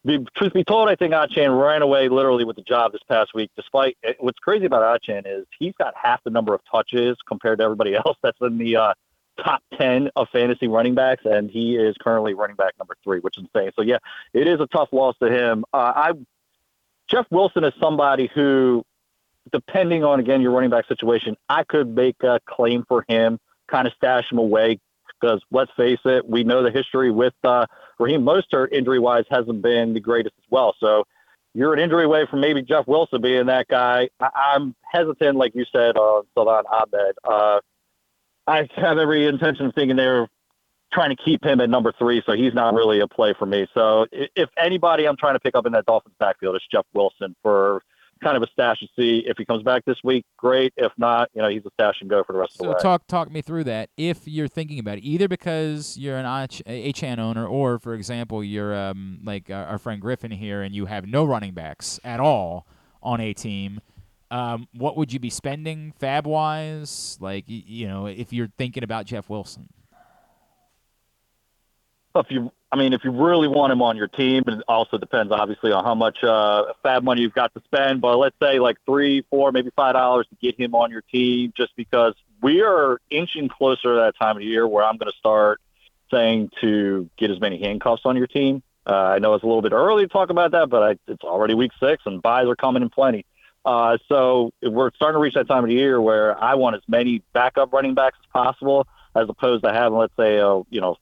[0.06, 3.34] Be, truth be told, I think Achane ran away literally with the job this past
[3.34, 3.50] week.
[3.56, 7.60] Despite eh, what's crazy about Achane is he's got half the number of touches compared
[7.60, 8.94] to everybody else that's in the uh,
[9.41, 13.38] top 10 of fantasy running backs, and he is currently running back number three, which
[13.38, 13.72] is insane.
[13.78, 14.00] So, yeah,
[14.34, 15.64] it is a tough loss to him.
[15.74, 16.12] Uh, I
[17.08, 18.84] Jeff Wilson is somebody who,
[19.52, 23.40] depending on, again, your running back situation, I could make a claim for him,
[23.70, 24.80] kind of stash him away.
[25.20, 27.65] Because let's face it, we know the history with uh,
[27.98, 30.76] Raheem Mostert injury wise hasn't been the greatest as well.
[30.80, 31.06] So
[31.53, 34.10] you're an injury away from maybe Jeff Wilson being that guy.
[34.20, 37.15] I, I'm hesitant, like you said, on Salvon Ahmed.
[37.24, 37.60] Uh,
[38.48, 40.28] I have every intention of thinking they're
[40.91, 43.65] trying to keep him at number three, so he's not really a play for me.
[43.74, 47.36] So if anybody I'm trying to pick up in that Dolphins backfield, it's Jeff Wilson
[47.41, 47.82] for
[48.22, 50.26] kind of a stash to see if he comes back this week.
[50.38, 50.73] Great.
[50.77, 52.76] If not, you know, he's a stash and go for the rest of the way.
[52.77, 53.90] So talk talk me through that.
[53.98, 56.26] If you're thinking about it, either because you're an
[56.65, 60.85] HN owner, or for example, you're um, like our, our friend Griffin here, and you
[60.85, 62.68] have no running backs at all
[63.02, 63.81] on a team.
[64.31, 67.18] Um, what would you be spending fab wise?
[67.19, 69.69] Like you know, if you're thinking about Jeff Wilson.
[72.15, 75.31] If you, I mean, if you really want him on your team, it also depends
[75.31, 78.02] obviously on how much uh, fab money you've got to spend.
[78.02, 81.53] But let's say like three, four, maybe five dollars to get him on your team,
[81.57, 85.18] just because we are inching closer to that time of year where I'm going to
[85.18, 85.60] start
[86.11, 88.61] saying to get as many handcuffs on your team.
[88.85, 91.23] Uh, I know it's a little bit early to talk about that, but I, it's
[91.23, 93.26] already week six and byes are coming in plenty.
[93.65, 96.81] Uh, so we're starting to reach that time of the year where I want as
[96.88, 98.85] many backup running backs as possible,
[99.15, 100.98] as opposed to having, let's say, a you know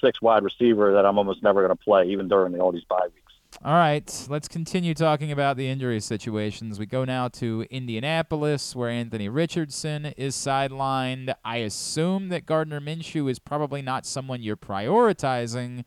[0.00, 2.84] sixth wide receiver that I'm almost never going to play, even during the, all these
[2.84, 3.30] bye weeks.
[3.62, 6.78] All right, let's continue talking about the injury situations.
[6.78, 11.34] We go now to Indianapolis, where Anthony Richardson is sidelined.
[11.44, 15.84] I assume that Gardner Minshew is probably not someone you're prioritizing.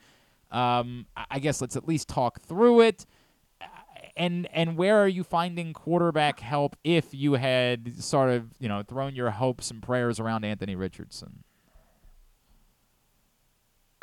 [0.51, 3.05] Um, I guess let's at least talk through it.
[4.15, 8.83] And and where are you finding quarterback help if you had sort of you know
[8.83, 11.43] thrown your hopes and prayers around Anthony Richardson?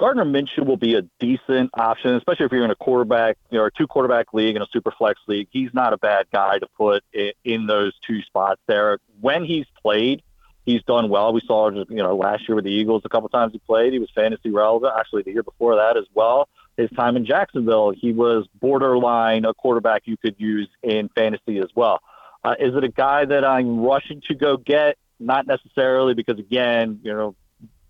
[0.00, 3.66] Gardner Minshew will be a decent option, especially if you're in a quarterback, you know,
[3.66, 5.48] a two quarterback league and a super flex league.
[5.50, 8.98] He's not a bad guy to put in, in those two spots there.
[9.20, 10.22] When he's played,
[10.64, 11.34] he's done well.
[11.34, 13.92] We saw, you know, last year with the Eagles, a couple times he played.
[13.92, 14.94] He was fantasy relevant.
[14.98, 16.48] Actually, the year before that as well.
[16.78, 21.68] His time in Jacksonville, he was borderline a quarterback you could use in fantasy as
[21.74, 22.00] well.
[22.42, 24.96] Uh, is it a guy that I'm rushing to go get?
[25.18, 27.34] Not necessarily, because again, you know,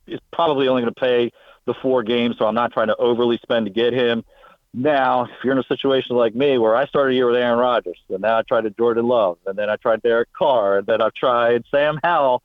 [0.09, 1.31] it's probably only going to pay
[1.67, 4.25] the four games, so I'm not trying to overly spend to get him.
[4.73, 7.59] Now, if you're in a situation like me where I started a year with Aaron
[7.59, 11.03] Rodgers, and now I tried Jordan Love, and then I tried Derek Carr, and then
[11.03, 12.43] I've tried Sam Howell.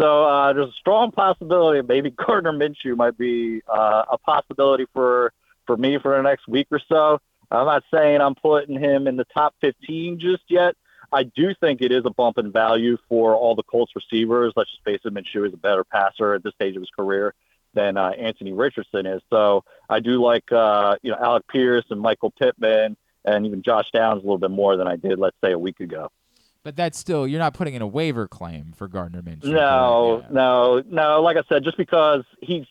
[0.00, 5.32] So uh, there's a strong possibility maybe Gardner Minshew might be uh, a possibility for
[5.66, 7.20] for me for the next week or so.
[7.50, 10.74] I'm not saying I'm putting him in the top 15 just yet.
[11.12, 14.52] I do think it is a bump in value for all the Colts receivers.
[14.56, 17.34] Let's just face it, Minshew is a better passer at this stage of his career
[17.74, 19.22] than uh, Anthony Richardson is.
[19.30, 23.90] So I do like uh, you know Alec Pierce and Michael Pittman and even Josh
[23.92, 26.10] Downs a little bit more than I did, let's say, a week ago.
[26.62, 29.44] But that's still you're not putting in a waiver claim for Gardner Minshew.
[29.44, 31.22] No, no, no.
[31.22, 32.66] Like I said, just because he's,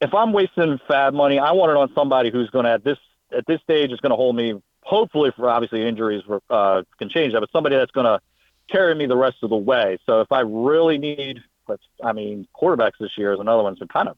[0.00, 2.98] if I'm wasting fab money, I want it on somebody who's going to at this
[3.36, 4.60] at this stage is going to hold me.
[4.82, 8.20] Hopefully, for obviously injuries uh, can change that, but somebody that's going to
[8.70, 9.98] carry me the rest of the way.
[10.06, 13.76] So if I really need, let's, I mean, quarterbacks this year is another one.
[13.76, 14.16] So kind of,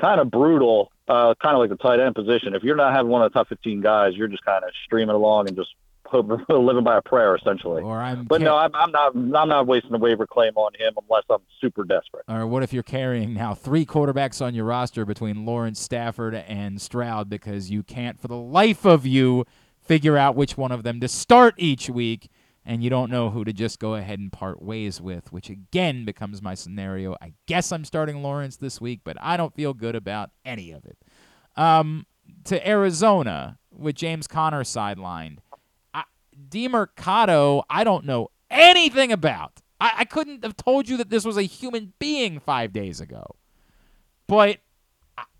[0.00, 0.92] kind of brutal.
[1.08, 2.54] Uh, kind of like the tight end position.
[2.54, 5.14] If you're not having one of the top 15 guys, you're just kind of streaming
[5.14, 5.70] along and just
[6.48, 7.82] living by a prayer essentially.
[7.82, 9.14] Or I'm But no, I'm, I'm not.
[9.14, 12.24] I'm not wasting a waiver claim on him unless I'm super desperate.
[12.28, 16.80] Or what if you're carrying now three quarterbacks on your roster between Lawrence, Stafford, and
[16.80, 19.44] Stroud because you can't, for the life of you,
[19.80, 22.28] figure out which one of them to start each week?
[22.68, 26.04] And you don't know who to just go ahead and part ways with, which again
[26.04, 27.14] becomes my scenario.
[27.22, 30.84] I guess I'm starting Lawrence this week, but I don't feel good about any of
[30.84, 30.98] it.
[31.56, 32.06] Um,
[32.44, 35.38] to Arizona with James Conner sidelined.
[35.94, 36.04] I,
[36.48, 39.62] Demercado, I don't know anything about.
[39.80, 43.36] I, I couldn't have told you that this was a human being five days ago.
[44.26, 44.58] But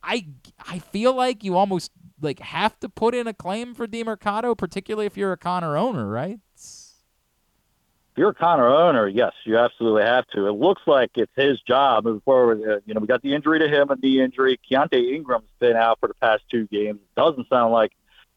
[0.02, 0.26] I
[0.66, 1.90] I feel like you almost
[2.20, 6.06] like have to put in a claim for Demercado, particularly if you're a Conner owner,
[6.06, 6.38] right?
[8.16, 10.46] If you're a Conner owner, yes, you absolutely have to.
[10.46, 12.62] It looks like it's his job moving forward.
[12.62, 14.58] Uh, you know, we got the injury to him, a knee injury.
[14.70, 16.98] Keaontay Ingram's been out for the past two games.
[17.14, 17.92] Doesn't sound like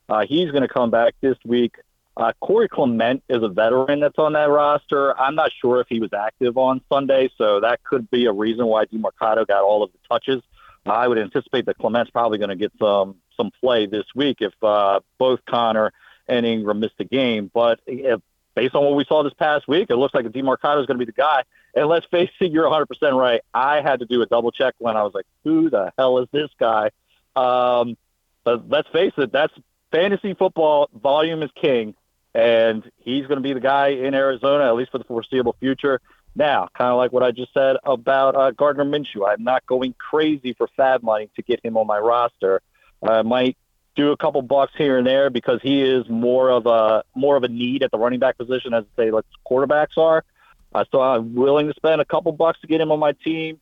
[0.10, 1.76] uh, he's going to come back this week.
[2.18, 5.18] Uh, Corey Clement is a veteran that's on that roster.
[5.18, 8.65] I'm not sure if he was active on Sunday, so that could be a reason
[8.65, 10.43] why Demercado got all of the touches.
[10.85, 14.51] I would anticipate that Clement's probably going to get some some play this week if
[14.61, 15.93] uh, both Conner
[16.27, 17.49] and Ingram missed the game.
[17.53, 18.19] But if,
[18.60, 21.06] based on what we saw this past week, it looks like Demercado is going to
[21.06, 21.44] be the guy.
[21.73, 22.86] And let's face it, you're 100%
[23.18, 23.41] right.
[23.53, 26.27] I had to do a double check when I was like, who the hell is
[26.34, 26.90] this guy?
[27.38, 27.95] Um,
[28.44, 29.53] but let's face it, that's
[29.94, 30.90] fantasy football.
[30.94, 31.95] Volume is king,
[32.36, 36.02] and he's going to be the guy in Arizona at least for the foreseeable future.
[36.36, 39.95] Now, kind of like what I just said about uh, Gardner Minshew, I'm not going
[39.98, 42.61] crazy for FAAB money to get him on my roster.
[43.02, 43.57] I might
[43.99, 47.43] do a couple bucks here and there because he is more of a more of
[47.43, 50.23] a need at the running back position as say like quarterbacks are.
[50.73, 53.59] Uh, so I'm willing to spend a couple bucks to get him on my team.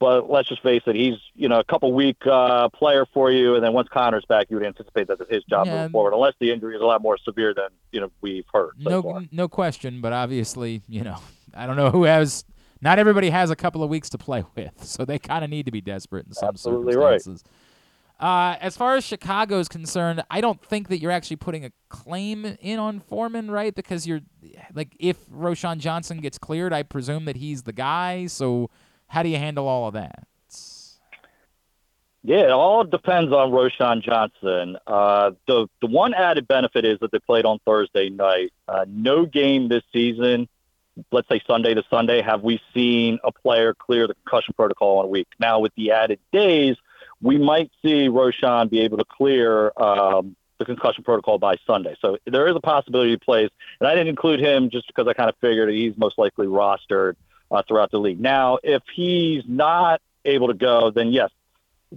[0.00, 3.54] But let's just face it, he's you know a couple week uh, player for you,
[3.54, 5.76] and then once Conner's back, you would anticipate that his job Yeah.
[5.76, 8.72] moving forward, unless the injury is a lot more severe than you know we've heard.
[8.82, 9.22] So no, far.
[9.30, 10.00] no question.
[10.00, 11.18] But obviously, you know,
[11.54, 12.44] I don't know who has.
[12.82, 15.64] Not everybody has a couple of weeks to play with, so they kind of need
[15.66, 17.22] to be desperate in some Absolutely right.
[18.20, 21.72] Uh, as far as Chicago is concerned, I don't think that you're actually putting a
[21.88, 23.74] claim in on Foreman, right?
[23.74, 24.20] Because you're
[24.72, 28.26] like, if Roschon Johnson gets cleared, I presume that he's the guy.
[28.26, 28.70] So,
[29.08, 30.26] how do you handle all of that?
[32.26, 34.78] Yeah, it all depends on Roschon Johnson.
[34.86, 38.50] Uh, the the one added benefit is that they played on Thursday night.
[38.66, 40.48] Uh, no game this season.
[41.12, 42.22] Let's say Sunday to Sunday.
[42.22, 45.26] Have we seen a player clear the concussion protocol in a week?
[45.38, 46.76] Now with the added days,
[47.24, 51.96] we might see Roschon be able to clear um, the concussion protocol by Sunday.
[52.02, 53.48] So there is a possibility he plays.
[53.80, 57.14] And I didn't include him just because I kind of figured he's most likely rostered
[57.50, 58.20] uh, throughout the league.
[58.20, 61.30] Now, if he's not able to go, then yes,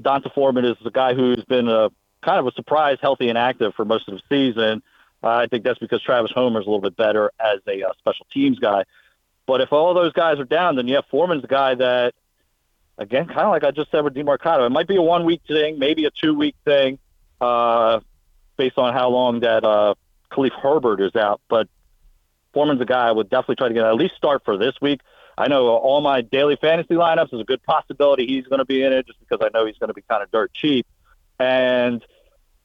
[0.01, 1.89] D'Onta Foreman is a guy who's been a
[2.23, 4.81] kind of a surprise, healthy and active for most of the season.
[5.21, 8.25] I think that's because Travis Homer is a little bit better as a uh, special
[8.33, 8.85] teams guy.
[9.45, 12.13] But if all those guys are down, then yeah, Foreman's the guy that,
[12.97, 15.41] again, kind of like I just said with Demercado, it might be a one week
[15.47, 16.99] thing, maybe a two week thing,
[17.39, 17.99] uh,
[18.57, 19.95] based on how long that uh,
[20.31, 21.41] Khalil Herbert is out.
[21.47, 21.67] But
[22.53, 25.01] Foreman's a guy I would definitely try to get at least start for this week.
[25.37, 28.83] I know all my daily fantasy lineups is a good possibility he's going to be
[28.83, 30.87] in it just because I know he's going to be kind of dirt cheap.
[31.37, 32.03] And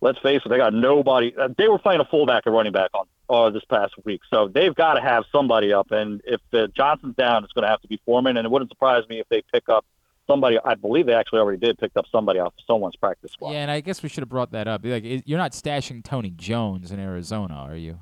[0.01, 1.35] let's face it, they got nobody.
[1.37, 4.49] Uh, they were playing a fullback and running back on uh, this past week, so
[4.49, 5.91] they've got to have somebody up.
[5.91, 8.39] And if uh, Johnson's down, it's going to have to be Foreman.
[8.39, 9.85] And it wouldn't surprise me if they pick up
[10.27, 10.59] somebody.
[10.65, 13.53] I believe they actually already did pick up somebody off someone's practice squad.
[13.53, 14.83] Yeah, and I guess we should have brought that up.
[14.85, 17.99] Like, you're not stashing Tony Jones in Arizona, are you?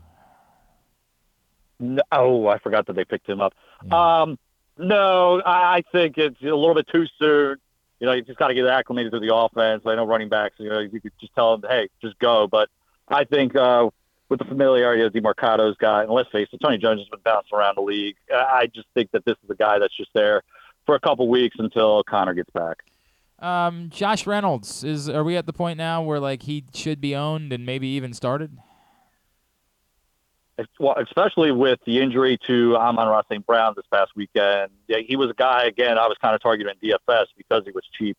[1.78, 3.54] No, oh, I forgot that they picked him up.
[3.90, 4.38] Um,
[4.76, 7.56] no, I think it's a little bit too soon.
[8.00, 9.82] You know, you just got to get acclimated to the offense.
[9.86, 12.46] I know running backs, you know, you could just tell them, hey, just go.
[12.46, 12.68] But
[13.08, 13.90] I think uh,
[14.28, 17.58] with the familiarity of Demercado's got, and let's face it, Tony Jones has been bouncing
[17.58, 18.16] around the league.
[18.32, 20.42] I just think that this is a guy that's just there
[20.86, 22.78] for a couple weeks until Conner gets back.
[23.38, 25.08] Um, Josh Reynolds is.
[25.08, 28.12] Are we at the point now where like he should be owned and maybe even
[28.12, 28.58] started?
[30.78, 33.44] well, especially with the injury to Amon-Ra St.
[33.46, 34.70] Brown this past weekend.
[34.88, 37.84] Yeah, he was a guy, again, I was kind of targeting DFS because he was
[37.96, 38.16] cheap.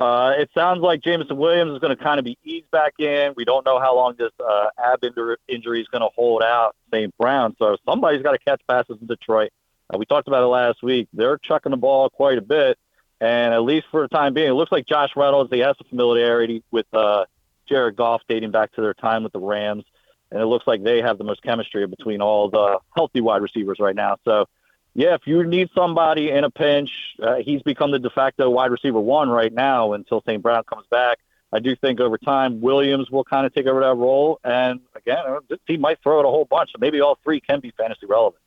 [0.00, 3.32] Uh, it sounds like Jameson Williams is going to kind of be eased back in.
[3.36, 5.00] We don't know how long this uh, ab
[5.48, 7.16] injury, is going to hold out St.
[7.18, 7.56] Brown.
[7.58, 9.50] So somebody's got to catch passes in Detroit.
[9.92, 11.08] Uh, we talked about it last week.
[11.12, 12.78] They're chucking the ball quite a bit.
[13.20, 15.88] And at least for the time being, it looks like Josh Reynolds, he has some
[15.88, 17.24] familiarity with uh,
[17.68, 19.84] Jared Goff dating back to their time with the Rams
[20.30, 23.78] and it looks like they have the most chemistry between all the healthy wide receivers
[23.80, 24.16] right now.
[24.24, 24.46] So,
[24.94, 26.90] yeah, if you need somebody in a pinch,
[27.22, 30.42] uh, he's become the de facto wide receiver one right now until St.
[30.42, 31.18] Brown comes back.
[31.52, 35.24] I do think over time Williams will kind of take over that role, and again,
[35.26, 36.72] uh, this team might throw it a whole bunch.
[36.72, 38.42] So maybe all three can be fantasy relevant.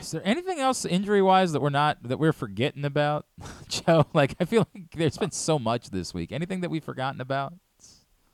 [0.00, 3.26] Is there anything else injury wise that we're not that we're forgetting about,
[3.68, 4.06] Joe?
[4.12, 6.32] Like I feel like there's been so much this week.
[6.32, 7.54] Anything that we've forgotten about?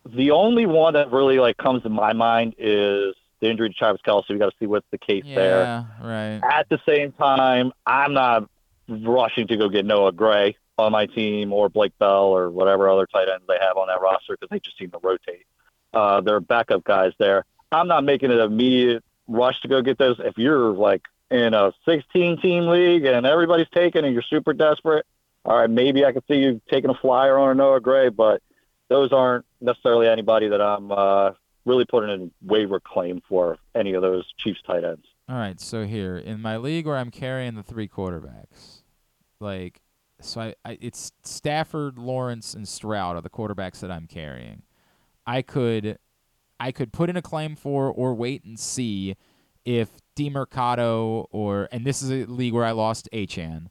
[0.04, 4.00] The only one that really like comes to my mind is the injury to Travis
[4.06, 4.24] Kelce.
[4.30, 5.62] We got to see what's the case there.
[5.62, 6.40] Yeah, right.
[6.42, 8.48] At the same time, I'm not
[8.88, 13.06] rushing to go get Noah Gray on my team or Blake Bell or whatever other
[13.06, 15.46] tight ends they have on that roster because they just seem to rotate.
[15.92, 17.44] Uh, they're backup guys there.
[17.70, 20.16] I'm not making an immediate rush to go get those.
[20.18, 21.02] If you're like
[21.32, 25.06] in a 16 team league and everybody's taken and you're super desperate,
[25.44, 28.42] all right, maybe I could see you taking a flyer on a Noah Gray, but
[28.88, 31.30] those aren't necessarily anybody that I'm uh,
[31.64, 35.06] really putting in waiver claim for any of those Chiefs tight ends.
[35.28, 38.82] All right, so here in my league where I'm carrying the three quarterbacks,
[39.40, 39.80] like,
[40.20, 44.62] so I, I it's Stafford, Lawrence, and Stroud are the quarterbacks that I'm carrying.
[45.26, 45.98] I could,
[46.60, 49.16] I could put in a claim for or wait and see
[49.64, 53.66] if Demercado or and this is a league where I lost Achane.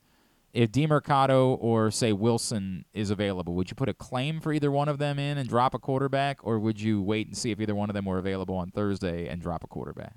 [0.53, 4.89] If Demercado or say Wilson is available, would you put a claim for either one
[4.89, 7.73] of them in and drop a quarterback, or would you wait and see if either
[7.73, 10.13] one of them were available on Thursday and drop a quarterback?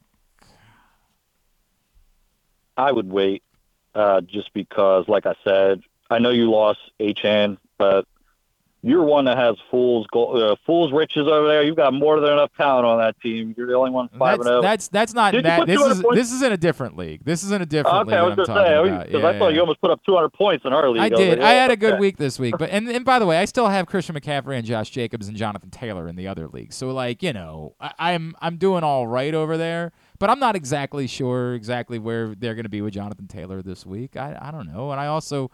[2.76, 3.44] I would wait,
[3.94, 8.06] uh, just because, like I said, I know you lost Achane, but
[8.84, 11.62] you're one that has fools uh, fools riches over there.
[11.62, 13.54] You've got more than enough talent on that team.
[13.56, 14.62] You're the only one five and That's zero.
[14.62, 15.66] that's that's not Did that.
[15.66, 16.16] This is points?
[16.20, 17.24] this is in a different league.
[17.24, 18.18] This is in a different Okay, league.
[18.18, 19.54] I was I'm gonna say because Yeah, I thought yeah.
[19.54, 21.02] you almost put up 200 points in our league.
[21.02, 21.40] I did.
[21.40, 22.00] I had a good Okay.
[22.00, 24.66] week this week, but and, and by the way, I still have Christian McCaffrey and
[24.66, 26.72] Josh Jacobs and Jonathan Taylor in the other league.
[26.72, 30.56] So like you know, I, I'm I'm doing all right over there, but I'm not
[30.56, 34.16] exactly sure exactly where they're going to be with Jonathan Taylor this week.
[34.16, 35.50] I I don't know, and I also.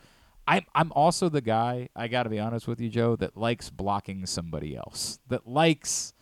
[0.51, 3.71] I'm I'm also the guy, I got to be honest with you, Joe, that likes
[3.71, 5.21] blocking somebody else.
[5.29, 6.13] That likes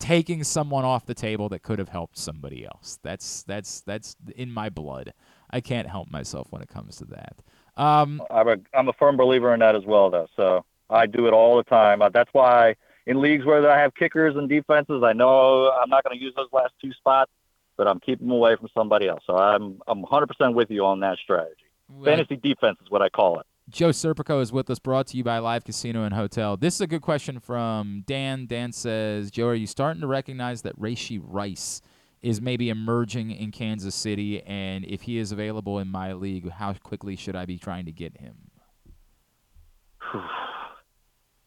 [0.00, 2.98] taking someone off the table that could have helped somebody else.
[3.04, 5.14] That's that's that's in my blood.
[5.50, 7.36] I can't help myself when it comes to that.
[7.76, 10.26] Um, I'm a I'm a firm believer in that as well, though.
[10.34, 12.02] So I do it all the time.
[12.02, 12.74] Uh, that's why
[13.06, 16.34] in leagues where I have kickers and defenses, I know I'm not going to use
[16.34, 17.30] those last two spots,
[17.76, 19.22] but I'm keeping them away from somebody else.
[19.28, 21.54] So I'm I'm 100% with you on that strategy.
[22.04, 23.46] Fantasy defense is what I call it.
[23.70, 26.56] Joe Serpico is with us, brought to you by Live Casino and Hotel.
[26.56, 28.46] This is a good question from Dan.
[28.46, 31.80] Dan says, Joe, are you starting to recognize that Rashee Rice
[32.20, 34.42] is maybe emerging in Kansas City?
[34.42, 37.92] And if he is available in my league, how quickly should I be trying to
[37.92, 38.50] get him?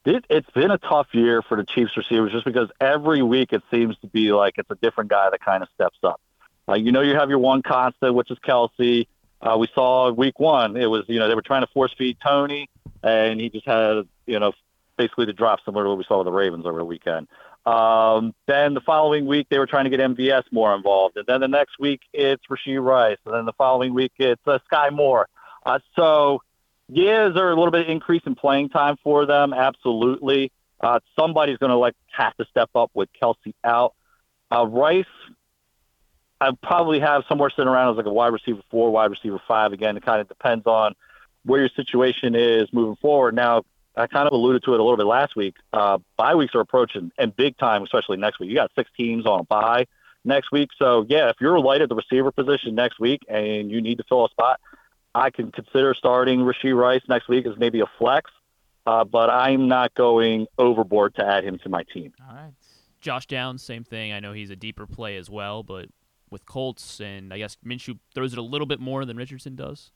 [0.05, 3.63] It, it's been a tough year for the Chiefs receivers just because every week it
[3.71, 6.19] seems to be like it's a different guy that kind of steps up.
[6.67, 9.07] Uh, you know, you have your one constant, which is Kelce.
[9.43, 12.17] Uh, we saw week one, it was, you know, they were trying to force feed
[12.25, 12.69] Toney,
[13.03, 14.53] and he just had, you know,
[14.97, 17.27] basically the drop similar to what we saw with the Ravens over the weekend.
[17.65, 21.17] Um, then the following week, they were trying to get MVS more involved.
[21.17, 23.17] And then the next week, it's Rasheed Rice.
[23.25, 25.27] And then the following week, it's uh, Skyy Moore.
[25.65, 26.41] Uh, so,
[26.89, 29.53] yeah, is there a little bit of increase in playing time for them?
[29.53, 30.51] Absolutely.
[30.81, 33.93] Uh, somebody's going to like have to step up with Kelce out.
[34.53, 35.05] Uh, Rice,
[36.43, 39.71] I probably have somewhere sitting around as like a wide receiver four, wide receiver five.
[39.71, 40.93] Again, it kind of depends on
[41.45, 43.33] where your situation is moving forward.
[43.33, 43.63] Now,
[43.95, 45.55] I kind of alluded to it a little bit last week.
[45.71, 48.49] Uh, bye weeks are approaching, and big time, especially next week.
[48.49, 49.85] You got six teams on a bye
[50.25, 50.69] next week.
[50.77, 54.03] So, yeah, if you're light at the receiver position next week and you need to
[54.09, 54.59] fill a spot,
[55.15, 58.31] I can consider starting Rasheed Rice next week as maybe a flex,
[58.85, 62.13] uh, but I'm not going overboard to add him to my team.
[62.27, 62.53] All right.
[62.99, 64.11] Josh Downs, same thing.
[64.11, 65.87] I know he's a deeper play as well, but
[66.33, 69.91] with Colts and I guess Minshew throws it a little bit more than Richardson does.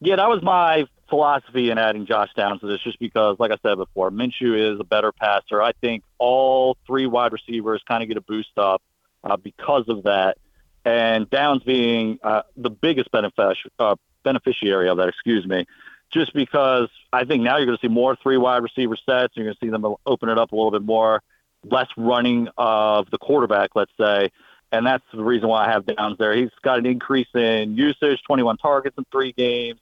[0.00, 3.58] Yeah, that was my philosophy in adding Josh Downs to this, just because, like I
[3.62, 5.60] said before, Minshew is a better passer.
[5.60, 8.82] I think all three wide receivers kind of get a boost up
[9.24, 10.38] uh, because of that,
[10.84, 15.08] and Downs being uh, the biggest benefic- uh, beneficiary of that.
[15.08, 15.66] Excuse me,
[16.10, 19.36] just because I think now you're going to see more three wide receiver sets.
[19.36, 21.22] You're going to see them open it up a little bit more,
[21.64, 24.30] less running of the quarterback, let's say.
[24.72, 26.34] And that's the reason why I have Downs there.
[26.34, 29.80] He's got an increase in usage, 21 targets in three games.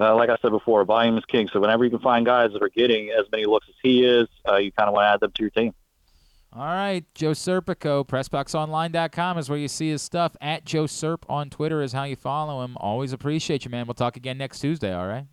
[0.00, 1.48] Uh, like I said before, volume is king.
[1.52, 4.28] So whenever you can find guys that are getting as many looks as he is,
[4.48, 5.74] uh, you kind of want to add them to your team.
[6.52, 10.34] All right, Joe Serpico, PressBoxOnline.com is where you see his stuff.
[10.40, 12.76] At Joe Serp on Twitter is how you follow him.
[12.78, 13.86] Always appreciate you, man.
[13.86, 15.26] We'll talk again next Tuesday, all right?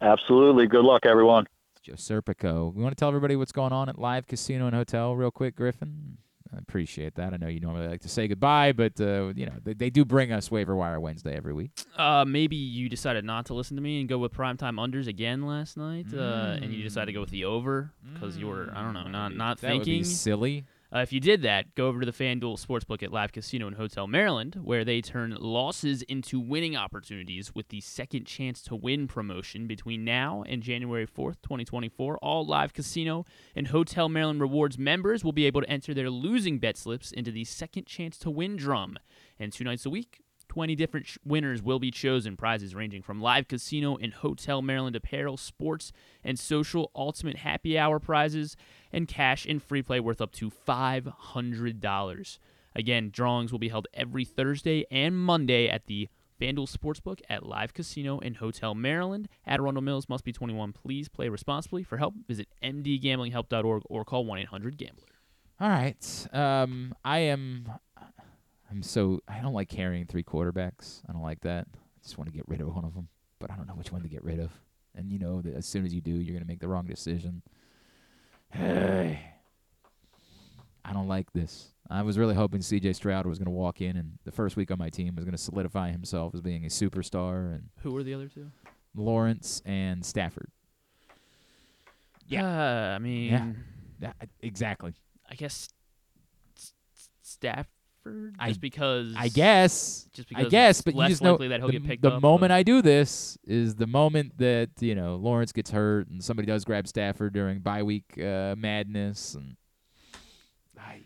[0.00, 0.66] Absolutely.
[0.66, 1.46] Good luck, everyone.
[1.82, 2.74] Joe Serpico.
[2.74, 5.54] We want to tell everybody what's going on at Live Casino and Hotel real quick,
[5.56, 6.18] Griffin?
[6.54, 7.32] I appreciate that.
[7.32, 10.04] I know you normally like to say goodbye, but, uh, you know, they, they do
[10.04, 11.70] bring us Waiver Wire Wednesday every week.
[11.96, 15.46] Uh, maybe you decided not to listen to me and go with primetime unders again
[15.46, 18.82] last night, uh, and you decided to go with the over because you were I
[18.82, 20.04] don't know not not That would be thinking.
[20.04, 20.64] silly.
[20.92, 23.76] Uh, if you did that, go over to the FanDuel Sportsbook at Live Casino and
[23.76, 29.06] Hotel Maryland, where they turn losses into winning opportunities with the Second Chance to Win
[29.06, 32.18] promotion between now and January 4th, 2024.
[32.18, 36.58] All Live Casino and Hotel Maryland Rewards members will be able to enter their losing
[36.58, 38.96] bet slips into the Second Chance to Win drum.
[39.38, 42.36] And two nights a week, 20 different sh- winners will be chosen.
[42.36, 45.92] Prizes ranging from live casino and hotel Maryland apparel, sports,
[46.24, 48.56] and social ultimate happy hour prizes,
[48.92, 52.38] and cash and free play worth up to $500.
[52.74, 56.08] Again, drawings will be held every Thursday and Monday at the
[56.40, 59.28] FanDuel Sportsbook at Live Casino and Hotel Maryland.
[59.46, 60.72] At Mills must be 21.
[60.72, 61.84] Please play responsibly.
[61.84, 65.06] For help, visit mdgamblinghelp.org or call 1 800 Gambler.
[65.60, 66.28] All right.
[66.32, 67.70] Um, I am.
[68.70, 69.20] I'm so.
[69.28, 71.02] I don't like carrying three quarterbacks.
[71.08, 71.66] I don't like that.
[71.74, 73.90] I just want to get rid of one of them, but I don't know which
[73.92, 74.50] one to get rid of.
[74.94, 77.42] And you know that as soon as you do, you're gonna make the wrong decision.
[78.50, 79.20] Hey,
[80.84, 81.68] I don't like this.
[81.88, 82.92] I was really hoping C.J.
[82.94, 85.90] Stroud was gonna walk in and the first week on my team was gonna solidify
[85.90, 88.50] himself as being a superstar and Who were the other two?
[88.94, 90.50] Lawrence and Stafford.
[92.26, 92.44] Yeah.
[92.92, 93.52] Uh, I mean, Yeah.
[94.00, 94.94] Yeah, exactly.
[95.28, 95.68] I guess
[96.56, 97.10] S- S-
[98.00, 99.14] Stafford, I- just because.
[99.16, 100.08] I guess.
[100.12, 102.02] Just because I guess, but less you just know likely that he'll the, get picked
[102.02, 102.22] the up.
[102.22, 106.46] moment I do this is the moment that you know Lawrence gets hurt and somebody
[106.46, 109.56] does grab Stafford during bye week uh, madness, and
[110.78, 111.02] I, I,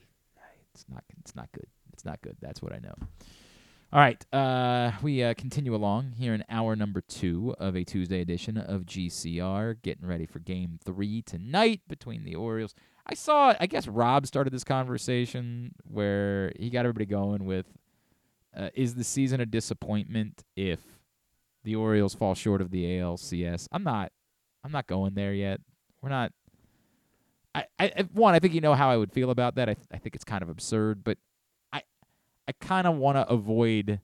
[0.73, 1.67] it's not it's not good.
[1.93, 2.37] It's not good.
[2.41, 2.95] That's what I know.
[3.93, 8.21] All right, uh, we uh, continue along here in hour number two of a Tuesday
[8.21, 12.75] edition of GCR, getting ready for Game Three tonight between the Orioles.
[13.07, 17.67] I saw, I guess Rob started this conversation where he got everybody going with,
[18.57, 20.81] uh, is the season a disappointment if
[21.65, 23.69] the Orioles fall short of the ALCS?
[23.73, 24.13] I'm not,
[24.63, 25.61] I'm not going there yet.
[26.01, 26.33] We're not.
[27.55, 29.69] I, I one, I think you know how I would feel about that.
[29.69, 31.19] I, I think it's kind of absurd, but
[31.73, 31.83] I,
[32.49, 34.01] I kind of want to avoid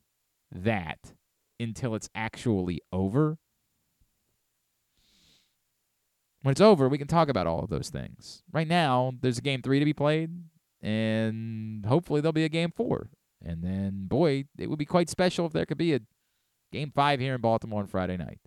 [0.53, 1.15] that
[1.59, 3.39] until it's actually over.
[6.43, 8.43] When it's over, we can talk about all of those things.
[8.51, 10.31] Right now, there's a game three to be played,
[10.83, 13.11] and hopefully there'll be a game four.
[13.45, 16.01] And then, boy, it would be quite special if there could be a
[16.73, 18.41] game five here in Baltimore on Friday night.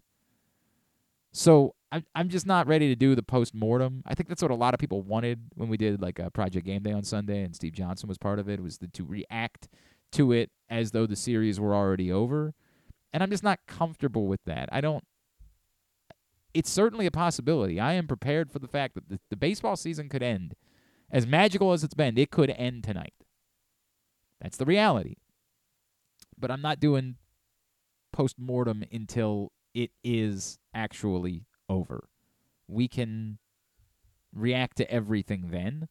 [1.32, 4.04] So I'm I'm just not ready to do the post mortem.
[4.06, 6.66] I think that's what a lot of people wanted when we did like a Project
[6.66, 8.62] Game Day on Sunday, and Steve Johnson was part of it.
[8.62, 9.68] Was to react
[10.14, 12.54] to it as though the series were already over,
[13.12, 14.70] and I'm just not comfortable with that.
[14.72, 15.04] I don't.
[16.54, 17.80] It's certainly a possibility.
[17.80, 20.56] I am prepared for the fact that the, the baseball season could end,
[21.12, 22.18] as magical as it's been.
[22.18, 23.14] It could end tonight.
[24.42, 25.16] That's the reality.
[26.38, 27.16] But I'm not doing
[28.12, 32.08] post mortem until it is actually over.
[32.68, 33.40] We can
[34.34, 35.88] react to everything then.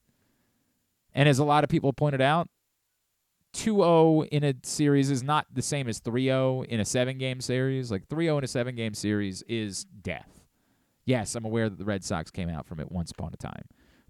[1.15, 2.49] And as a lot of people pointed out,
[3.55, 7.91] 2-0 in a series is not the same as 3-0 in a 7-game series.
[7.91, 10.42] Like 3-0 in a 7-game series is death.
[11.05, 13.67] Yes, I'm aware that the Red Sox came out from it once upon a time.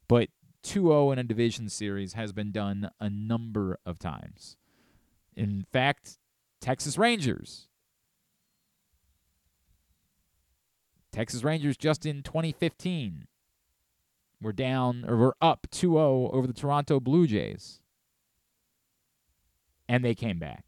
[0.08, 0.28] But
[0.64, 4.56] 2-0 in a division series has been done a number of times.
[5.34, 6.18] In fact,
[6.60, 7.68] Texas Rangers
[11.12, 13.26] Texas Rangers just in 2015
[14.40, 17.80] were down or were up 2-0 over the Toronto Blue Jays.
[19.88, 20.64] And they came back.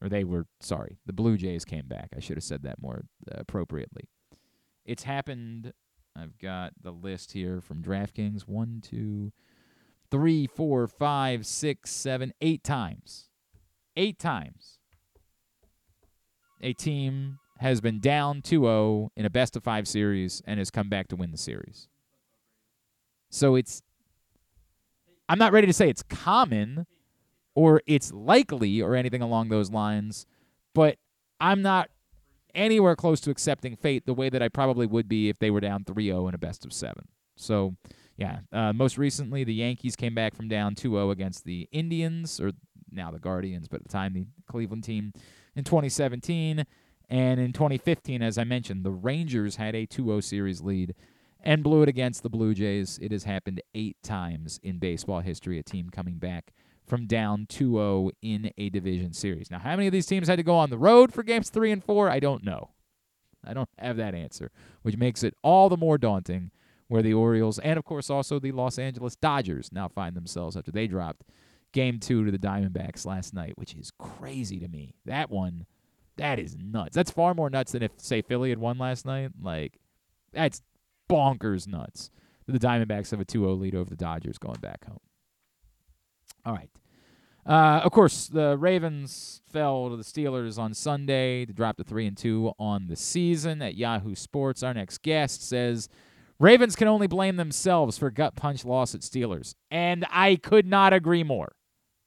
[0.00, 2.10] Or they were sorry, the Blue Jays came back.
[2.16, 4.08] I should have said that more appropriately.
[4.90, 5.72] It's happened.
[6.16, 8.48] I've got the list here from DraftKings.
[8.48, 9.30] One, two,
[10.10, 13.28] three, four, five, six, seven, eight times.
[13.94, 14.80] Eight times.
[16.60, 20.88] A team has been down 2-0 in a best of 5 series and has come
[20.88, 21.86] back to win the series.
[23.30, 23.82] So it's
[25.28, 26.84] I'm not ready to say it's common
[27.54, 30.26] or it's likely or anything along those lines,
[30.74, 30.96] but
[31.40, 31.90] I'm not
[32.54, 35.60] anywhere close to accepting fate the way that I probably would be if they were
[35.60, 37.06] down 3-0 in a best of 7.
[37.36, 37.76] So,
[38.16, 42.52] yeah, uh, most recently the Yankees came back from down 2-0 against the Indians or
[42.90, 45.12] now the Guardians, but at the time the Cleveland team
[45.54, 46.64] in 2017
[47.08, 50.94] and in 2015, as I mentioned, the Rangers had a 2 0 series lead
[51.42, 52.98] and blew it against the Blue Jays.
[53.02, 56.52] It has happened eight times in baseball history, a team coming back
[56.90, 59.50] from down 2 0 in a division series.
[59.50, 61.70] Now, how many of these teams had to go on the road for games three
[61.70, 62.10] and four?
[62.10, 62.70] I don't know.
[63.46, 64.50] I don't have that answer,
[64.82, 66.50] which makes it all the more daunting
[66.88, 70.72] where the Orioles and, of course, also the Los Angeles Dodgers now find themselves after
[70.72, 71.22] they dropped
[71.72, 74.94] game two to the Diamondbacks last night, which is crazy to me.
[75.06, 75.66] That one.
[76.16, 76.94] That is nuts.
[76.94, 79.30] That's far more nuts than if, say, Philly had won last night.
[79.40, 79.78] Like,
[80.34, 80.60] that's
[81.08, 82.10] bonkers nuts.
[82.46, 84.98] The Diamondbacks have a 2 0 lead over the Dodgers going back home.
[86.44, 86.68] All right.
[87.46, 92.06] Uh, of course, the Ravens fell to the Steelers on Sunday to drop to three
[92.06, 93.62] and two on the season.
[93.62, 95.88] At Yahoo Sports, our next guest says
[96.38, 100.92] Ravens can only blame themselves for gut punch loss at Steelers, and I could not
[100.92, 101.52] agree more.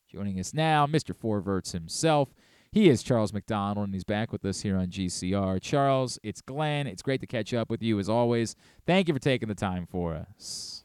[0.08, 1.16] Joining us now, Mr.
[1.16, 2.30] Forverts himself.
[2.72, 5.62] He is Charles McDonald, and he's back with us here on GCR.
[5.62, 6.88] Charles, it's Glenn.
[6.88, 8.56] It's great to catch up with you as always.
[8.88, 10.83] Thank you for taking the time for us.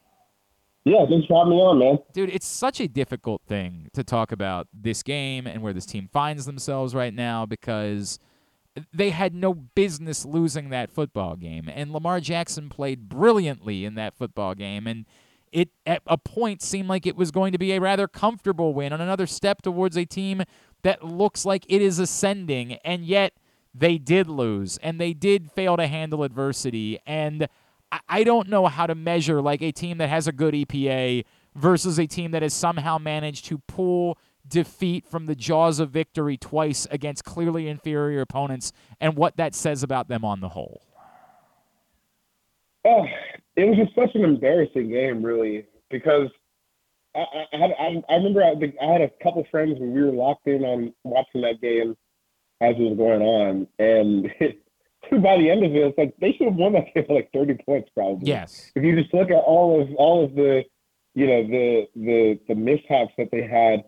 [0.89, 1.98] Yeah, thanks for having me on, man.
[2.15, 6.09] Dude, it's such a difficult thing to talk about this game and where this team
[6.10, 8.19] finds themselves right now because
[8.93, 11.69] they had no business losing that football game.
[11.73, 14.86] And Lamar Jackson played brilliantly in that football game.
[14.86, 15.05] And
[15.52, 18.93] it, at a point, seemed like it was going to be a rather comfortable win
[18.93, 20.43] on another step towards a team
[20.82, 22.74] that looks like it is ascending.
[22.85, 23.35] And yet,
[23.74, 26.98] they did lose and they did fail to handle adversity.
[27.06, 27.48] And
[28.09, 31.24] I don't know how to measure like a team that has a good EPA
[31.55, 36.36] versus a team that has somehow managed to pull defeat from the jaws of victory
[36.36, 40.82] twice against clearly inferior opponents and what that says about them on the whole.
[42.85, 43.05] Oh,
[43.56, 46.28] it was just such an embarrassing game, really, because
[47.15, 47.20] I
[47.52, 50.65] I, I, I remember I, I had a couple friends when we were locked in
[50.65, 51.97] on watching that game
[52.60, 54.31] as it was going on, and
[55.10, 57.30] by the end of it, it's like they should have won that game by like
[57.32, 58.28] 30 points probably.
[58.28, 58.70] Yes.
[58.74, 60.64] If you just look at all of all of the,
[61.14, 63.85] you know, the the the mishaps that they had,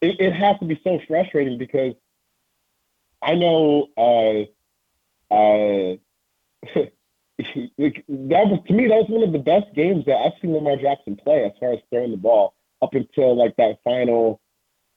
[0.00, 1.94] it, it has to be so frustrating because
[3.22, 4.42] I know uh
[5.32, 5.96] uh
[7.78, 10.52] like, that was to me that was one of the best games that I've seen
[10.52, 14.40] Lamar Jackson play as far as throwing the ball up until like that final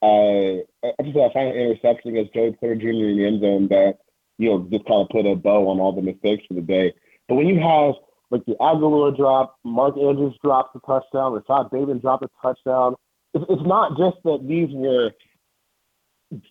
[0.02, 2.88] uh up until that final interception against Joey Porter Jr.
[2.88, 4.00] in the end zone that
[4.38, 6.94] you know, just kind of put a bow on all the mistakes for the day.
[7.28, 7.96] But when you have
[8.32, 12.96] like the Agholor drop, Mark Andrews dropped a touchdown, Rashod Bateman dropped a touchdown.
[13.34, 15.12] It's, it's not just that these were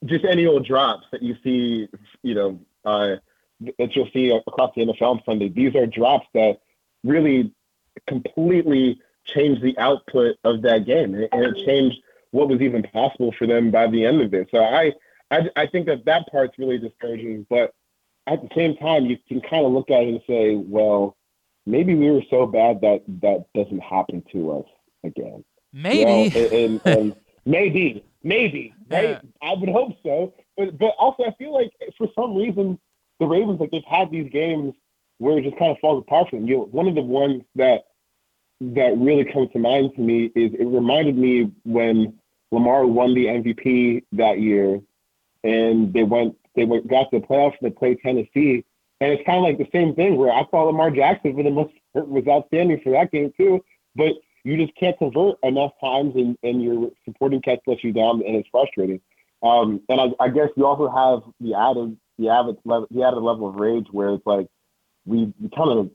[0.05, 1.89] just any old drops that you see,
[2.23, 3.17] you know, uh,
[3.79, 5.49] that you'll see across the NFL on Sunday.
[5.49, 6.59] These are drops that
[7.03, 7.53] really
[8.07, 11.97] completely changed the output of that game, and it changed
[12.31, 14.49] what was even possible for them by the end of it.
[14.51, 14.93] So I,
[15.35, 17.47] I, I think that that part's really discouraging.
[17.51, 17.73] But
[18.27, 21.17] at the same time, you can kind of look at it and say, well,
[21.67, 24.67] maybe we were so bad that that doesn't happen to us
[25.05, 25.45] again.
[25.73, 25.99] Maybe.
[25.99, 29.11] You know, and, and, and maybe, maybe, right?
[29.11, 29.21] Yeah.
[29.43, 30.35] I would hope so.
[30.57, 32.79] But but also, I feel like for some reason,
[33.19, 34.75] the Ravens like they've had these games
[35.19, 36.47] where it just kind of falls apart for them.
[36.47, 37.87] You know, one of the ones that
[38.61, 42.15] that really comes to mind to me is it reminded me when
[42.53, 44.81] Lamar won the MVP that year
[45.45, 48.65] and they went they went got to the playoffs and they played Tennessee.
[49.01, 51.51] And it's kind of like the same thing where I thought Lamar Jackson for the
[51.51, 53.63] most was outstanding for that game too,
[53.95, 54.15] but
[54.45, 58.37] you just can't convert enough times and, and your supporting catch lets you down and
[58.37, 59.01] it's frustrating.
[59.43, 63.21] Um, and I, I guess you also have the added the added level the added
[63.21, 64.47] level of rage where it's like
[65.05, 65.91] we, we kind of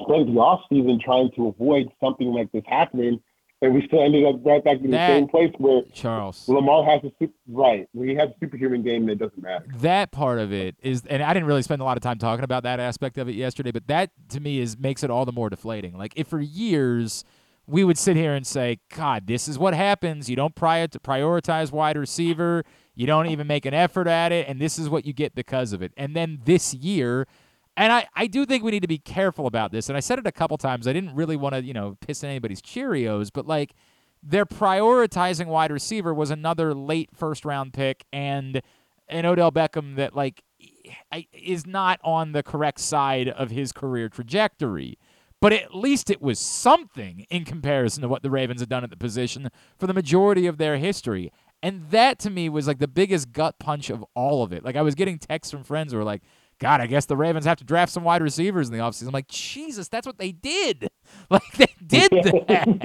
[0.00, 3.20] spent the off season trying to avoid something like this happening
[3.62, 7.02] and we still ended up right back in the same place where Charles Lamar has
[7.04, 9.64] a super, right when he has a superhuman game that doesn't matter.
[9.78, 12.44] That part of it is, and I didn't really spend a lot of time talking
[12.44, 15.32] about that aspect of it yesterday, but that to me is makes it all the
[15.32, 15.96] more deflating.
[15.96, 17.24] Like if for years
[17.66, 20.28] we would sit here and say, God, this is what happens.
[20.28, 22.64] You don't prior to prioritize wide receiver.
[22.94, 25.72] You don't even make an effort at it, and this is what you get because
[25.72, 25.92] of it.
[25.96, 27.26] And then this year,
[27.76, 29.88] and I, I do think we need to be careful about this.
[29.88, 30.86] And I said it a couple times.
[30.86, 33.72] I didn't really want to, you know, piss in anybody's Cheerios, but like
[34.22, 38.60] their prioritizing wide receiver was another late first round pick and
[39.08, 40.42] an Odell Beckham that like
[41.32, 44.98] is not on the correct side of his career trajectory.
[45.40, 48.90] But at least it was something in comparison to what the Ravens had done at
[48.90, 51.32] the position for the majority of their history.
[51.62, 54.64] And that to me was like the biggest gut punch of all of it.
[54.64, 56.22] Like I was getting texts from friends who were like,
[56.62, 59.08] God, I guess the Ravens have to draft some wide receivers in the offseason.
[59.08, 60.88] I'm like, Jesus, that's what they did.
[61.28, 62.78] Like they did that.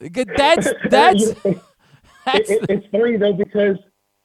[0.00, 0.36] did that.
[0.36, 1.32] That's that's.
[2.24, 3.76] that's it, it, it's funny though because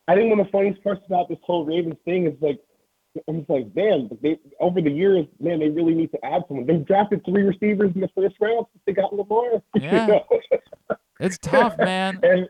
[0.07, 2.59] I think one of the funniest parts about this whole Ravens thing is like
[3.27, 6.65] I'm just like, man, they over the years, man, they really need to add someone.
[6.65, 9.61] They drafted three receivers in the first round since they got Lamar.
[9.75, 10.07] Yeah.
[10.07, 10.97] You know?
[11.19, 12.19] it's tough, man.
[12.23, 12.47] and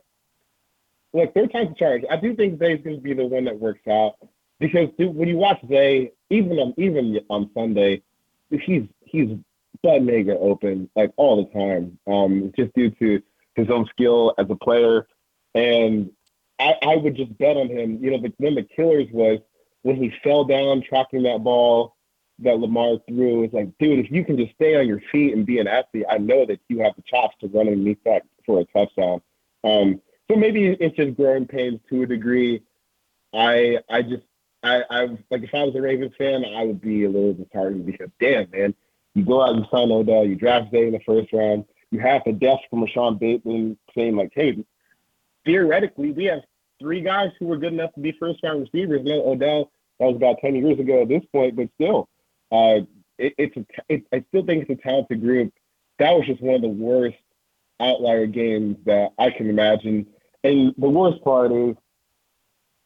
[1.14, 2.03] look, third time's a charge.
[2.10, 4.15] I do think Zay's going to be the one that works out
[4.60, 8.02] because when you watch Zay, even on even on Sunday,
[8.49, 9.30] he's he's
[9.84, 11.98] butt mega open like all the time.
[12.07, 13.22] Um, just due to
[13.56, 15.07] his own skill as a player,
[15.53, 16.11] and
[16.60, 17.99] I, I would just bet on him.
[18.02, 19.40] You know, the, one the killers was
[19.82, 21.95] when he fell down tracking that ball
[22.40, 23.44] that Lamar threw.
[23.44, 26.06] It's like, dude, if you can just stay on your feet and be an athlete,
[26.10, 29.22] I know that you have the chops to run underneath that for a touchdown.
[29.64, 32.61] Um, so maybe it's just growing pains to a degree.
[33.34, 34.23] I I just
[34.65, 37.85] I I like if I was a Ravens fan, I would be a little disheartened
[37.85, 38.73] because damn man,
[39.13, 42.23] you go out and sign Odell, you draft Zay in the first round, you have
[42.25, 44.63] the death from Rashod Bateman saying like, hey,
[45.45, 46.41] theoretically we have
[46.79, 49.01] three guys who were good enough to be first round receivers.
[49.03, 52.09] No Odell, that was about ten years ago at this point, but still,
[52.51, 52.81] uh,
[53.17, 55.53] it, it's a, it, I still think it's a talented group.
[55.99, 57.17] That was just one of the worst
[57.79, 60.07] outlier games that I can imagine.
[60.43, 61.75] And the worst part is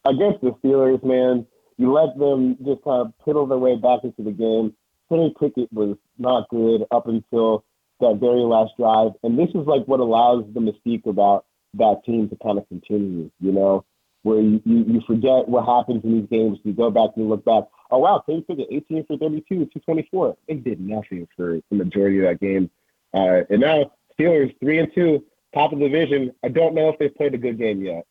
[0.05, 1.45] against the Steelers, man,
[1.79, 4.73] you let them just kind of piddle their way back into the game.
[5.07, 7.63] Kenny Pickett was not good up until
[8.01, 9.13] that very last drive.
[9.23, 11.45] And this is like what allows the mystique about
[11.75, 13.85] that team to kind of continue, you know,
[14.23, 16.59] where you, you, you forget what happens in these games.
[16.63, 17.63] You go back and you look back.
[17.91, 20.37] Oh, wow, Kenny Pickett, 18 for 32, 224.
[20.49, 22.69] They did nothing for the majority of that game.
[23.13, 25.23] Uh, and now Steelers, 3 and 2,
[25.53, 26.33] top of the division.
[26.43, 28.05] I don't know if they've played a good game yet.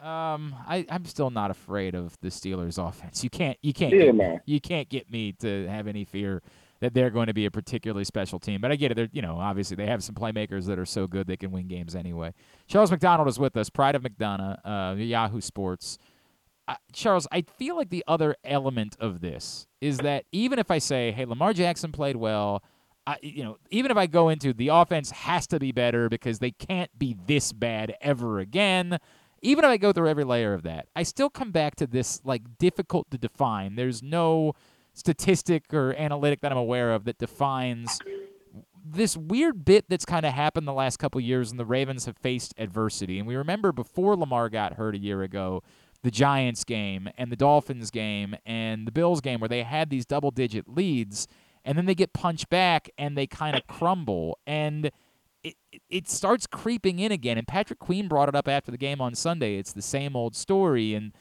[0.00, 3.22] Um, I I'm still not afraid of the Steelers' offense.
[3.22, 4.14] You can't you can't get,
[4.46, 6.42] you can't get me to have any fear
[6.80, 8.62] that they're going to be a particularly special team.
[8.62, 8.94] But I get it.
[8.94, 11.68] They're you know obviously they have some playmakers that are so good they can win
[11.68, 12.32] games anyway.
[12.66, 13.68] Charles McDonald is with us.
[13.68, 15.98] Pride of McDonogh, uh, Yahoo Sports.
[16.66, 20.78] Uh, Charles, I feel like the other element of this is that even if I
[20.78, 22.62] say, "Hey, Lamar Jackson played well,"
[23.06, 26.38] I, you know, even if I go into the offense has to be better because
[26.38, 28.98] they can't be this bad ever again.
[29.42, 32.20] Even if I go through every layer of that, I still come back to this
[32.24, 33.76] like difficult to define.
[33.76, 34.54] There's no
[34.92, 37.98] statistic or analytic that I'm aware of that defines
[38.84, 42.16] this weird bit that's kind of happened the last couple years, and the Ravens have
[42.16, 43.18] faced adversity.
[43.18, 45.62] And we remember before Lamar got hurt a year ago,
[46.02, 50.06] the Giants game and the Dolphins game and the Bills game, where they had these
[50.06, 51.28] double digit leads,
[51.64, 54.38] and then they get punched back and they kind of crumble.
[54.46, 54.90] And
[55.44, 55.54] it,
[55.88, 57.38] it- starts creeping in again.
[57.38, 59.56] And Patrick Queen brought it up after the game on Sunday.
[59.56, 60.94] It's the same old story.
[60.94, 61.12] And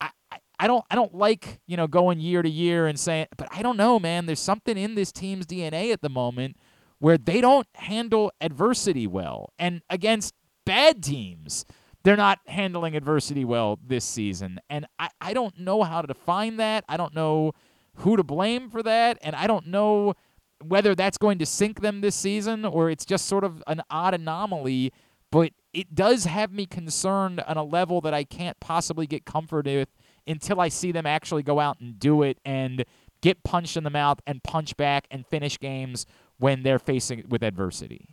[0.00, 3.26] I, I, I don't I don't like you know going year to year and saying,
[3.36, 4.26] but I don't know, man.
[4.26, 6.56] There's something in this team's DNA at the moment
[6.98, 10.34] where they don't handle adversity well, and against
[10.64, 11.64] bad teams,
[12.02, 14.58] they're not handling adversity well this season.
[14.68, 16.84] And I, I don't know how to define that.
[16.88, 17.52] I don't know
[17.96, 20.14] who to blame for that, and I don't know
[20.64, 24.14] whether that's going to sink them this season or it's just sort of an odd
[24.14, 24.92] anomaly.
[25.30, 29.66] But it does have me concerned on a level that I can't possibly get comfort
[29.66, 29.88] with
[30.26, 32.84] until I see them actually go out and do it and
[33.20, 36.06] get punched in the mouth and punch back and finish games
[36.38, 38.08] when they're facing with adversity.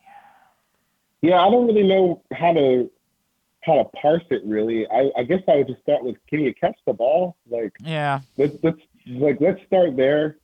[1.21, 2.89] Yeah, I don't really know how to
[3.61, 4.85] how to parse it really.
[4.91, 7.35] I, I guess I would just start with can you catch the ball?
[7.49, 8.19] Like Yeah.
[8.37, 10.37] let's let's like let's start there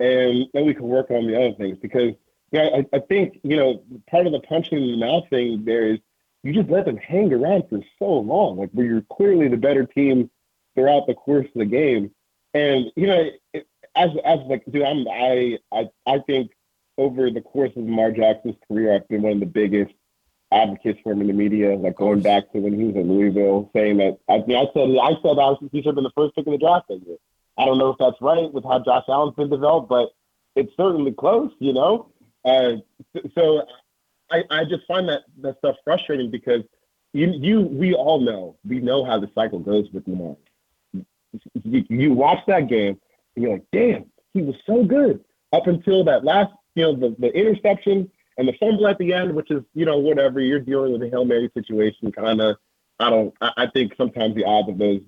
[0.00, 2.14] and then we can work on the other things because
[2.52, 5.86] yeah, I, I think, you know, part of the punching in the mouth thing there
[5.86, 5.98] is
[6.42, 9.84] you just let them hang around for so long, like where you're clearly the better
[9.84, 10.30] team
[10.74, 12.10] throughout the course of the game.
[12.54, 16.52] And, you know, it, as as like dude, I'm I I I think
[16.96, 19.92] over the course of Lamar Jackson's career, I've been one of the biggest
[20.52, 23.70] advocates for him in the media, like going back to when he was in Louisville,
[23.74, 26.12] saying that I mean, I said I said I was, he should have been the
[26.16, 27.16] first pick of the draft that year.
[27.60, 30.08] I don't know if that's right with how Josh Allen's been developed, but
[30.56, 32.08] it's certainly close, you know.
[32.42, 32.76] Uh,
[33.34, 33.66] so
[34.30, 36.62] I, I just find that that stuff frustrating because
[37.12, 40.36] you you we all know we know how the cycle goes with Lamar.
[41.62, 42.98] You, you watch that game
[43.36, 45.22] and you're like, damn, he was so good
[45.52, 49.34] up until that last, you know, the, the interception and the fumble at the end,
[49.34, 52.56] which is, you know, whatever you're dealing with a hail mary situation, kind of.
[52.98, 53.34] I don't.
[53.42, 55.02] I, I think sometimes the odds of those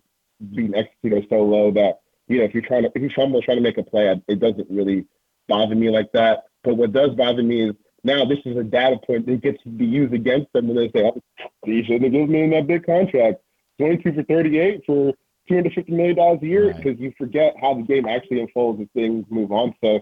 [0.55, 2.02] being executed are so low that
[2.33, 4.41] you know if you're trying to if you fumble trying to make a play, it
[4.41, 5.07] doesn't really
[5.49, 6.45] bother me like that.
[6.65, 9.69] But what does bother me is now this is a data point that gets to
[9.69, 11.21] be used against them when they say, oh,
[11.67, 13.43] "You shouldn't have given me that big contract,
[13.79, 15.13] 22 for 38 for
[15.49, 19.27] 250 million dollars a year," because you forget how the game actually unfolds as things
[19.29, 19.75] move on.
[19.83, 20.01] So,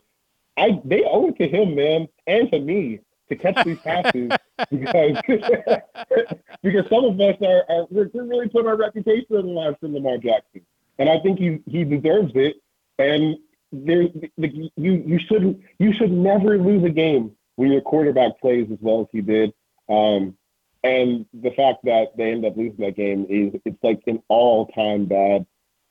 [0.56, 4.30] I they owe it to him, man, and to me to catch these passes
[4.70, 5.16] because
[6.62, 9.76] because some of us are, are we're, we're really putting our reputation on the line
[9.80, 10.62] for Lamar Jackson,
[11.00, 12.56] and I think he he deserves it.
[12.98, 13.36] And
[13.72, 14.04] there,
[14.38, 18.78] the, you you should you should never lose a game when your quarterback plays as
[18.80, 19.52] well as he did.
[19.88, 20.36] Um,
[20.84, 24.66] and the fact that they end up losing that game is it's like an all
[24.68, 25.46] time bad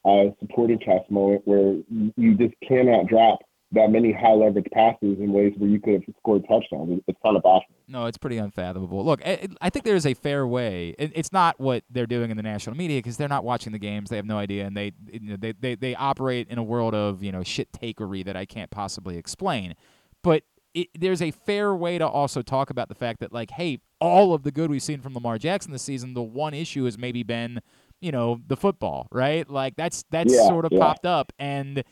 [0.06, 1.78] uh, supporting cast moment where
[2.16, 3.40] you just cannot drop
[3.72, 7.02] that many high leverage passes in ways where you could have scored touchdowns.
[7.08, 7.78] It's kind of baffling.
[7.88, 9.06] No, it's pretty unfathomable.
[9.06, 10.96] Look, I, I think there's a fair way.
[10.98, 14.10] It's not what they're doing in the national media because they're not watching the games.
[14.10, 16.96] They have no idea, and they, you know, they they they operate in a world
[16.96, 19.76] of you know shit takery that I can't possibly explain.
[20.24, 20.44] But
[20.74, 24.34] it, there's a fair way to also talk about the fact that like, hey, all
[24.34, 27.24] of the good we've seen from Lamar Jackson this season, the one issue has maybe
[27.24, 27.62] been,
[28.02, 29.50] you know, the football, right?
[29.50, 30.80] Like that's that's Yeah, sort of yeah.
[30.80, 31.84] popped up and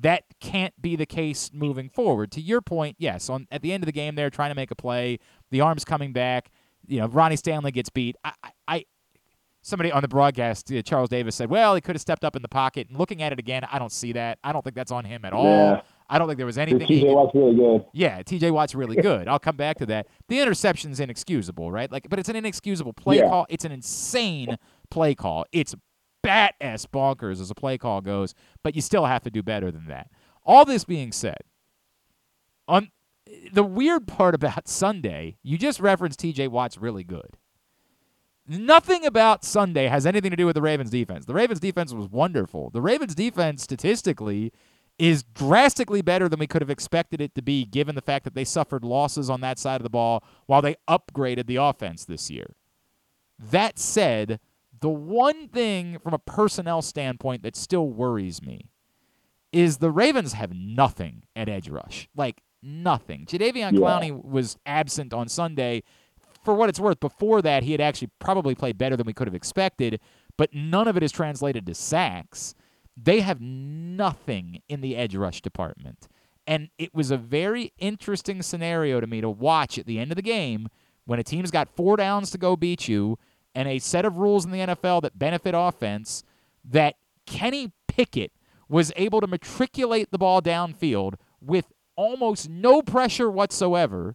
[0.00, 2.30] that can't be the case moving forward.
[2.32, 4.70] To your point, yes, on at the end of the game they're trying to make
[4.70, 5.18] a play,
[5.50, 6.50] the arm's coming back,
[6.86, 8.16] you know, Ronnie Stanley gets beat.
[8.24, 8.32] I
[8.68, 8.84] I,
[9.62, 12.42] somebody on the broadcast, uh, Charles Davis said, "Well, he could have stepped up in
[12.42, 14.38] the pocket." And looking at it again, I don't see that.
[14.44, 15.44] I don't think that's on him at all.
[15.44, 15.80] Yeah.
[16.08, 16.86] I don't think there was anything.
[16.86, 17.84] TJ Watt's really good.
[17.92, 19.26] yeah, TJ Watt's really good.
[19.26, 20.06] I'll come back to that.
[20.28, 21.90] The interception's inexcusable, right?
[21.90, 23.28] Like, but it's an inexcusable play Yeah.
[23.28, 23.44] call.
[23.48, 24.56] It's an insane
[24.88, 25.46] play call.
[25.50, 25.74] It's
[26.26, 28.34] bat ass bonkers as a play call goes,
[28.64, 30.10] but you still have to do better than that.
[30.44, 31.38] All this being said,
[32.66, 32.90] on
[33.52, 37.36] the weird part about Sunday, you just referenced TJ Watt's really good.
[38.48, 41.26] Nothing about Sunday has anything to do with the Ravens defense.
[41.26, 42.70] The Ravens defense was wonderful.
[42.70, 44.52] The Ravens defense statistically
[44.98, 48.34] is drastically better than we could have expected it to be given the fact that
[48.34, 52.30] they suffered losses on that side of the ball while they upgraded the offense this
[52.30, 52.54] year.
[53.38, 54.40] That said,
[54.80, 58.70] the one thing from a personnel standpoint that still worries me
[59.52, 62.08] is the Ravens have nothing at edge rush.
[62.16, 63.26] Like nothing.
[63.26, 63.78] Jadeveon Yeah.
[63.78, 65.82] Clowney was absent on Sunday.
[66.44, 69.26] For what it's worth, before that he had actually probably played better than we could
[69.26, 69.98] have expected,
[70.36, 72.54] but none of it is translated to sacks.
[72.96, 76.08] They have nothing in the edge rush department.
[76.46, 80.16] And it was a very interesting scenario to me to watch at the end of
[80.16, 80.68] the game
[81.04, 83.18] when a team's got four downs to go beat you
[83.56, 86.22] and a set of rules in the NFL that benefit offense
[86.62, 88.30] that Kenny Pickett
[88.68, 94.14] was able to matriculate the ball downfield with almost no pressure whatsoever.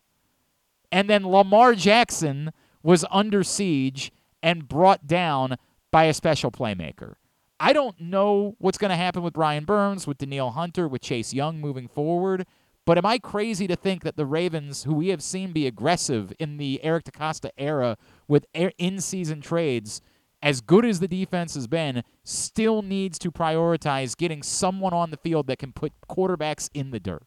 [0.91, 2.51] And then Lamar Jackson
[2.84, 4.11] was under siege
[4.43, 5.57] and brought down
[5.91, 7.15] by a special playmaker.
[7.59, 11.34] I don't know what's going to happen with Brian Burns, with Danielle Hunter, with Chase
[11.34, 12.45] Young moving forward.
[12.85, 16.34] But am I crazy to think that the Ravens, who we have seen be aggressive
[16.39, 17.97] in the Eric DeCosta era
[18.32, 20.02] with in season trades,
[20.41, 25.18] as good as the defense has been, still needs to prioritize getting someone on the
[25.18, 27.24] field that can put quarterbacks in the dirt?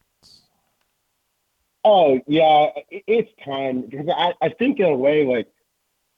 [1.83, 5.47] Oh yeah, it's time because I, I think in a way like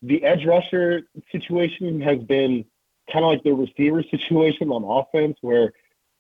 [0.02, 1.02] the edge rusher
[1.34, 2.64] situation has been
[3.12, 5.74] kind of like the receiver situation on offense where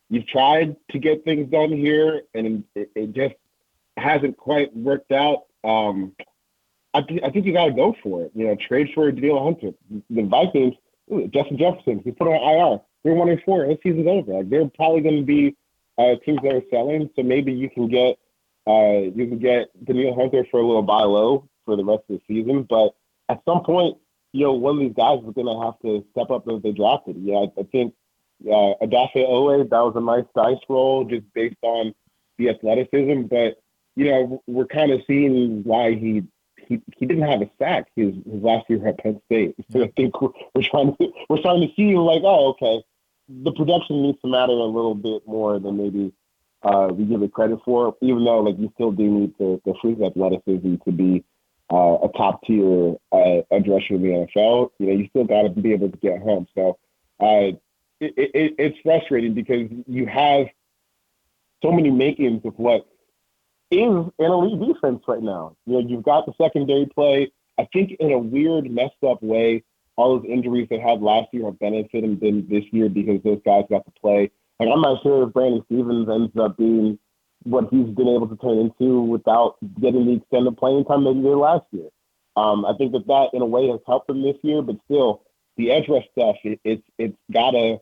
[0.10, 3.36] you've tried to get things done here and it, it just
[3.96, 5.46] hasn't quite worked out.
[5.64, 6.12] Um,
[6.98, 8.32] I, thi- I think you got to go for it.
[8.34, 9.72] You know, trade for Danielle Hunter.
[10.10, 10.74] The Vikings,
[11.12, 12.82] ooh, Justin Jefferson, he put on IR.
[13.04, 13.68] They're one and four.
[13.68, 14.34] This season's over.
[14.34, 15.56] Like they're probably going to be
[15.98, 17.10] uh, teams that are selling.
[17.16, 18.18] So maybe you can get
[18.68, 22.20] uh, you can get Danielle Hunter for a little buy low for the rest of
[22.20, 22.64] the season.
[22.64, 22.96] But
[23.30, 23.98] at some point,
[24.34, 26.72] you know, one of these guys is going to have to step up as they
[26.72, 27.16] drafted.
[27.20, 27.94] Yeah, I, I think
[28.46, 31.94] uh, Odafe Oweh, that was a nice dice roll just based on
[32.38, 33.24] the athleticism.
[33.24, 33.62] But,
[33.96, 36.24] you know, we're kind of seeing why he
[36.68, 39.56] he, he didn't have a sack his, his last year at Penn State.
[39.72, 40.32] So I think we're,
[40.62, 42.84] trying to we're trying to see like, oh, okay,
[43.30, 46.14] the production needs to matter a little bit more than maybe
[46.64, 47.96] uh, we give it credit for.
[48.02, 51.24] Even though like you still do need the the freak athleticism to be
[51.72, 54.72] uh, a top tier uh, edge in the NFL.
[54.80, 56.48] You know, you still got to be able to get home.
[56.56, 56.78] So
[57.20, 57.58] uh,
[58.00, 60.48] it, it, it's frustrating because you have
[61.62, 62.88] so many makings of what
[63.72, 65.56] is an elite defense right now.
[65.66, 67.32] You know, you've got the secondary play.
[67.60, 69.64] I think in a weird, messed up way,
[69.96, 73.64] all those injuries they had last year have benefited them this year because those guys
[73.70, 74.32] got to play.
[74.60, 76.98] Like I'm not sure if Brandon Stephens ends up being
[77.44, 81.22] what he's been able to turn into without getting the extended playing time that he
[81.22, 81.90] did last year.
[82.36, 85.24] Um, I think that that in a way has helped him this year, but still
[85.58, 87.80] the edge rush stuff, it, it's it's gotta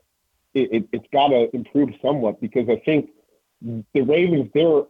[0.53, 3.09] it, it, it's gotta improve somewhat because I think
[3.61, 4.83] the Ravens they're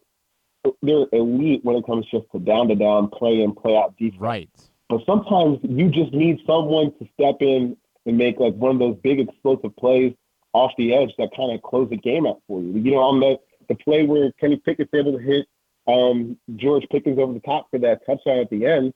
[0.81, 4.21] they're elite when it comes just to down to down play and play out defense.
[4.21, 4.49] Right.
[4.89, 7.75] But sometimes you just need someone to step in
[8.05, 10.13] and make like one of those big explosive plays
[10.53, 12.73] off the edge that kind of close the game out for you.
[12.73, 13.37] You know, on the
[13.67, 15.47] the play where Kenny Pickett's able to hit
[15.87, 18.93] um, George Pickens over the top for that touchdown at the end,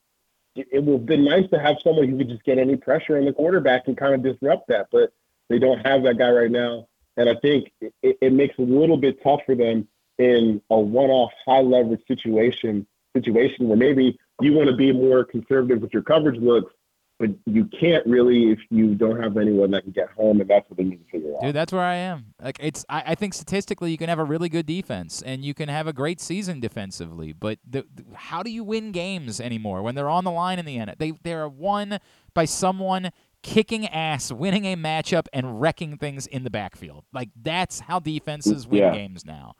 [0.55, 3.17] it, it would have been nice to have someone who could just get any pressure
[3.17, 4.87] on the quarterback and kind of disrupt that.
[4.91, 5.11] But
[5.49, 6.87] they don't have that guy right now,
[7.17, 9.87] and I think it, it makes it a little bit tough for them
[10.19, 12.85] in a one-off high leverage situation
[13.15, 16.71] situation where maybe you want to be more conservative with your coverage looks,
[17.17, 20.69] but you can't really if you don't have anyone that can get home, and that's
[20.69, 21.41] what they need to figure out.
[21.41, 22.27] Dude, that's where I am.
[22.41, 25.53] Like it's I, I think statistically you can have a really good defense and you
[25.55, 29.81] can have a great season defensively, but the, the- how do you win games anymore
[29.81, 30.93] when they're on the line in the end?
[30.99, 31.97] They they're won
[32.35, 37.05] by someone kicking ass, winning a matchup and wrecking things in the backfield.
[37.13, 38.91] Like that's how defenses win Yeah.
[38.93, 39.55] games now.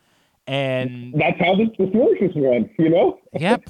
[0.50, 2.20] And that's how this, this works.
[2.20, 3.20] This one, you know.
[3.40, 3.62] yep,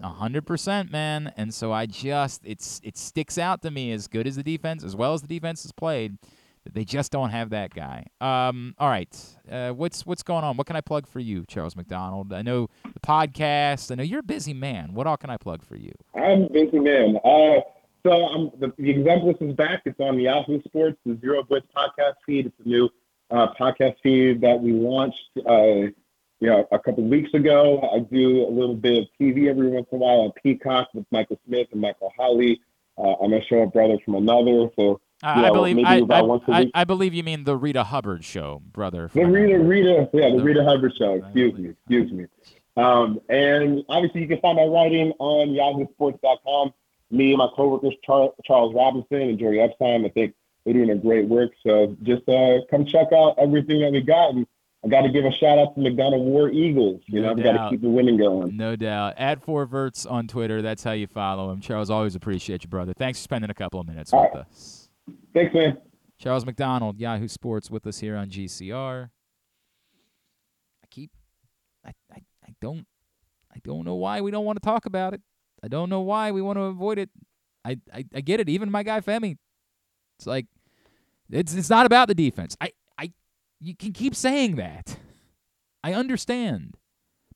[0.00, 1.32] a hundred percent, man.
[1.36, 4.84] And so I just it's it sticks out to me as good as the defense,
[4.84, 6.16] as well as the defense has played,
[6.62, 8.06] that they just don't have that guy.
[8.20, 9.12] Um, all right,
[9.50, 10.56] uh, what's what's going on?
[10.56, 12.32] What can I plug for you, Charles McDonald?
[12.32, 13.90] I know the podcast.
[13.90, 14.94] I know you're a busy man.
[14.94, 15.90] What all can I plug for you?
[16.14, 17.16] I'm a busy man.
[17.24, 17.62] Uh,
[18.06, 19.82] so I'm, the, the Exemplist is back.
[19.86, 22.46] It's on Yahoo Sports, the Zero Blitz podcast feed.
[22.46, 22.88] It's a new
[23.32, 25.18] uh, podcast feed that we launched.
[25.44, 25.90] Uh,
[26.40, 27.80] you know, a couple of weeks ago.
[27.92, 31.04] I do a little bit of TV every once in a while on Peacock with
[31.10, 32.60] Michael Smith and Michael Holley.
[32.96, 34.68] Uh, I'm a show of Brother from Another.
[34.76, 36.00] So, Uh, I know, believe I,
[36.48, 39.10] I, I, believe you mean the Rita Hubbard show, brother.
[39.12, 41.14] The Rita, Rita, yeah, the Rita Hubbard show.
[41.14, 42.26] Excuse me, excuse me.
[42.76, 46.72] Um, and obviously, you can find my writing on YahooSports.com.
[47.10, 50.34] Me and my coworkers, Char- Charles Robinson and Jori Epstein, I think
[50.64, 51.50] they're doing a great work.
[51.66, 54.34] So just uh, come check out everything that we got.
[54.34, 54.46] And
[54.84, 57.02] I got to give a shout out to McDonogh War Eagles.
[57.06, 58.56] You No know, we got to keep the winning going.
[58.56, 59.14] No doubt.
[59.18, 60.62] At Four Verts on Twitter.
[60.62, 61.60] That's how you follow him.
[61.60, 62.92] Charles, always appreciate you, brother.
[62.94, 64.46] Thanks for spending a couple of minutes All with right.
[64.46, 64.88] us.
[65.34, 65.78] Thanks, man.
[66.18, 69.10] Charles McDonald, Yahoo Sports, with us here on GCR.
[70.82, 71.10] I keep,
[71.84, 72.86] I, I, I don't,
[73.54, 75.20] I don't know why we don't want to talk about it.
[75.62, 77.10] I don't know why we want to avoid it.
[77.64, 78.48] I, I, I get it.
[78.48, 79.36] Even my guy Femi,
[80.18, 80.46] it's like,
[81.30, 82.56] it's it's not about the defense.
[82.60, 82.70] I,
[83.60, 84.98] you can keep saying that.
[85.82, 86.76] I understand,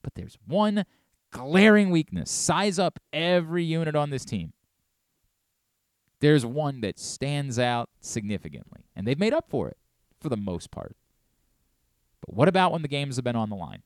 [0.03, 0.85] but there's one
[1.31, 2.31] glaring weakness.
[2.31, 4.53] Size up every unit on this team
[6.23, 9.77] there's one that stands out significantly, and they've made up for it
[10.21, 10.97] for the most part.
[12.25, 13.83] But what about when the games have been on the line?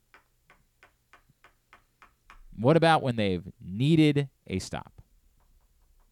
[2.54, 5.00] What about when they've needed a stop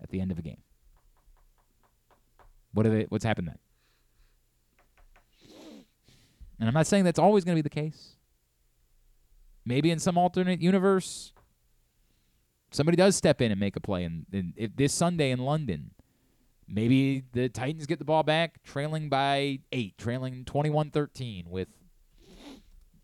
[0.02, 0.62] at the end of a game?
[2.72, 3.59] What are they, what's happened then?
[6.65, 8.16] And I'm not saying that's always going to be the case.
[9.66, 11.35] Maybe in some alternate universe,
[12.70, 14.03] somebody does step in and make a play.
[14.05, 15.91] And, and if this Sunday in London,
[16.66, 21.69] maybe the Titans get the ball back, trailing by eight, trailing 21-13 with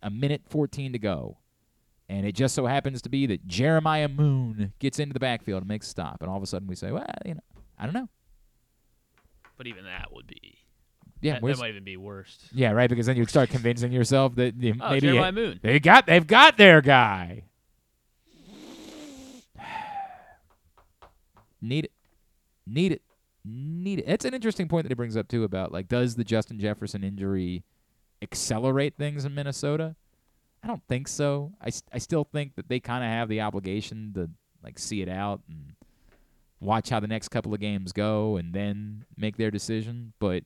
[0.02, 1.36] a minute 14 to go.
[2.08, 5.68] And it just so happens to be that Jeremiah Moon gets into the backfield and
[5.68, 6.22] makes a stop.
[6.22, 7.44] And all of a sudden we say, well, you know,
[7.78, 8.08] I don't know.
[9.58, 10.59] But even that would be.
[11.22, 12.42] Yeah, that, that might even be worst.
[12.52, 12.88] Yeah, right.
[12.88, 15.60] Because then you'd start convincing yourself that you- Oh, maybe Jeremiah Moon.
[15.62, 17.44] they got they've got their guy.
[21.62, 21.92] Need it,
[22.66, 23.02] need it,
[23.44, 24.04] need it.
[24.08, 27.04] It's an interesting point that he brings up too about like does the Justin Jefferson
[27.04, 27.64] injury
[28.22, 29.94] accelerate things in Minnesota?
[30.62, 31.52] I don't think so.
[31.60, 34.30] I, I still think that they kind of have the obligation to
[34.64, 35.74] like see it out and
[36.60, 40.12] watch how the next couple of games go and then make their decision.
[40.18, 40.44] But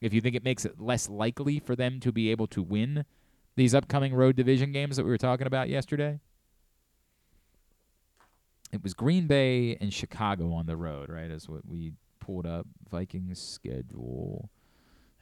[0.00, 3.04] if you think it makes it less likely for them to be able to win
[3.56, 6.20] these upcoming road division games that we were talking about yesterday,
[8.72, 11.30] it was Green Bay and Chicago on the road, right?
[11.30, 12.66] Is what we pulled up.
[12.90, 14.50] Vikings schedule.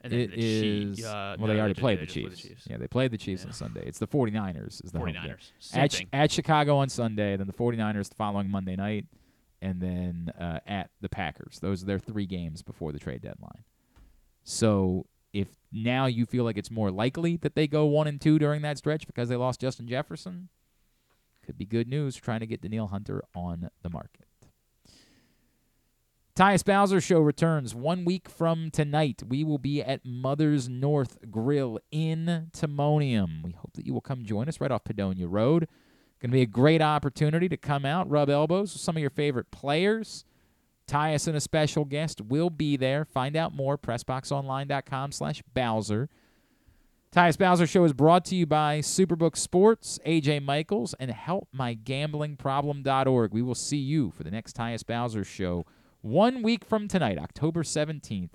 [0.01, 2.13] And then It the is- uh, well, no, they they already did- played they the
[2.13, 2.67] played the Chiefs.
[2.69, 3.85] Yeah, they played the Chiefs on Sunday.
[3.87, 5.17] It's the 49ers is the home game.
[5.23, 5.53] 49ers.
[5.59, 9.07] Same At, at Chicago on Sunday, then the 49ers the following Monday night,
[9.63, 11.59] and then uh, at the Packers.
[11.61, 13.65] Those are their three games before the trade deadline.
[14.45, 18.39] So if now you feel like it's more likely that they go one and two
[18.39, 20.49] during that stretch because they lost Justin Jefferson,
[21.45, 24.27] could be good news trying to get Danielle Hunter on the market.
[26.37, 29.23] Tyus Bowser Show returns one week from tonight.
[29.29, 33.45] We will be at Mother's North Grill in Timonium.
[33.45, 35.69] We hope that you will come join us right off Padonia Road.
[36.21, 39.11] Going to be a great opportunity to come out, rub elbows with some of your
[39.11, 40.25] favorite players.
[40.86, 43.05] Tyus and a special guest will be there.
[43.05, 46.09] Find out more, pressboxonline.com slash Bowser.
[47.15, 53.32] Tyus Bowser Show is brought to you by Superbook Sports, AJ Michaels, and HelpMyGamblingProblem.org.
[53.32, 55.65] We will see you for the next Tyus Bowser Show
[56.01, 58.31] one week from tonight, October 17th,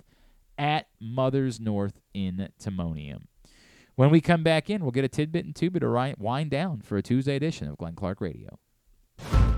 [0.58, 3.24] at Mother's North in Timonium.
[3.96, 6.96] When we come back in, we'll get a tidbit and tuba to wind down for
[6.96, 8.60] a Tuesday edition of Glenn Clark Radio.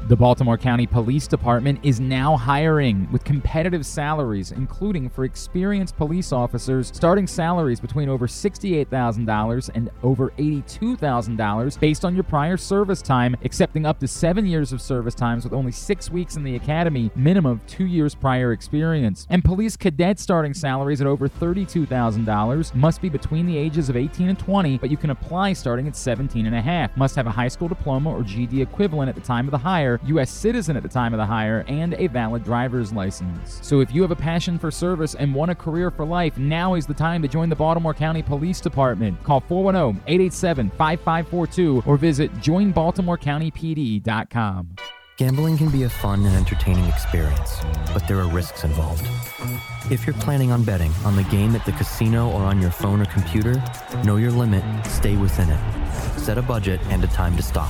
[0.08, 6.34] The Baltimore County Police Department is now hiring with competitive salaries, including for experienced police
[6.34, 13.38] officers, starting salaries between over $68,000 and over $82,000 based on your prior service time,
[13.46, 17.12] accepting up to seven years of service times with only six weeks in the academy,
[17.16, 19.28] minimum of two years prior experience.
[19.30, 24.30] And police cadet starting salaries at over $32,000 must be between the ages of 18
[24.30, 26.98] and 20, but you can apply starting at 17 and a half.
[26.98, 29.91] Must have a high school diploma or GD equivalent at the time of the hire
[30.06, 30.32] U.S.
[30.32, 33.60] citizen at the time of the hire, and a valid driver's license.
[33.62, 36.76] So if you have a passion for service and want a career for life, now
[36.76, 39.22] is the time to join the Baltimore County Police Department.
[39.24, 44.76] Call 410 887 5542 or visit joinbaltimorecountypd.com.
[45.18, 47.62] Gambling can be a fun and entertaining experience,
[47.94, 49.08] but there are risks involved.
[49.92, 53.02] If you're planning on betting on the game at the casino or on your phone
[53.02, 53.62] or computer,
[54.04, 55.60] know your limit, stay within it.
[56.18, 57.70] Set a budget and a time to stop.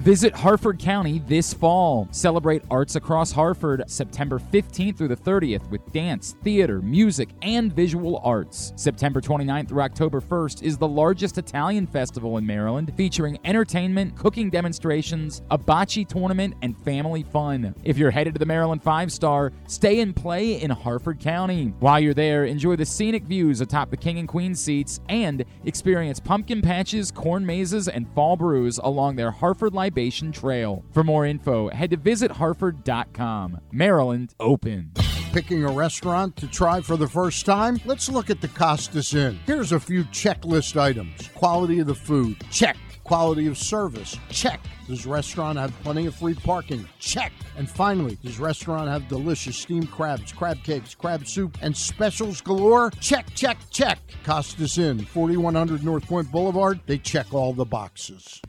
[0.00, 2.08] Visit Harford County this fall.
[2.10, 8.18] Celebrate Arts Across Harford September 15th through the 30th with dance, theater, music, and visual
[8.24, 8.72] arts.
[8.76, 14.48] September 29th through October 1st is the largest Italian festival in Maryland, featuring entertainment, cooking
[14.48, 17.74] demonstrations, a bocce tournament, and family fun.
[17.84, 21.74] If you're headed to the Maryland Five Star, stay and play in Harford County.
[21.78, 26.20] While you're there, enjoy the scenic views atop the King and Queen seats and experience
[26.20, 30.84] pumpkin patches, corn mazes, and fall brews along their Harford Libation Trail.
[30.92, 33.60] For more info, head to visitharford.com.
[33.72, 34.92] Maryland open.
[35.32, 37.80] Picking a restaurant to try for the first time?
[37.84, 39.38] Let's look at the Costas Inn.
[39.46, 42.76] Here's a few checklist items quality of the food, check.
[43.04, 44.60] Quality of service, check.
[44.86, 46.86] Does restaurant have plenty of free parking?
[46.98, 47.32] Check.
[47.56, 52.90] And finally, does restaurant have delicious steamed crabs, crab cakes, crab soup, and specials galore?
[53.00, 53.98] Check, check, check.
[54.24, 56.80] Costas Inn, 4100 North Point Boulevard.
[56.86, 58.40] They check all the boxes.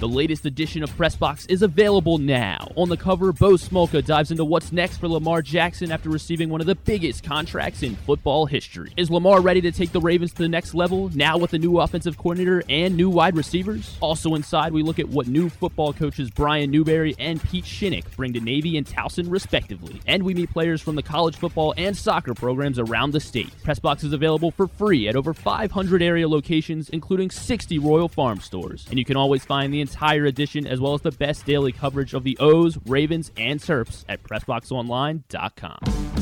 [0.00, 2.72] The latest edition of Pressbox is available now.
[2.76, 6.60] On the cover, Bo Smolka dives into what's next for Lamar Jackson after receiving one
[6.60, 8.92] of the biggest contracts in football history.
[8.96, 11.80] Is Lamar ready to take the Ravens to the next level, now with a new
[11.80, 13.96] offensive coordinator and new wide receivers?
[14.00, 18.32] Also inside, we look at what new football coaches Brian Newberry and Pete Shinnick bring
[18.32, 20.00] to Navy and Towson, respectively.
[20.06, 23.50] And we meet players from the college football and soccer programs around the state.
[23.62, 28.86] Pressbox is available for free at over 500 area locations, including 60 Royal Farm stores.
[28.90, 32.14] And you can always find the entire edition as well as the best daily coverage
[32.14, 36.21] of the O's, Ravens, and Terps at PressBoxOnline.com.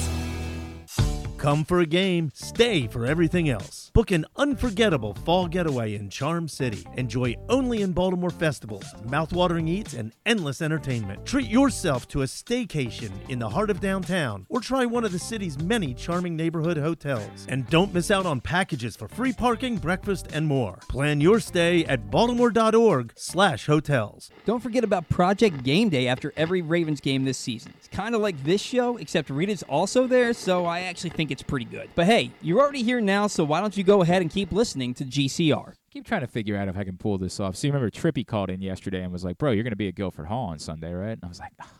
[1.41, 3.90] Come for a game, stay for everything else.
[3.93, 6.85] Book an unforgettable fall getaway in Charm City.
[6.95, 11.25] Enjoy only in Baltimore festivals, mouthwatering eats, and endless entertainment.
[11.25, 15.19] Treat yourself to a staycation in the heart of downtown or try one of the
[15.19, 17.45] city's many charming neighborhood hotels.
[17.49, 20.79] And don't miss out on packages for free parking, breakfast, and more.
[20.87, 24.31] Plan your stay at baltimore.org slash hotels.
[24.45, 27.73] Don't forget about Project Game Day after every Ravens game this season.
[27.77, 31.43] It's kind of like this show, except Rita's also there, so I actually think it's
[31.43, 31.89] pretty good.
[31.93, 34.93] But hey, you're already here now, so why don't you go ahead and keep listening
[34.95, 35.73] to GCR?
[35.91, 37.55] Keep trying to figure out if I can pull this off.
[37.55, 39.87] So you remember Trippy called in yesterday and was like, "Bro, you're going to be
[39.87, 41.73] at Guilford Hall on Sunday, right?" And I was like, "Ah,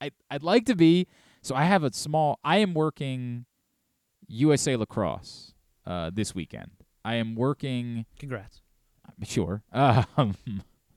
[0.00, 1.06] I I'd like to be.
[1.42, 2.38] So I have a small.
[2.44, 3.46] I am working
[4.26, 5.54] USA Lacrosse
[5.86, 6.70] uh, this weekend.
[7.04, 8.06] I am working.
[8.18, 8.62] Congrats.
[9.24, 9.62] Sure.
[10.16, 10.36] Um,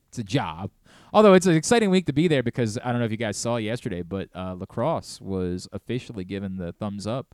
[0.10, 0.72] it's a job.
[1.14, 3.38] Although it's an exciting week to be there because I don't know if you guys
[3.38, 7.34] saw yesterday, but uh, lacrosse was officially given the thumbs up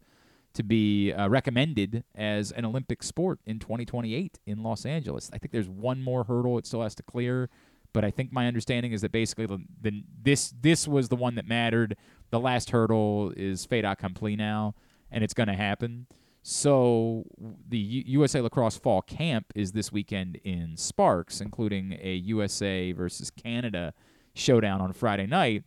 [0.57, 5.29] to be uh, recommended as an Olympic sport in 2028 in Los Angeles.
[5.31, 7.49] I think there's one more hurdle it still has to clear,
[7.93, 11.35] but I think my understanding is that basically the, the this this was the one
[11.35, 11.95] that mattered.
[12.31, 14.73] The last hurdle is fait accompli now,
[15.11, 16.07] and it's going to happen.
[16.41, 17.25] So
[17.69, 23.29] the U- USA Lacrosse Fall Camp is this weekend in Sparks, including a USA versus
[23.29, 23.93] Canada
[24.37, 25.63] showdown on Friday night,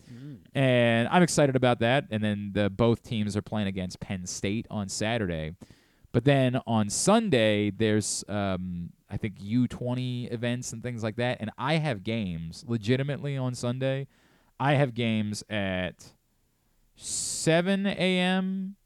[0.55, 2.07] and I'm excited about that.
[2.11, 5.55] And then the both teams are playing against Penn State on Saturday.
[6.13, 11.51] But then on Sunday, there's um, I think U20 events and things like that, and
[11.59, 14.07] I have games legitimately on Sunday.
[14.59, 16.13] I have games at
[16.97, 18.77] 7 a.m.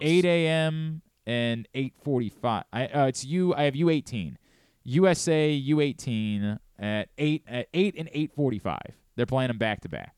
[0.00, 1.02] 8 a.m.
[1.26, 2.64] and 8:45.
[2.72, 3.54] I uh, it's U.
[3.54, 4.36] I have U18,
[4.84, 8.78] USA U18 at eight at eight and 8:45.
[9.16, 10.14] They're playing them back to back.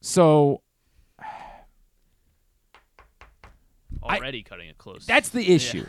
[0.00, 0.62] So
[4.02, 5.06] Already cutting it close.
[5.06, 5.54] that's the Yeah.
[5.54, 5.86] issue.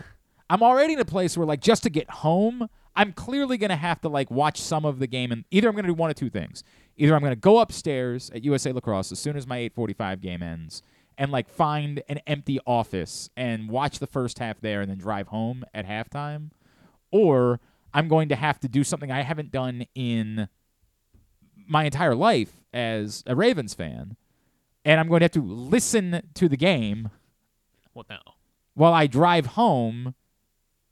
[0.50, 3.76] I'm already in a place where like just to get home, I'm clearly going to
[3.76, 6.10] have to like watch some of the game and either I'm going to do one
[6.10, 6.64] of two things.
[6.96, 10.42] Either I'm going to go upstairs at USA Lacrosse as soon as my 8:45 game
[10.42, 10.82] ends
[11.18, 15.28] and like find an empty office and watch the first half there and then drive
[15.28, 16.50] home at halftime
[17.12, 17.60] or
[17.98, 20.50] I'm going to have to do something I haven't done in
[21.68, 24.16] my entire life as a Ravens fan
[24.86, 27.10] and I'm going to have to listen to the game
[27.94, 28.22] What now?
[28.76, 30.14] while I drive home.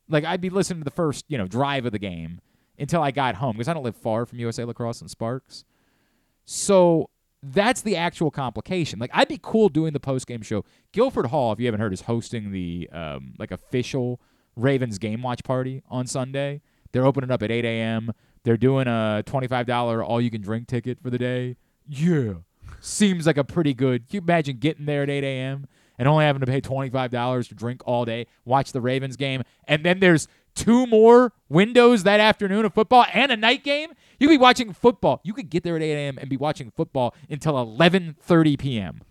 [0.10, 2.42] Like I'd be listening to the first, you know, drive of the game
[2.80, 5.64] until I got home because I don't live far from USA Lacrosse and Sparks.
[6.44, 7.12] So
[7.44, 8.98] that's the actual complication.
[8.98, 10.66] Like I'd be cool doing the post game show.
[10.92, 14.20] Guilford Hall, if you haven't heard, is hosting the um, like official
[14.56, 16.62] Ravens game watch party on Sunday.
[16.96, 18.14] They're opening up at 8 a.m.
[18.46, 21.58] They're doing a $25 all you can drink ticket for the day.
[21.90, 22.36] Yeah.
[22.80, 24.08] Seems like a pretty good.
[24.08, 25.68] Can you imagine getting there at 8 a.m.
[26.00, 29.84] and only having to pay $25 to drink all day, watch the Ravens game, and
[29.84, 33.90] then there's two more windows that afternoon of football and a night game?
[34.18, 35.20] You could be watching football.
[35.26, 36.18] You could get there at 8 a.m.
[36.18, 39.02] and be watching football until 11:30 p.m.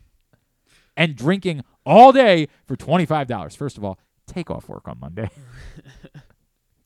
[0.96, 3.54] and drinking all day for $25.
[3.54, 5.28] First of all, take off work on Monday.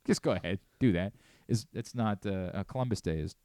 [0.09, 1.13] Just go ahead, do that.
[1.47, 3.37] Is it's not uh, uh, Columbus Day is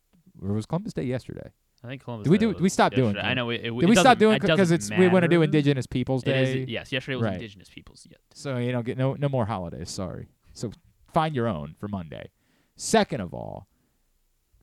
[0.42, 1.52] or was Columbus Day yesterday?
[1.84, 2.54] I think Columbus Did we do?
[2.60, 3.18] we stop doing?
[3.18, 5.42] I know it- it- Did it we stop doing because it's we want to do.
[5.42, 6.66] Indigenous Peoples It is- Day?
[6.72, 7.34] yes, yesterday was Right.
[7.34, 8.08] Indigenous Peoples.
[8.10, 8.18] Yeah.
[8.34, 9.90] So you don't get no no more holidays.
[9.92, 10.30] Sorry.
[10.54, 10.72] So
[11.14, 12.30] find your own for Monday.
[12.78, 13.68] Second of all,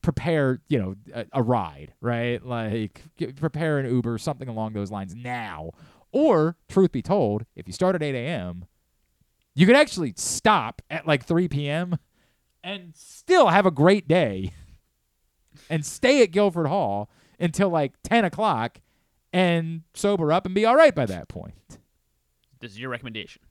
[0.02, 2.44] prepare you know a, a ride, right?
[2.44, 5.70] Like get, prepare an Uber, something along those lines now.
[6.12, 8.64] Or truth be told, if you start at 8 a.m.,
[9.61, 11.99] you could actually stop at like 3 p.m.
[12.65, 14.55] and still have a great day
[15.69, 18.81] and stay at Guilford Hall until like 10 o'clock
[19.35, 21.78] and sober up and be all right by that point.
[22.61, 23.43] This is your recommendation.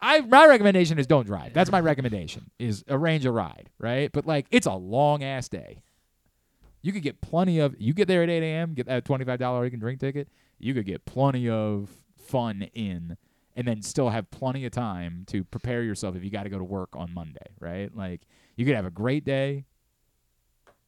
[0.00, 1.54] I my recommendation is don't drive.
[1.54, 2.52] That's my recommendation.
[2.60, 4.12] Is arrange a ride, right?
[4.12, 5.82] But like it's a long ass day.
[6.82, 7.74] You could get plenty of.
[7.80, 8.74] You get there at 8 a.m.
[8.74, 10.28] Get that twenty five dollar you can drink ticket.
[10.60, 13.16] You could get plenty of fun in,
[13.56, 16.58] and then still have plenty of time to prepare yourself if you got to go
[16.58, 17.94] to work on Monday, right?
[17.94, 18.22] Like
[18.56, 19.64] you could have a great day.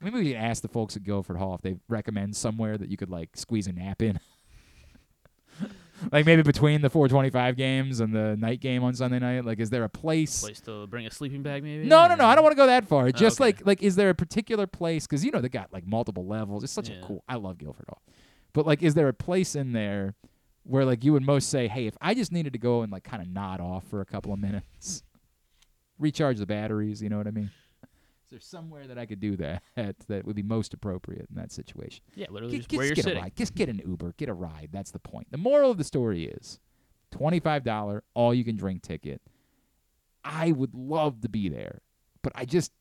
[0.00, 2.96] Maybe we can ask the folks at Guilford Hall if they recommend somewhere that you
[2.96, 4.18] could like squeeze a nap in.
[6.12, 9.44] like maybe between the 425 games and the night game on Sunday night.
[9.44, 10.42] Like, is there a place?
[10.42, 11.86] Place to bring a sleeping bag, maybe.
[11.86, 12.26] No, no, no.
[12.26, 13.06] I don't want to go that far.
[13.06, 13.46] Oh, Just okay.
[13.48, 15.06] like, like, is there a particular place?
[15.06, 16.64] Because you know they got like multiple levels.
[16.64, 16.96] It's such Yeah.
[16.96, 17.24] a cool.
[17.28, 18.02] I love Guilford Hall,
[18.52, 20.14] but like, is there a place in there
[20.64, 23.04] where like you would most say, hey, if I just needed to go and like
[23.04, 25.02] kind of nod off for a couple of minutes,
[25.98, 27.02] recharge the batteries.
[27.02, 27.50] You know what I mean?
[27.82, 29.62] Is there somewhere that I could do that
[30.08, 32.02] that would be most appropriate in that situation?
[32.14, 33.22] Yeah, literally just where just you're get a sitting.
[33.22, 33.36] ride.
[33.36, 34.14] Just get an Uber.
[34.16, 34.70] Get a ride.
[34.72, 35.30] That's the point.
[35.30, 36.58] The moral of the story is
[37.10, 39.20] twenty-five dollar all you can drink ticket.
[40.24, 41.82] I would love to be there,
[42.22, 42.72] but I just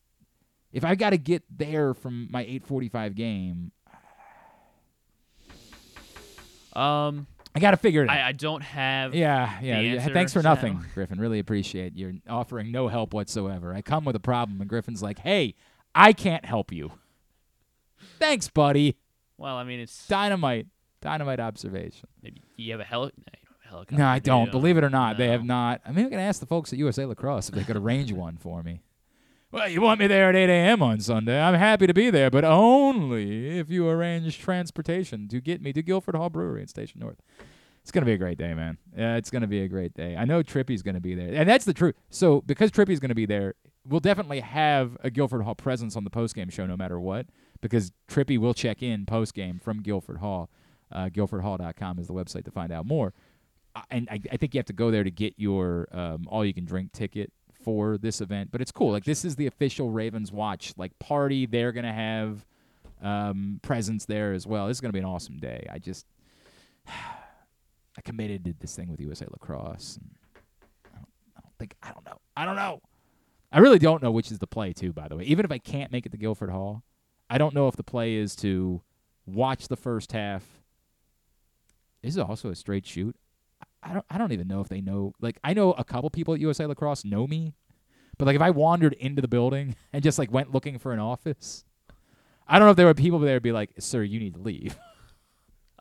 [0.71, 3.73] if I got to get there from my eight forty-five game,
[6.73, 8.17] Um, I got to figure it out.
[8.17, 9.13] I, I don't have.
[9.13, 9.75] Yeah, yeah.
[9.77, 11.19] answer, Thanks for so- nothing, Griffin.
[11.19, 13.73] Really appreciate you're offering no help whatsoever.
[13.73, 15.55] I come with a problem, and Griffin's like, "Hey,
[15.93, 16.93] I can't help you."
[18.19, 18.97] Thanks, buddy.
[19.37, 20.67] Well, I mean, it's Dynamite,
[21.01, 22.07] dynamite observation.
[22.21, 23.95] maybe you have a heli- no, you don't have a helicopter.
[23.97, 24.51] No, I do don't.
[24.51, 25.81] Believe it or not, they have not.
[25.85, 28.37] I mean, I can ask the folks at USA Lacrosse if they could arrange one
[28.37, 28.81] for me.
[29.53, 30.81] Well, you want me there at 8 a.m.
[30.81, 31.39] on Sunday?
[31.39, 35.83] I'm happy to be there, but only if you arrange transportation to get me to
[35.83, 37.21] Guilford Hall Brewery in Station North.
[37.83, 38.79] It's gonna be a great day, man.
[38.97, 40.17] Yeah, it's gonna be a great day.
[40.17, 41.93] I know Trippy's gonna be there, and that's the truth.
[42.09, 43.53] So because Trippy's gonna be there,
[43.87, 47.27] we'll definitely have a Guilford Hall presence on the postgame show, no matter what.
[47.61, 50.49] Because Trippy will check in postgame from Guilford Hall.
[50.91, 53.13] Uh, GuilfordHall.com is the website to find out more.
[53.75, 56.91] Uh, and I, I think you have to go there to get your um, all-you-can-drink
[56.91, 57.31] ticket
[57.63, 58.51] for this event.
[58.51, 58.91] But it's cool.
[58.91, 61.45] Like this is the official Ravens Watch like party.
[61.45, 62.45] They're gonna have
[63.01, 64.67] um, presence there as well.
[64.67, 65.67] This is gonna be an awesome day.
[65.71, 66.05] I just
[66.87, 69.97] I committed to this thing with USA Lacrosse.
[69.97, 70.09] And
[70.85, 71.07] I, don't,
[71.37, 72.19] I don't think I don't know.
[72.35, 72.81] I don't know.
[73.51, 74.93] I really don't know which is the play too.
[74.93, 76.83] By the way, even if I can't make it to Guilford Hall,
[77.29, 78.81] I don't know if the play is to
[79.25, 80.43] watch the first half.
[82.01, 83.15] This is also a straight shoot.
[83.83, 84.05] I- don't.
[84.09, 85.13] I don't even know if they know.
[85.21, 87.53] Like I know a couple people at USA Lacrosse know me,
[88.17, 90.99] but like if I wandered into the building and just like went looking for an
[90.99, 91.65] office,
[92.47, 94.39] I don't know if there were people there would be like, "Sir, you need to
[94.41, 94.77] leave."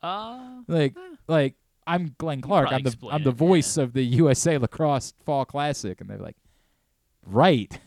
[0.02, 0.96] Uh, like
[1.28, 1.54] like
[1.86, 2.72] I'm Glenn Clark.
[2.72, 6.36] I'm the I'm the it, voice of the USA Lacrosse Fall Classic, and they're like,
[7.26, 7.78] right,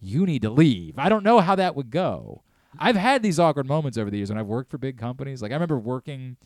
[0.00, 0.98] you need to leave.
[0.98, 2.42] I don't know how that would go.
[2.78, 5.42] I've had these awkward moments over the years when I've worked for big companies.
[5.42, 6.36] Like I remember working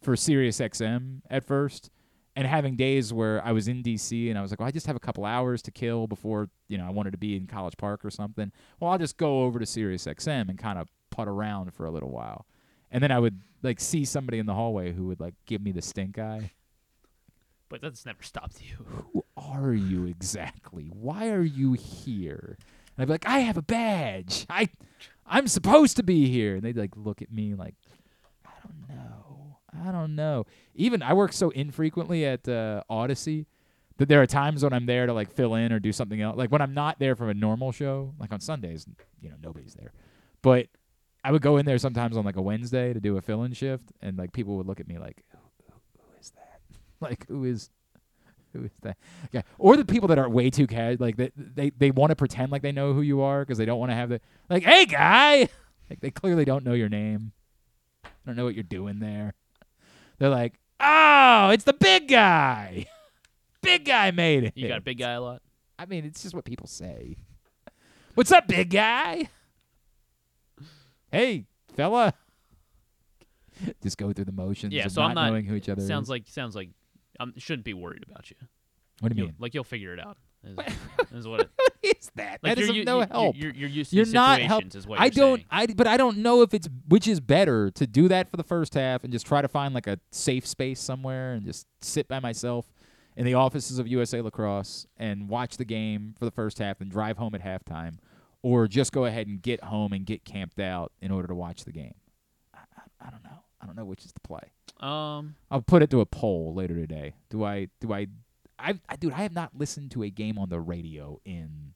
[0.00, 1.90] for Sirius XM at first,
[2.34, 4.86] and having days where I was in DC and I was like, well, I just
[4.86, 7.76] have a couple hours to kill before you know I wanted to be in College
[7.76, 8.52] Park or something.
[8.80, 11.90] Well, I'll just go over to Sirius XM and kind of put around for a
[11.90, 12.46] little while,
[12.90, 15.72] and then I would like see somebody in the hallway who would like give me
[15.72, 16.52] the stink eye.
[17.68, 18.76] But that's never stopped you.
[18.84, 20.90] Who are you exactly?
[20.92, 22.58] Why are you here?
[22.96, 24.44] And I'd be like, I have a badge.
[24.50, 24.68] I,
[25.26, 26.56] I'm supposed to be here.
[26.56, 27.91] And they'd like look at me like, I don't know.
[29.72, 30.44] I don't know.
[30.74, 33.46] Even I work so infrequently at uh, Odyssey
[33.98, 36.36] that there are times when I'm there to like fill in or do something else.
[36.36, 38.86] Like when I'm not there from a normal show, like on Sundays,
[39.20, 39.92] you know, nobody's there.
[40.42, 40.66] But
[41.24, 43.92] I would go in there sometimes on like a Wednesday to do a fill-in shift,
[44.00, 46.60] and like people would look at me like, who, who, who is that?
[47.00, 47.70] like who is
[48.52, 48.96] who is that?
[49.30, 52.16] Yeah, or the people that are way too casual, like they they, they want to
[52.16, 54.20] pretend like they know who you are because they don't want to have the
[54.50, 55.48] like, hey guy,
[55.90, 57.32] like they clearly don't know your name,
[58.04, 59.34] I don't know what you're doing there.
[60.18, 62.86] They're like, oh, it's the big guy,
[63.62, 64.52] big guy made it.
[64.56, 65.42] You got a big guy a lot.
[65.78, 67.16] I mean, it's just what people say.
[68.14, 69.28] What's up, big guy?
[71.10, 72.14] Hey, fella.
[73.82, 75.82] Just go through the motions Yeah, of so not, I'm not knowing who each other
[75.82, 76.10] Sounds is.
[76.10, 76.70] like sounds like
[77.20, 78.36] I shouldn't be worried about you.
[79.00, 79.34] What do you mean?
[79.38, 80.16] Like you'll figure it out.
[80.44, 80.58] Is,
[81.12, 81.50] is what it,
[81.98, 82.40] is that?
[82.42, 83.36] Like that is you- no you- help.
[83.36, 84.86] You're, you're used to You're not situations, help.
[84.86, 85.36] what I don't.
[85.38, 85.46] saying.
[85.50, 88.42] I but I don't know if it's which is better to do that for the
[88.42, 92.08] first half and just try to find like a safe space somewhere and just sit
[92.08, 92.66] by myself
[93.16, 96.90] in the offices of USA Lacrosse and watch the game for the first half and
[96.90, 97.98] drive home at halftime,
[98.42, 101.64] or just go ahead and get home and get camped out in order to watch
[101.64, 101.94] the game.
[102.54, 103.44] I, I, I don't know.
[103.60, 104.50] I don't know which is the play.
[104.80, 107.14] Um, I'll put it to a poll later today.
[107.30, 107.68] Do I?
[107.80, 108.06] Do I?
[108.62, 111.74] I, I dude, I have not listened to a game on the radio in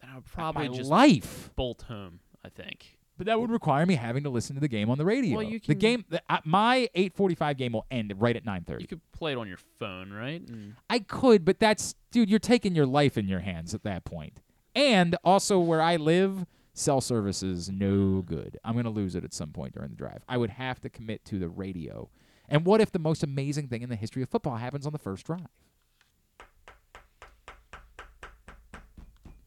[0.00, 1.50] then I would probably my just life.
[1.56, 2.20] bolt home.
[2.44, 2.98] I think.
[3.18, 5.36] But that would require me having to listen to the game on the radio.
[5.36, 8.80] Well, you the game, the, uh, my 8:45 game will end right at 9:30.
[8.80, 10.40] You could play it on your phone, right?
[10.48, 14.04] And I could, but that's dude, you're taking your life in your hands at that
[14.06, 14.40] point.
[14.74, 18.58] And also where I live, cell service is no good.
[18.64, 20.24] I'm going to lose it at some point during the drive.
[20.26, 22.08] I would have to commit to the radio.
[22.50, 24.98] And what if the most amazing thing in the history of football happens on the
[24.98, 25.46] first drive?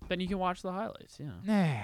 [0.10, 1.18] then you can watch the highlights.
[1.20, 1.32] Yeah.
[1.46, 1.80] Nah.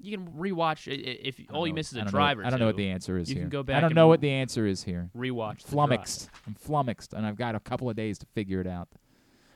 [0.00, 2.50] You can rewatch i- i- if all you know- miss is a know- drive I
[2.50, 3.42] don't know what the answer is You here.
[3.44, 3.76] can go back.
[3.76, 5.10] I don't know what the answer is here.
[5.16, 5.62] Rewatch.
[5.62, 6.28] flummoxed.
[6.46, 8.88] I'm flummoxed, and I've got a couple of days to figure it out.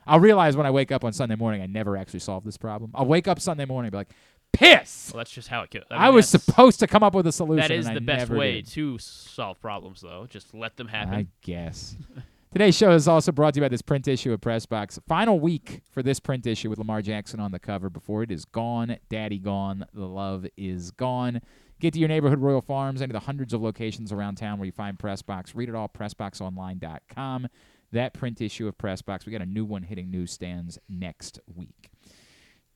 [0.05, 2.91] I'll realize when I wake up on Sunday morning, I never actually solved this problem.
[2.93, 4.11] I'll wake up Sunday morning and be like,
[4.57, 5.11] piss!
[5.13, 5.83] Well, that's just how it goes.
[5.91, 7.67] I, was supposed to come up with a solution.
[7.67, 8.67] That is and I the best never way did.
[8.71, 10.25] to solve problems, though.
[10.29, 11.13] Just let them happen.
[11.13, 11.95] I guess.
[12.53, 14.99] Today's show is also brought to you by this print issue of Pressbox.
[15.07, 17.89] Final week for this print issue with Lamar Jackson on the cover.
[17.89, 21.41] Before it is gone, daddy gone, the love is gone.
[21.79, 24.65] Get to your neighborhood Royal Farms, any of the hundreds of locations around town where
[24.65, 25.55] you find Pressbox.
[25.55, 27.47] Read it all, PressBoxOnline.com.
[27.91, 29.25] That print issue of Pressbox.
[29.25, 31.91] We got a new one hitting newsstands next week.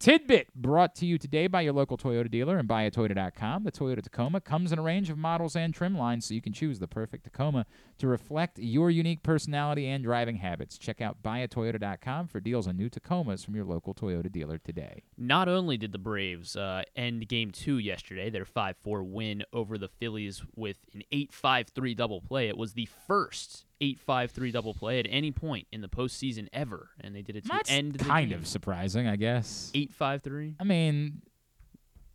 [0.01, 3.65] Tidbit brought to you today by your local Toyota dealer and buyatoyota.com.
[3.65, 6.53] The Toyota Tacoma comes in a range of models and trim lines, so you can
[6.53, 7.67] choose the perfect Tacoma
[7.99, 10.79] to reflect your unique personality and driving habits.
[10.79, 15.03] Check out buyatoyota.com for deals on new Tacomas from your local Toyota dealer today.
[15.19, 19.87] Not only did the Braves uh, end Game Two yesterday, their five-four win over the
[19.87, 22.47] Phillies with an eight-five-three double play.
[22.47, 27.13] It was the first eight-five-three double play at any point in the postseason ever, and
[27.15, 28.39] they did it to That's end the kind game.
[28.39, 29.71] of surprising, I guess.
[29.73, 30.55] eight-five-three.
[30.59, 31.21] I mean,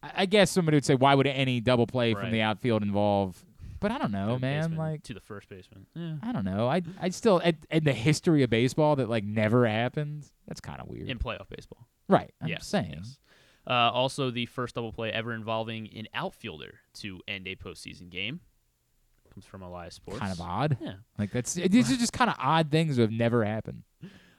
[0.02, 2.32] I I guess somebody would say, why would any double play from Right.
[2.32, 3.42] the outfield involve?
[3.78, 4.60] But I don't know, Third man.
[4.62, 5.86] baseman Like, to the first baseman.
[5.94, 6.14] Yeah.
[6.22, 6.66] I don't know.
[6.66, 10.24] I I still in in the history of baseball that like never happened.
[10.48, 11.08] That's kind of weird.
[11.10, 11.86] In playoff baseball.
[12.08, 12.32] Right.
[12.40, 12.94] I'm yes, saying.
[12.96, 13.18] yes.
[13.66, 18.40] Uh, also, the first double play ever involving an outfielder to end a postseason game
[19.36, 20.20] comes from Elias Sports.
[20.20, 20.78] Kind of odd.
[20.80, 20.94] Yeah.
[21.18, 23.82] Like that's these are just kind of odd things that have never happened.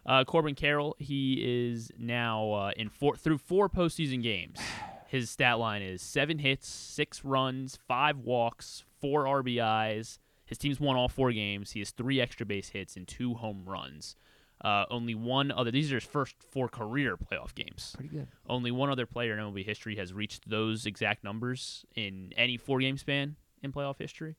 [0.05, 4.57] Uh, Corbin Carroll, he is now uh, in four through four postseason games.
[5.07, 10.19] His stat line is seven hits, six runs, five walks, four RBIs.
[10.45, 11.71] His team's won all four games.
[11.71, 14.17] He has three extra base hits and two home runs.
[14.59, 15.71] Uh, only one other.
[15.71, 17.93] These are his first four career playoff games.
[17.95, 18.27] Pretty good.
[18.49, 22.79] Only one other player in MLB history has reached those exact numbers in any four
[22.79, 24.35] game span in playoff history.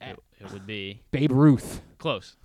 [0.00, 1.80] It, it would be Babe Ruth.
[1.98, 2.36] close.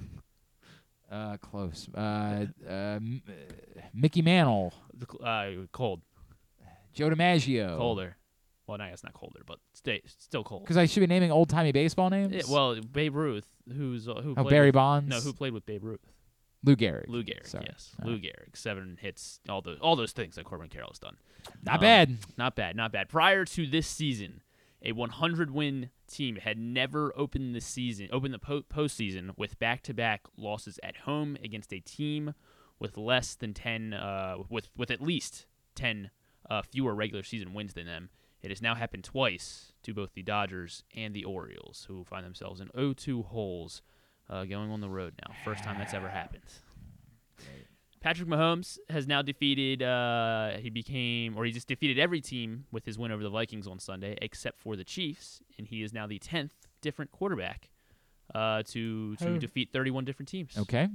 [1.11, 1.90] Uh, close.
[1.93, 3.00] Uh, uh, uh,
[3.93, 4.74] Mickey Mantle.
[5.22, 6.01] Uh, cold.
[6.93, 7.77] Joe DiMaggio.
[7.77, 8.16] Colder.
[8.67, 10.64] Well, no, it's not colder, but stay still cold.
[10.64, 12.33] Because I should be naming old timey baseball names.
[12.33, 14.32] Yeah, well, Babe Ruth, who's uh, who?
[14.32, 15.09] Oh, played Barry with, Bonds?
[15.09, 16.00] No, who played with Babe Ruth?
[16.64, 17.06] Lou Gehrig.
[17.09, 17.48] Lou Gehrig.
[17.48, 17.66] Sorry.
[17.67, 18.19] Yes, All Lou.
[18.19, 18.56] Gehrig.
[18.56, 21.17] Seven hits, all those all those things that Corbin Carroll has done.
[21.66, 22.17] Not Um, bad.
[22.38, 22.75] Not bad.
[22.77, 23.09] Not bad.
[23.09, 24.41] Prior to this season,
[24.82, 30.22] a 100 win team had never opened the season, opened the po- postseason with back-to-back
[30.38, 32.33] losses at home against a team
[32.80, 36.11] with less than ten, uh, with with at least ten
[36.49, 38.09] uh, fewer regular season wins than them.
[38.41, 42.59] It has now happened twice to both the Dodgers and the Orioles, who find themselves
[42.59, 43.83] in 0-2 holes
[44.30, 45.35] uh, going on the road now.
[45.45, 46.41] First time that's ever happened.
[48.01, 49.81] Patrick Mahomes has now defeated.
[49.83, 53.67] Uh, he became, or he just defeated every team with his win over the Vikings
[53.67, 57.69] on Sunday, except for the Chiefs, and he is now the tenth different quarterback
[58.33, 59.38] uh, to to Oh.
[59.38, 60.57] defeat 31 different teams.
[60.57, 60.88] Okay.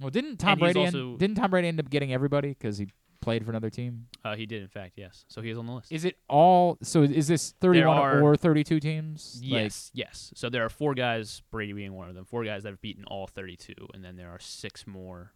[0.00, 2.88] Well, didn't Tom And Brady end, didn't Tom Brady end up getting everybody because he
[3.20, 4.06] played for another team?
[4.24, 5.26] Uh, he did, in fact, yes.
[5.28, 5.92] So he is on the list.
[5.92, 6.78] Is it all?
[6.82, 9.40] So is this thirty-one are- or thirty-two teams?
[9.42, 10.32] Like- Yes, yes.
[10.34, 13.04] So there are four guys, Brady being one of them, four guys that have beaten
[13.04, 15.32] all 32, and then there are six more.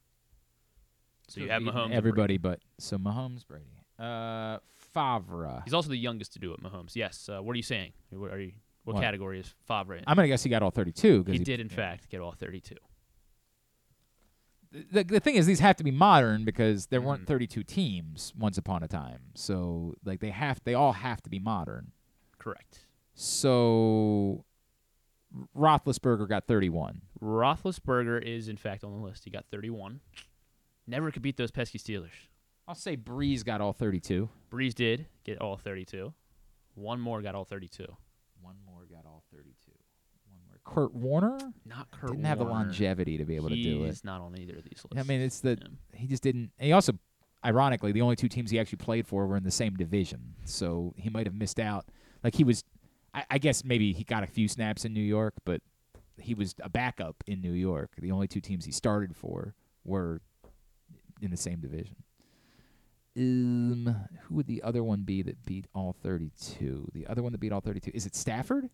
[1.29, 1.93] So you have Mahomes.
[1.93, 3.65] Everybody, but so Mahomes, Brady,
[3.99, 4.59] uh,
[4.93, 5.63] Favre.
[5.65, 6.95] He's also the youngest to do it, Mahomes.
[6.95, 7.29] Yes.
[7.29, 7.93] Uh, what are you saying?
[8.11, 8.53] What are you?
[8.85, 9.03] What, What?
[9.03, 10.05] category is Favre in?
[10.07, 11.25] I'm gonna guess he got all thirty-two.
[11.25, 12.75] 'cause He did, in fact, get all 32.
[14.91, 17.09] the, the thing is these have to be modern because there Mm-hmm.
[17.09, 21.31] weren't 32 teams once upon a time so like they have they all have to
[21.31, 21.93] be modern
[22.39, 22.81] Correct.
[23.15, 24.45] so
[25.57, 29.25] Roethlisberger got 31 Roethlisberger is, in fact, on the list.
[29.25, 30.01] He got 31.
[30.87, 32.11] Never could beat those pesky Steelers.
[32.69, 36.13] I'll say Brees got all 32 Brees did get all 32.
[36.75, 37.85] One more got all 32.
[38.41, 39.53] one more got all 32
[40.27, 42.15] one more Kurt Warner Not Kurt Warner.
[42.17, 44.65] didn't have the longevity to be able to do it He's not on either of
[44.65, 44.97] these lists.
[44.99, 45.59] I mean it's the
[45.93, 46.93] he just didn't he also
[47.45, 50.95] ironically the only two teams he actually played for were in the same division so
[50.97, 51.87] he might have missed out
[52.23, 52.65] like he was
[53.13, 55.61] I, I guess maybe he got a few snaps in New York but
[56.17, 59.55] he was a backup in New York the only two teams he started for
[59.85, 60.23] were
[61.25, 61.97] in the same division
[63.17, 67.39] um who would the other one be that beat all 32 the other one that
[67.39, 68.69] beat all 32 is it Stafford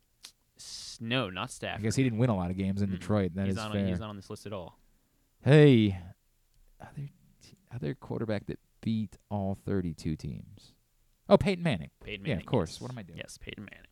[0.59, 1.83] S- No, not I Stafford.
[1.83, 3.81] guess he didn't win a lot of games in Detroit that he's is not fair
[3.83, 4.79] On, he's not on this list at all.
[5.43, 5.99] Hey,
[6.81, 7.09] other
[7.43, 10.75] t- other quarterback that beat all 32 teams.
[11.31, 11.89] Oh, Peyton Manning.
[12.05, 12.39] Peyton Manning.
[12.39, 12.73] Yeah, of course.
[12.73, 12.81] yes.
[12.83, 13.19] What am I doing?
[13.19, 13.87] Yes, Peyton Manning.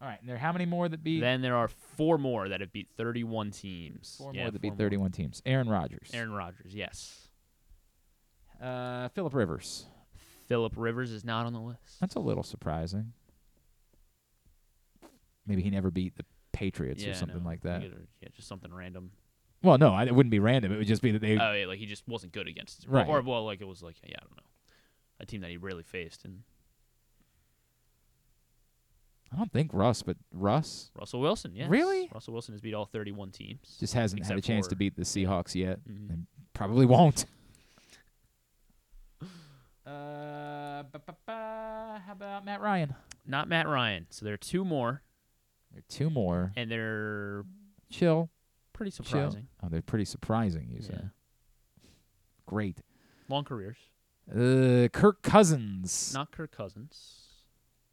[0.00, 0.18] All right.
[0.20, 1.20] And there are how many more that beat?
[1.20, 4.14] Then there are four more that have beat 31 teams.
[4.16, 5.42] four Yeah, more that beat 31 teams.
[5.44, 6.08] Aaron Rodgers.
[6.14, 7.28] Aaron Rodgers, yes.
[8.60, 9.86] Uh, Philip Rivers.
[10.48, 12.00] Philip Rivers is not on the list.
[12.00, 13.12] That's a little surprising.
[15.46, 17.82] Maybe he never beat the Patriots yeah, or something no, like that.
[17.82, 19.12] either- Yeah, just something random.
[19.62, 20.72] Well, no, I, it wouldn't be random.
[20.72, 21.38] It would just be that they.
[21.38, 22.86] Oh, yeah, like he just wasn't good against.
[22.88, 23.06] Right.
[23.06, 24.42] Or, well, like it was like, yeah, I don't know.
[25.20, 26.24] A team that he rarely faced.
[26.24, 26.42] And
[29.32, 31.66] I don't think Russ, but Russ Russell Wilson, yeah.
[31.68, 32.08] Really?
[32.12, 33.76] Russell Wilson has beat all 31 teams.
[33.78, 36.10] just hasn't had a chance to beat the Seahawks yet, Mhm.
[36.10, 37.26] and probably won't.
[39.90, 40.84] Uh,
[41.26, 42.94] how about Matt Ryan?
[43.26, 44.06] Not Matt Ryan.
[44.10, 45.02] So there are two more,
[45.72, 46.52] There are two more.
[46.56, 47.44] and they're
[47.90, 48.30] Chill.
[48.72, 49.04] pretty Chill.
[49.04, 49.48] surprising.
[49.62, 50.68] Oh, they're pretty surprising.
[50.70, 50.86] You Yeah.
[50.86, 51.00] say.
[52.46, 52.78] Great.
[53.28, 53.76] Long careers.
[54.30, 56.12] Uh, Kirk Cousins.
[56.14, 57.26] Not Kirk Cousins.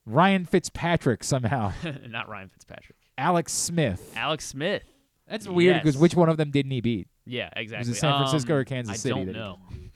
[0.05, 1.73] Ryan Fitzpatrick somehow.
[2.07, 2.97] Not Ryan Fitzpatrick.
[3.17, 4.13] Alex Smith.
[4.15, 4.83] Alex Smith.
[5.27, 6.01] That's weird because Yes.
[6.01, 7.07] which one of them didn't he beat?
[7.25, 7.89] Yeah, exactly.
[7.89, 9.33] Was it San Francisco Um, or Kansas City I City?
[9.33, 9.86] don't he know.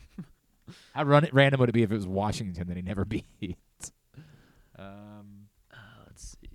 [0.94, 3.26] How run random would it be if it was Washington that he never beat?
[4.78, 6.50] Um, Uh, let's see.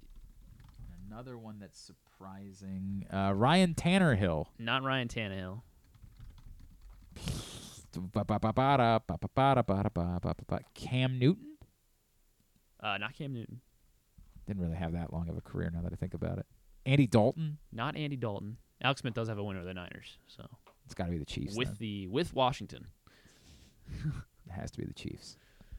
[1.10, 3.06] another one that's surprising.
[3.12, 4.46] Uh, Ryan Tannehill.
[4.58, 5.62] Not Ryan Tannehill.
[10.74, 11.56] Cam Newton
[12.80, 13.60] Uh, not Cam Newton.
[14.46, 15.70] didn't really have that long of a career.
[15.72, 16.46] Now that I think about it,
[16.84, 17.58] Andy Dalton.
[17.72, 18.58] Not Andy Dalton.
[18.82, 20.18] Alex Smith does have a winner of the Niners.
[20.26, 20.46] So
[20.84, 21.56] It's got to be the Chiefs.
[21.56, 21.76] with then.
[21.78, 22.88] the with Washington.
[24.48, 25.36] It has to be the Chiefs.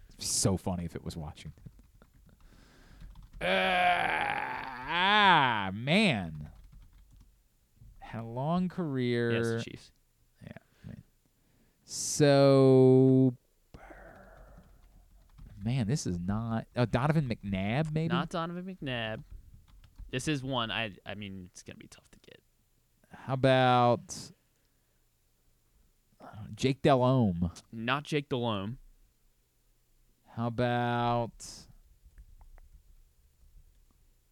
[0.09, 1.63] It'd be so funny if it was Washington.
[3.41, 6.49] Uh, ah, man.
[7.99, 9.31] Had a long career.
[9.31, 9.91] Yes, the Chiefs.
[10.43, 10.51] Yeah.
[11.89, 13.33] So,
[15.63, 16.67] man, this is not.
[16.75, 18.09] Oh, Donovan McNabb, maybe?
[18.09, 19.23] Not Donovan McNabb.
[20.11, 22.41] This is one I I mean it's gonna be tough to get.
[23.13, 24.15] How about
[26.57, 27.51] Jake Delhomme?
[27.71, 28.79] Not Jake Delhomme.
[30.35, 31.45] How about.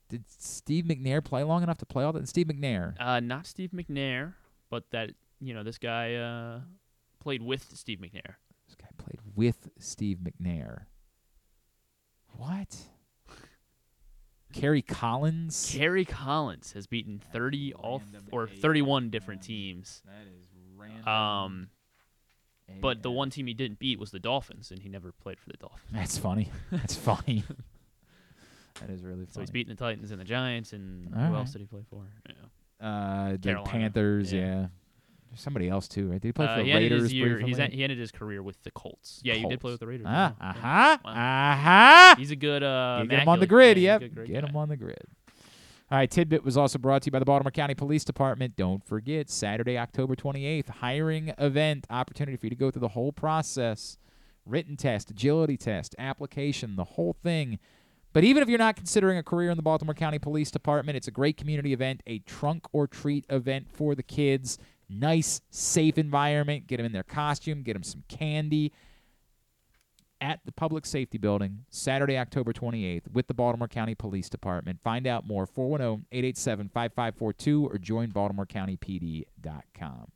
[0.09, 2.27] Did Steve McNair play long enough to play all that?
[2.27, 2.95] Steve McNair.
[2.99, 4.33] Uh, not Steve McNair,
[4.69, 6.59] but that you know this guy uh,
[7.19, 8.35] played with Steve McNair.
[8.67, 10.85] This guy played with Steve McNair.
[12.37, 12.75] What?
[14.53, 15.71] Kerry Collins?
[15.71, 20.01] Kerry Collins has beaten 30 all th- or 31 different teams.
[20.05, 21.07] That is random.
[21.07, 21.67] Um,
[22.81, 25.49] but the one team he didn't beat was the Dolphins, and he never played for
[25.49, 25.81] the Dolphins.
[25.91, 26.49] That's funny.
[26.71, 27.43] That's funny.
[28.81, 29.43] That is really So funny.
[29.43, 31.39] he's beating the Titans and the Giants, and All who right.
[31.39, 32.03] else did he play for?
[32.27, 32.85] Yeah.
[32.87, 33.69] uh, the Carolina.
[33.69, 34.39] Panthers, yeah.
[34.41, 34.65] Yeah.
[35.29, 36.21] There's somebody else too, right?
[36.21, 37.39] Did he play Uh, for the he Raiders year.
[37.39, 37.75] He's briefly?
[37.75, 39.21] he ended his career with the Colts.
[39.23, 40.07] Yeah, you did play with the Raiders.
[40.09, 40.53] Ah, uh Yeah.
[40.53, 41.11] huh, Wow.
[41.11, 42.15] uh huh.
[42.17, 42.63] He's a good.
[42.63, 43.77] Uh, get him on the grid.
[43.77, 44.49] yeah, Yep, he's a good, great get guy.
[44.49, 45.03] him on the grid.
[45.91, 48.55] All right, Tidbit was also brought to you by the Baltimore County Police Department.
[48.55, 53.11] Don't forget, Saturday, October 28th, hiring event, opportunity for you to go through the whole
[53.11, 53.99] process
[54.47, 57.59] written test, agility test, application, the whole thing.
[58.13, 61.07] But even if you're not considering a career in the Baltimore County Police Department, it's
[61.07, 64.57] a great community event, a trunk or treat event for the kids.
[64.89, 66.65] Nice, safe environment.
[66.65, 68.71] Get them in their costume, get them some candy
[70.21, 74.79] at the Public Safety Building, Saturday, October 28th, with the Baltimore County Police Department.
[74.83, 80.11] Find out more 410 887 5542 or join BaltimoreCountyPD.com.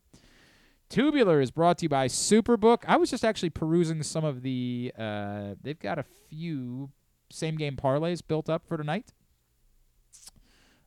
[0.88, 2.82] Tubular is brought to you by Superbook.
[2.86, 4.92] I was just actually perusing some of the.
[4.98, 6.90] Uh, they've got a few
[7.30, 9.12] same game parlays built up for tonight.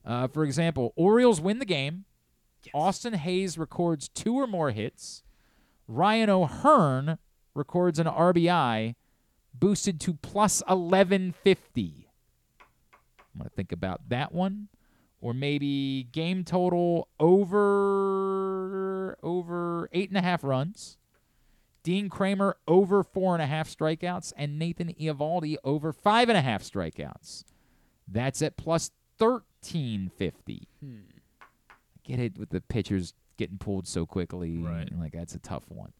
[0.04, 2.04] Uh, for example, Orioles win the game.
[2.74, 5.22] Austin Hays records two or more hits.
[5.88, 7.18] Ryan O'Hearn
[7.54, 8.94] records an RBI,
[9.54, 12.08] boosted to plus 1150.
[13.34, 14.68] I'm going to think about that one.
[15.20, 20.98] Or maybe game total over over eight and a half runs.
[21.82, 26.42] Dean Kremer over four and a half strikeouts, and Nathan Eovaldi over five and a
[26.42, 27.44] half strikeouts.
[28.06, 30.68] That's at plus thirteen fifty.
[30.82, 31.00] Hmm.
[32.02, 34.58] Get it with the pitchers getting pulled so quickly.
[34.58, 34.90] Right.
[34.98, 35.92] Like that's a tough one.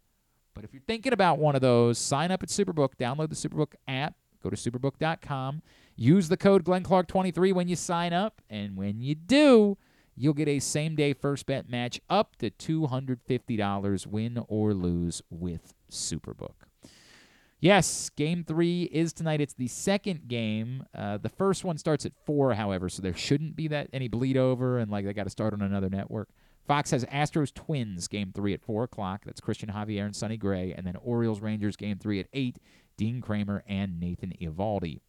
[0.55, 2.95] But if you're thinking about one of those, sign up at Superbook.
[2.99, 4.15] Download the Superbook app.
[4.43, 5.63] Go to superbook.com.
[5.97, 8.43] Use the code GlennClark23 when you sign up.
[8.51, 9.79] And when you do,
[10.15, 15.73] you'll get a same day first bet match up to $250, win or lose with
[15.91, 16.55] Superbook.
[17.61, 19.41] Yes, game three is tonight.
[19.41, 20.85] It's the second game.
[20.95, 24.37] Uh, the first one starts at four, however, so there shouldn't be that any bleed
[24.37, 26.29] over, and like they got to start on another network.
[26.67, 29.23] Fox has Astros Twins game three at four o'clock.
[29.25, 32.59] That's Christian Javier and Sonny Gray, and then Orioles Rangers game three at eight.
[32.97, 35.01] Dean Kremer and Nathan Eovaldi.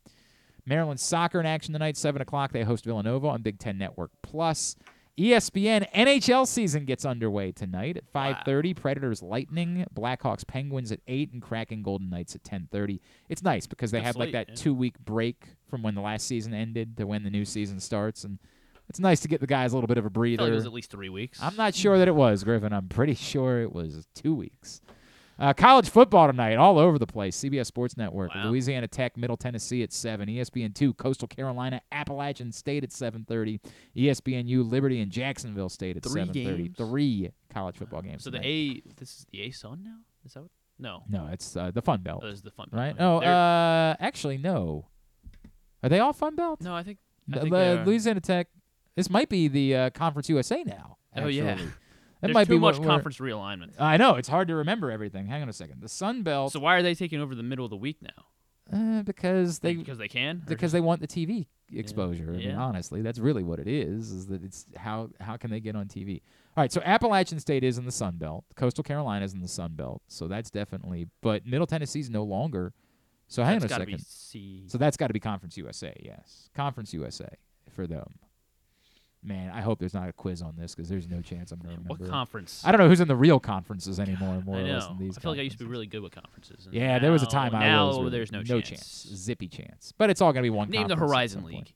[0.66, 2.51] Maryland soccer in action tonight, seven o'clock.
[2.51, 4.75] They host Villanova on Big Ten Network Plus.
[5.17, 8.74] ESPN NHL season gets underway tonight at 5:30.
[8.75, 13.00] Predators Lightning, Blackhawks Penguins at 8 and Kraken Golden Knights at 10:30.
[13.30, 14.56] It's nice because they Good have like that yeah.
[14.56, 18.40] 2-week break from when the last season ended to when the new season starts and
[18.89, 20.47] it's nice to get the guys a little bit of a breather.
[20.47, 21.39] it was at least three weeks.
[21.41, 22.73] I'm not sure that it was, Griffin.
[22.73, 24.81] I'm pretty sure it was 2 weeks.
[25.38, 27.35] Uh, college football tonight, all over the place.
[27.38, 30.30] CBS Sports Network, Louisiana Tech, Middle Tennessee at seven.
[30.30, 33.59] ESPN two, Coastal Carolina, Appalachian State at seven thirty.
[33.97, 36.69] ESPNU, Liberty and Jacksonville State at seven thirty.
[36.69, 38.23] Three college football games.
[38.23, 38.38] So the.
[38.47, 39.97] A, this is the A Sun now.
[40.25, 40.51] Is that what?
[40.80, 41.03] No.
[41.09, 42.23] No, it's uh, the Fun Belt.
[42.25, 42.97] Oh, the Fun Belt, right?
[42.97, 44.88] No, uh, actually no.
[45.83, 46.61] Are they all Fun Belt?
[46.61, 46.99] No, I think.
[47.33, 47.83] I think the.
[47.85, 48.47] Louisiana Tech.
[48.95, 50.98] This might be the uh, Conference USA now.
[51.15, 51.45] Oh, yeah.
[51.51, 51.69] actually.
[52.22, 53.74] That There's might too be much conference realignment.
[53.77, 55.27] I know it's hard to remember everything.
[55.27, 55.82] Hang on a second.
[55.82, 56.53] The Sun Belt.
[56.53, 58.24] So why are they taking over the middle of the week now?
[58.99, 60.41] Uh, because they because they can.
[60.48, 62.30] because they want the TV exposure.
[62.30, 62.57] I mean, Yeah.
[62.57, 64.11] honestly, that's really what it is.
[64.11, 66.22] Is that it's how how can they get on TV?
[66.57, 68.45] All right, so Appalachian State is in the Sun Belt.
[68.56, 71.07] Coastal Carolina is in the Sun Belt, so that's definitely.
[71.22, 72.74] But Middle Tennessee's no longer.
[73.27, 73.99] So hang That's on a second.
[74.06, 75.95] C- So that's got to be Conference USA.
[76.03, 77.30] Yes, Conference USA
[77.69, 78.15] for them.
[79.25, 81.73] Man, I hope there's not a quiz on this because there's no chance I'm gonna
[81.87, 82.07] what remember.
[82.09, 82.61] conference?
[82.63, 84.41] I don't know who's in the real conferences anymore.
[84.45, 85.17] More I or less than these.
[85.17, 86.67] I feel like I used to be really good with conferences.
[86.71, 87.97] Yeah, there was a time I now was.
[87.97, 88.85] really- there's no, no chance.
[89.13, 89.93] zippy chance.
[89.97, 90.69] But it's all gonna be one.
[90.69, 91.43] Name the Horizon.
[91.43, 91.73] League.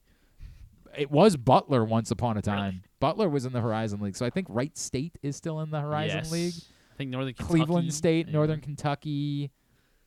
[0.98, 2.84] It was Butler once upon a time.
[3.00, 5.80] Butler was in the Horizon League, so I think Wright State is still in the
[5.82, 6.32] Horizon Yes.
[6.32, 6.54] League.
[6.94, 8.34] I think Northern Cleveland Kentucky, State, yeah.
[8.34, 9.52] Northern Kentucky.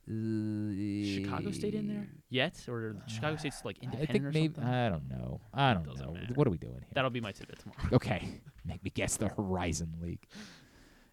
[0.05, 4.73] Chicago State in there yet, or Chicago State's like I independent think or maybe something?
[4.73, 5.41] I don't know.
[5.53, 6.15] I don't know.
[6.35, 6.87] What are we doing here?
[6.93, 7.79] That'll be my tidbit tomorrow.
[7.93, 10.25] Okay, make me guess the Horizon League.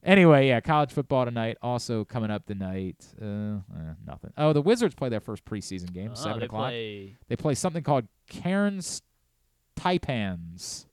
[0.02, 1.59] Anyway, yeah, college football tonight.
[1.62, 2.97] Also coming up tonight.
[3.20, 3.27] Uh,
[3.77, 4.33] eh, nothing.
[4.39, 6.70] Oh, the Wizards play their first preseason game, seven they o'clock.
[6.70, 9.02] play- They play something called Cairns
[9.78, 10.86] Taipans.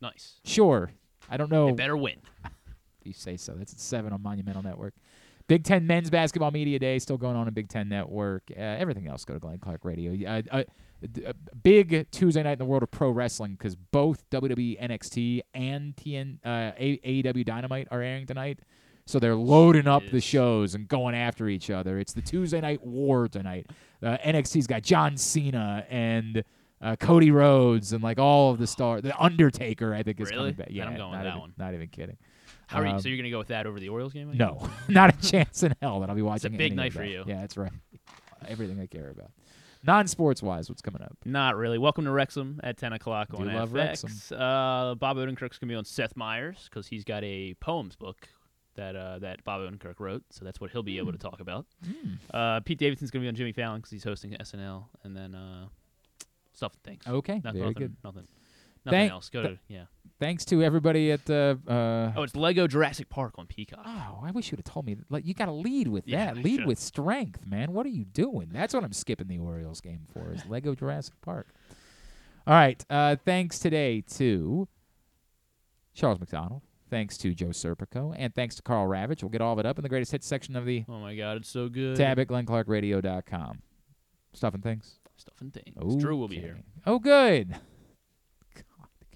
[0.00, 0.40] Nice.
[0.44, 0.90] Sure.
[1.28, 1.66] I don't know.
[1.66, 2.16] They better win.
[2.44, 2.50] If
[3.04, 3.54] you say so.
[3.54, 4.94] That's at seven on Monumental Network.
[5.46, 8.44] Big Ten Men's Basketball Media Day still going on in Big Ten Network.
[8.50, 10.12] Uh, everything else go to Glenn Clark Radio.
[10.28, 10.62] Uh, uh,
[11.26, 11.32] uh,
[11.62, 16.38] big Tuesday night in the world of pro wrestling because both WWE NXT and TN
[16.44, 18.60] uh, AEW Dynamite are airing tonight.
[19.06, 21.98] So they're loading up the shows and going after each other.
[21.98, 23.66] It's the Tuesday night war tonight.
[24.02, 26.42] Uh, NXT's got John Cena and
[26.80, 29.02] uh, Cody Rhodes and like all of the stars.
[29.02, 30.38] The Undertaker, I think, is Really?
[30.38, 30.68] coming back.
[30.70, 31.52] Yeah, I'm going with not that even, one.
[31.58, 32.16] Not even kidding.
[32.74, 34.30] How are you, Um, so you're gonna go with that over the Orioles game?
[34.36, 36.52] No, not a chance in hell that I'll be watching.
[36.52, 37.24] It's a big night for you.
[37.26, 37.72] Yeah, that's right.
[38.46, 39.30] Everything I care about.
[39.86, 41.16] Non-sports wise, what's coming up?
[41.26, 41.76] Not really.
[41.78, 43.74] Welcome to Wrexham at 10 o'clock Do on love FX.
[44.04, 44.38] Wrexham.
[44.38, 48.28] Uh, Bob Odenkirk's going to be on Seth Meyers because he's got a poems book
[48.76, 51.66] that uh, that Bob Odenkirk wrote, so that's what he'll be able to talk about.
[51.84, 52.14] Hmm.
[52.32, 55.34] Uh, Pete Davidson's going to be on Jimmy Fallon because he's hosting SNL, and then
[55.34, 55.66] uh,
[56.54, 57.02] stuff and things.
[57.06, 57.96] Okay, Nothing, very nothing, good.
[58.02, 58.26] Nothing,
[58.86, 59.28] nothing Thank- else.
[59.28, 59.84] Go th- to, yeah.
[60.20, 61.58] Thanks to everybody at the.
[61.66, 63.80] Uh, Oh, it's Lego Jurassic Park on Peacock.
[63.84, 64.96] Oh, I wish you'd have told me.
[65.10, 66.38] Like, you got to lead with Yeah, that.
[66.38, 66.66] I Lead should've.
[66.68, 67.72] with strength, man.
[67.72, 68.50] What are you doing?
[68.52, 70.32] That's what I'm skipping the Orioles game for.
[70.32, 71.48] Is Lego Jurassic Park.
[72.46, 72.84] All right.
[72.88, 74.68] Uh, thanks today to
[75.94, 76.62] Charles McDonald.
[76.90, 79.20] Thanks to Joe Serpico, and thanks to Karl Ravech.
[79.22, 81.16] We'll get all of it up in the greatest hits section of the Oh my
[81.16, 81.96] God, it's so good.
[81.96, 83.62] tab at glennclarkradio.com.
[84.32, 84.98] Stuff and things.
[85.16, 85.96] Stuff and things.
[86.00, 86.58] Drew will be here.
[86.86, 87.56] Oh, good.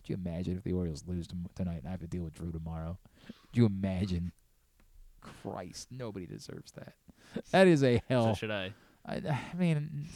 [0.08, 2.98] You imagine if the Orioles lose tonight and I have to deal with Drew tomorrow?
[3.52, 4.32] Do you imagine?
[5.20, 6.94] Christ, nobody deserves that.
[7.50, 8.24] That is a hell.
[8.24, 8.72] So should I?
[9.04, 10.06] I, I mean,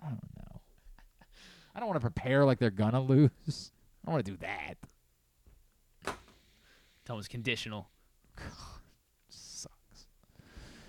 [0.00, 0.60] I don't know.
[1.74, 3.72] I don't want to prepare like they're gonna lose.
[4.04, 4.74] I don't want to do that.
[7.04, 7.88] Tell him it's conditional.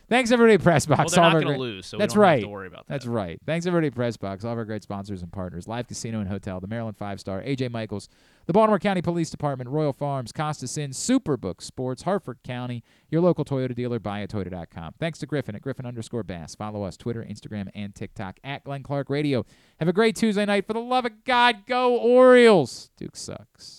[0.09, 0.97] Thanks everybody Pressbox.
[0.97, 2.41] Well, they're all not gonna great- lose, so we that's don't have right.
[2.41, 2.93] to worry about that.
[2.93, 3.39] That's right.
[3.45, 4.45] Thanks everybody Pressbox.
[4.45, 7.41] All of our great sponsors and partners: Live Casino and Hotel, the Maryland Five Star,
[7.41, 8.07] AJ Michaels,
[8.45, 13.43] the Baltimore County Police Department, Royal Farms, Costas Inn, Superbook Sports, Harford County, your local
[13.43, 14.93] Toyota dealer, buyatoyota.com.
[14.97, 16.55] Thanks to Griffin at Griffin underscore Bass.
[16.55, 19.45] Follow us Twitter, Instagram, and TikTok at Glenn Clark Radio.
[19.79, 20.65] Have a great Tuesday night.
[20.65, 22.91] For the love of God, go Orioles.
[22.97, 23.76] Duke sucks.